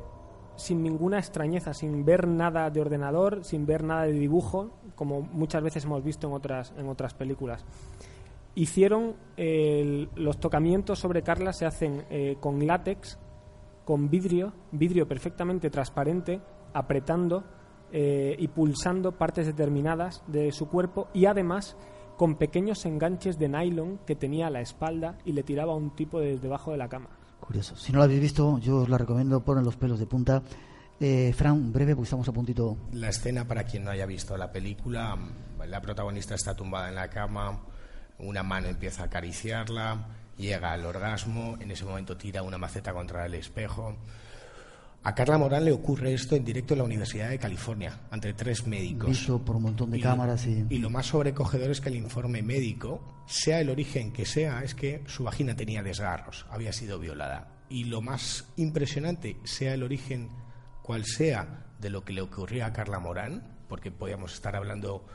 sin 0.56 0.82
ninguna 0.82 1.20
extrañeza, 1.20 1.74
sin 1.74 2.06
ver 2.06 2.28
nada 2.28 2.70
de 2.70 2.82
ordenador, 2.82 3.44
sin 3.44 3.66
ver 3.66 3.84
nada 3.84 4.04
de 4.04 4.14
dibujo, 4.14 4.72
como 4.96 5.22
muchas 5.22 5.62
veces 5.62 5.86
hemos 5.86 6.04
visto 6.04 6.28
en 6.28 6.34
otras, 6.34 6.74
en 6.78 6.88
otras 6.88 7.14
películas 7.14 7.66
hicieron 8.56 9.16
los 9.38 10.40
tocamientos 10.40 11.00
sobre 11.00 11.22
Carla 11.22 11.54
se 11.54 11.66
hacen 11.66 12.06
eh, 12.10 12.38
con 12.40 12.66
látex, 12.66 13.20
con 13.84 14.10
vidrio, 14.10 14.54
vidrio 14.72 15.08
perfectamente 15.08 15.70
transparente, 15.70 16.42
apretando 16.74 17.44
eh, 17.92 18.36
y 18.40 18.48
pulsando 18.48 19.12
partes 19.12 19.46
determinadas 19.46 20.24
de 20.28 20.52
su 20.52 20.68
cuerpo 20.68 21.08
y 21.14 21.26
además 21.26 21.78
con 22.18 22.36
pequeños 22.36 22.86
enganches 22.86 23.38
de 23.38 23.50
nylon 23.50 24.00
que 24.08 24.16
tenía 24.16 24.48
a 24.48 24.50
la 24.50 24.62
espalda 24.62 25.18
y 25.26 25.34
le 25.34 25.44
tiraba 25.44 25.74
a 25.74 25.76
un 25.76 25.96
tipo 25.96 26.20
desde 26.20 26.40
debajo 26.40 26.72
de 26.72 26.78
la 26.78 26.88
cama. 26.88 27.10
Curioso. 27.40 27.76
Si 27.76 27.92
no 27.92 28.00
lo 28.00 28.06
habéis 28.06 28.22
visto, 28.22 28.58
yo 28.60 28.78
os 28.78 28.90
la 28.90 28.98
recomiendo, 28.98 29.44
ponen 29.44 29.64
los 29.64 29.76
pelos 29.76 30.00
de 30.00 30.08
punta. 30.08 30.42
Eh, 31.00 31.34
Fran, 31.36 31.74
breve, 31.74 31.94
porque 31.94 32.06
estamos 32.06 32.28
a 32.28 32.32
puntito. 32.32 32.78
La 32.94 33.10
escena, 33.10 33.46
para 33.46 33.66
quien 33.66 33.84
no 33.84 33.92
haya 33.92 34.06
visto 34.06 34.36
la 34.38 34.52
película, 34.52 35.18
la 35.68 35.82
protagonista 35.82 36.36
está 36.36 36.56
tumbada 36.56 36.90
en 36.90 36.96
la 36.96 37.10
cama, 37.10 37.62
una 38.20 38.44
mano 38.44 38.68
empieza 38.68 39.04
a 39.04 39.06
acariciarla, 39.06 40.08
llega 40.38 40.72
al 40.72 40.86
orgasmo, 40.86 41.58
en 41.60 41.72
ese 41.72 41.86
momento 41.86 42.18
tira 42.18 42.44
una 42.44 42.58
maceta 42.58 42.94
contra 42.94 43.26
el 43.26 43.34
espejo. 43.36 43.96
A 45.04 45.14
Carla 45.14 45.38
Morán 45.38 45.66
le 45.66 45.72
ocurre 45.72 46.14
esto 46.14 46.36
en 46.36 46.44
directo 46.44 46.74
en 46.74 46.80
la 46.80 46.84
Universidad 46.86 47.30
de 47.30 47.38
California, 47.38 48.00
entre 48.12 48.34
tres 48.34 48.66
médicos. 48.66 49.10
Visto 49.10 49.38
por 49.38 49.56
un 49.56 49.64
montón 49.64 49.92
de 49.92 50.00
cámaras 50.00 50.48
y... 50.48 50.66
y... 50.68 50.80
lo 50.80 50.90
más 50.90 51.06
sobrecogedor 51.06 51.70
es 51.70 51.80
que 51.80 51.90
el 51.90 51.96
informe 51.96 52.42
médico, 52.42 53.24
sea 53.28 53.60
el 53.60 53.70
origen 53.70 54.12
que 54.12 54.26
sea, 54.26 54.64
es 54.64 54.74
que 54.74 55.04
su 55.06 55.24
vagina 55.24 55.56
tenía 55.56 55.84
desgarros, 55.84 56.48
había 56.50 56.74
sido 56.74 56.98
violada. 56.98 57.52
Y 57.70 57.84
lo 57.84 58.02
más 58.02 58.48
impresionante, 58.58 59.38
sea 59.44 59.76
el 59.76 59.84
origen 59.84 60.30
cual 60.82 61.06
sea 61.06 61.66
de 61.80 61.92
lo 61.92 62.04
que 62.04 62.14
le 62.14 62.22
ocurría 62.22 62.66
a 62.66 62.74
Carla 62.74 63.00
Morán, 63.00 63.44
porque 63.68 63.92
podíamos 63.92 64.34
estar 64.34 64.56
hablando 64.56 65.06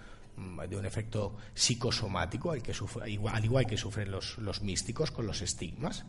de 0.68 0.76
un 0.76 0.86
efecto 0.86 1.36
psicosomático, 1.54 2.50
al, 2.52 2.62
que 2.62 2.72
al 3.02 3.44
igual 3.44 3.66
que 3.66 3.76
sufren 3.76 4.10
los, 4.10 4.38
los 4.38 4.62
místicos 4.62 5.10
con 5.10 5.26
los 5.26 5.42
estigmas, 5.42 6.04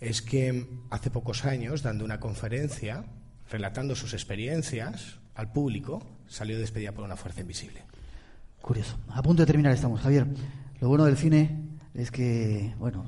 es 0.00 0.22
que 0.22 0.68
hace 0.90 1.10
pocos 1.10 1.44
años, 1.44 1.82
dando 1.82 2.04
una 2.04 2.18
conferencia, 2.18 3.04
relatando 3.50 3.94
sus 3.94 4.14
experiencias 4.14 5.18
al 5.34 5.52
público, 5.52 6.02
salió 6.26 6.58
despedida 6.58 6.92
por 6.92 7.04
una 7.04 7.16
fuerza 7.16 7.40
invisible. 7.40 7.84
Curioso. 8.60 8.96
A 9.08 9.22
punto 9.22 9.42
de 9.42 9.46
terminar 9.46 9.72
estamos, 9.72 10.00
Javier. 10.00 10.26
Lo 10.80 10.88
bueno 10.88 11.04
del 11.04 11.16
cine 11.16 11.72
es 11.94 12.10
que, 12.10 12.74
bueno, 12.78 13.06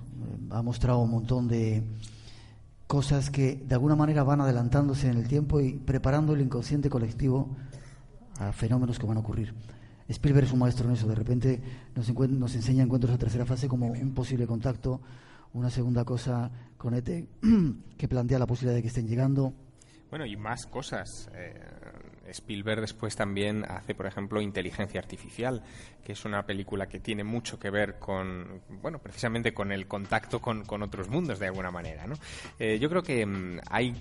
ha 0.51 0.63
mostrado 0.63 1.01
un 1.01 1.11
montón 1.11 1.49
de 1.49 1.83
cosas 2.87 3.31
que 3.31 3.57
de 3.57 3.75
alguna 3.75 3.97
manera 3.97 4.23
van 4.23 4.41
adelantándose 4.41 5.09
en 5.09 5.17
el 5.17 5.27
tiempo 5.27 5.61
y 5.61 5.73
preparando 5.73 6.35
el 6.35 6.41
inconsciente 6.41 6.91
colectivo 6.91 7.57
a 8.39 8.53
fenómenos 8.53 8.99
que 8.99 9.07
van 9.07 9.17
a 9.17 9.21
ocurrir. 9.21 9.55
Spielberg 10.09 10.47
es 10.47 10.53
un 10.53 10.59
maestro 10.59 10.89
en 10.89 10.95
eso, 10.95 11.07
de 11.07 11.15
repente 11.15 11.61
nos, 11.95 12.13
nos 12.13 12.55
enseña 12.55 12.83
encuentros 12.83 13.15
a 13.15 13.19
tercera 13.19 13.47
fase 13.47 13.69
como 13.69 13.87
un 13.87 14.15
posible 14.15 14.47
contacto, 14.47 15.01
una 15.55 15.71
segunda 15.71 16.05
cosa 16.05 16.51
con 16.77 16.95
ET 16.95 17.09
que 17.97 18.09
plantea 18.09 18.39
la 18.39 18.47
posibilidad 18.47 18.77
de 18.77 18.83
que 18.83 18.89
estén 18.89 19.09
llegando. 19.09 19.55
Bueno, 20.11 20.27
y 20.27 20.37
más 20.37 20.67
cosas. 20.67 21.29
Eh, 21.35 21.61
Spielberg 22.29 22.81
después 22.81 23.17
también 23.17 23.65
hace, 23.65 23.95
por 23.95 24.07
ejemplo, 24.07 24.41
Inteligencia 24.41 25.01
Artificial, 25.01 25.63
que 26.05 26.13
es 26.13 26.25
una 26.25 26.45
película 26.47 26.87
que 26.87 27.01
tiene 27.01 27.25
mucho 27.25 27.59
que 27.59 27.71
ver 27.71 27.99
con, 27.99 28.63
bueno, 28.83 28.99
precisamente 28.99 29.53
con 29.53 29.73
el 29.73 29.87
contacto 29.87 30.41
con, 30.41 30.65
otros 30.83 31.09
mundos 31.09 31.39
de 31.39 31.47
alguna 31.47 31.71
manera. 31.71 32.07
¿no? 32.07 32.15
Eh, 32.59 32.79
yo 32.79 32.89
creo 32.89 33.03
que 33.03 33.25
mm, 33.27 33.61
hay 33.71 33.95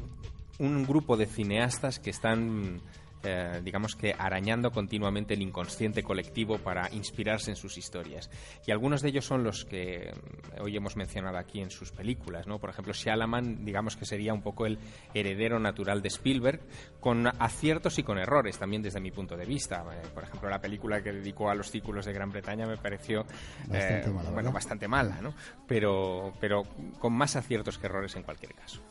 un 0.59 0.85
grupo 0.85 1.17
de 1.17 1.25
cineastas 1.25 1.99
que 1.99 2.11
están 2.11 2.79
eh, 3.23 3.61
digamos 3.63 3.95
que 3.95 4.13
arañando 4.17 4.71
continuamente 4.71 5.33
el 5.33 5.41
inconsciente 5.41 6.03
colectivo 6.03 6.57
para 6.57 6.89
inspirarse 6.91 7.51
en 7.51 7.55
sus 7.55 7.77
historias. 7.77 8.29
Y 8.67 8.71
algunos 8.71 9.01
de 9.01 9.09
ellos 9.09 9.25
son 9.25 9.43
los 9.43 9.65
que 9.65 10.11
mm, 10.11 10.61
hoy 10.61 10.75
hemos 10.75 10.97
mencionado 10.97 11.37
aquí 11.37 11.61
en 11.61 11.71
sus 11.71 11.91
películas, 11.91 12.47
¿no? 12.47 12.59
Por 12.59 12.69
ejemplo, 12.69 12.93
Shalaman, 12.93 13.63
digamos 13.63 13.95
que 13.95 14.05
sería 14.05 14.33
un 14.33 14.41
poco 14.41 14.65
el 14.65 14.77
heredero 15.13 15.59
natural 15.59 16.01
de 16.01 16.09
Spielberg, 16.09 16.59
con 16.99 17.27
aciertos 17.27 17.97
y 17.99 18.03
con 18.03 18.17
errores 18.17 18.57
también 18.57 18.81
desde 18.81 18.99
mi 18.99 19.11
punto 19.11 19.37
de 19.37 19.45
vista. 19.45 19.83
Eh, 19.93 20.07
por 20.13 20.23
ejemplo, 20.23 20.49
la 20.49 20.59
película 20.59 21.01
que 21.01 21.11
dedicó 21.11 21.49
a 21.49 21.55
los 21.55 21.71
círculos 21.71 22.05
de 22.05 22.13
Gran 22.13 22.29
Bretaña 22.29 22.65
me 22.65 22.77
pareció 22.77 23.25
bastante 23.67 24.09
eh, 24.09 24.13
mala, 24.13 24.29
bueno, 24.31 24.51
bastante 24.51 24.87
mala, 24.87 25.21
¿no? 25.21 25.33
Pero, 25.67 26.33
pero 26.39 26.63
con 26.99 27.13
más 27.13 27.35
aciertos 27.35 27.77
que 27.77 27.87
errores 27.87 28.15
en 28.15 28.23
cualquier 28.23 28.53
caso. 28.53 28.81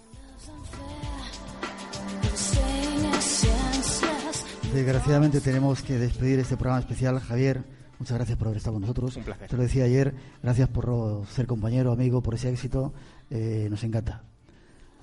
Desgraciadamente 4.73 5.41
tenemos 5.41 5.83
que 5.83 5.99
despedir 5.99 6.39
este 6.39 6.57
programa 6.57 6.81
especial. 6.81 7.20
Javier, 7.20 7.62
muchas 7.99 8.16
gracias 8.16 8.39
por 8.39 8.49
haber 8.49 8.57
estado 8.57 8.75
con 8.75 8.81
nosotros. 8.83 9.16
Un 9.16 9.25
placer. 9.25 9.49
Te 9.49 9.57
lo 9.57 9.62
decía 9.62 9.85
ayer, 9.85 10.14
gracias 10.43 10.68
por 10.68 11.27
ser 11.27 11.47
compañero, 11.47 11.93
amigo, 11.93 12.23
por 12.23 12.35
ese 12.35 12.51
éxito. 12.51 12.95
Eh, 13.31 13.66
nos 13.70 13.85
encanta. 13.85 14.23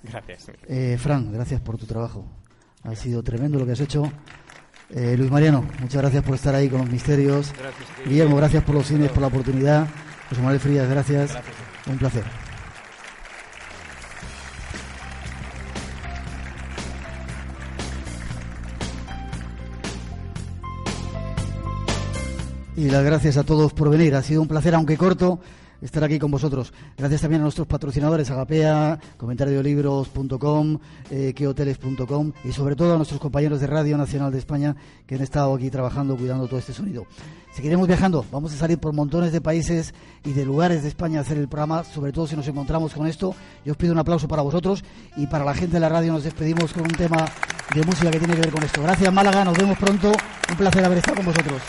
Gracias. 0.01 0.51
Eh, 0.67 0.97
Fran, 0.99 1.32
gracias 1.32 1.61
por 1.61 1.78
tu 1.78 1.86
trabajo. 1.86 2.26
Ha 2.84 2.95
sido 2.95 3.22
tremendo 3.22 3.59
lo 3.59 3.65
que 3.65 3.74
has 3.74 3.80
hecho. 3.80 4.11
Eh, 4.89 5.15
Luis 5.17 5.30
Mariano, 5.30 5.63
muchas 5.82 6.01
gracias 6.01 6.24
por 6.24 6.34
estar 6.34 6.55
ahí 6.55 6.67
con 6.67 6.80
los 6.80 6.89
misterios. 6.89 7.53
Gracias, 7.57 7.88
Guillermo, 8.07 8.38
gracias 8.38 8.63
por 8.63 8.74
los 8.74 8.88
cines, 8.88 9.11
por 9.11 9.22
la 9.22 9.28
oportunidad. 9.28 9.88
José 10.30 10.41
Manuel 10.41 10.59
Frías, 10.59 10.89
gracias. 10.89 11.32
gracias. 11.34 11.55
Un 11.86 11.97
placer. 11.97 12.49
Y 22.80 22.89
las 22.89 23.03
gracias 23.03 23.36
a 23.36 23.43
todos 23.43 23.73
por 23.73 23.89
venir. 23.89 24.15
Ha 24.15 24.23
sido 24.23 24.41
un 24.41 24.47
placer, 24.47 24.73
aunque 24.73 24.95
corto, 24.95 25.41
estar 25.82 26.01
aquí 26.01 26.17
con 26.17 26.32
vosotros. 26.32 26.71
Gracias 26.97 27.19
también 27.19 27.41
a 27.41 27.43
nuestros 27.43 27.67
patrocinadores, 27.67 28.32
Agapea, 28.32 28.97
comentardiolibros.com, 29.17 30.80
eh, 31.11 31.34
quehoteles.com 31.36 32.32
y 32.45 32.53
sobre 32.53 32.77
todo 32.77 32.93
a 32.93 32.95
nuestros 32.95 33.19
compañeros 33.19 33.59
de 33.59 33.67
Radio 33.67 33.97
Nacional 33.97 34.32
de 34.32 34.39
España 34.39 34.77
que 35.05 35.15
han 35.15 35.21
estado 35.21 35.53
aquí 35.53 35.69
trabajando, 35.69 36.15
cuidando 36.15 36.47
todo 36.47 36.57
este 36.57 36.71
sonido. 36.71 37.05
Seguiremos 37.53 37.86
viajando, 37.86 38.23
vamos 38.32 38.53
a 38.53 38.55
salir 38.55 38.77
por 38.77 38.93
montones 38.93 39.34
de 39.34 39.41
países 39.41 39.93
y 40.23 40.32
de 40.32 40.45
lugares 40.45 40.82
de 40.82 40.88
España 40.88 41.19
a 41.19 41.23
hacer 41.23 41.38
el 41.38 41.49
programa, 41.49 41.84
sobre 41.84 42.13
todo 42.13 42.27
si 42.27 42.38
nos 42.38 42.47
encontramos 42.47 42.93
con 42.93 43.07
esto. 43.07 43.36
Yo 43.65 43.73
os 43.73 43.77
pido 43.77 43.91
un 43.91 43.99
aplauso 43.99 44.30
para 44.30 44.41
vosotros 44.41 44.86
y 45.17 45.27
para 45.27 45.43
la 45.43 45.53
gente 45.53 45.73
de 45.73 45.80
la 45.82 45.89
radio 45.89 46.13
nos 46.13 46.23
despedimos 46.23 46.71
con 46.71 46.84
un 46.84 46.93
tema 46.93 47.25
de 47.75 47.84
música 47.84 48.09
que 48.09 48.19
tiene 48.19 48.36
que 48.36 48.41
ver 48.41 48.51
con 48.53 48.63
esto. 48.63 48.82
Gracias 48.82 49.11
Málaga, 49.11 49.43
nos 49.43 49.57
vemos 49.57 49.77
pronto. 49.77 50.13
Un 50.49 50.55
placer 50.55 50.86
haber 50.86 50.99
estado 50.99 51.17
con 51.17 51.25
vosotros. 51.25 51.61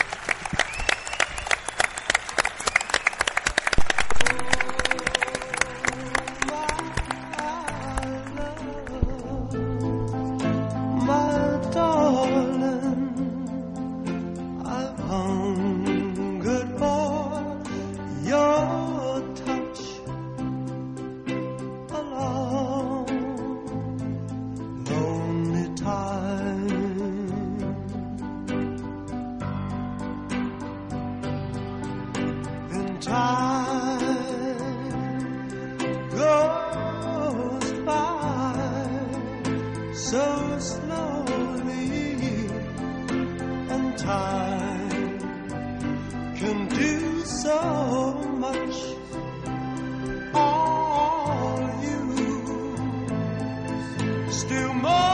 Still 54.40 54.72
more. 54.72 55.09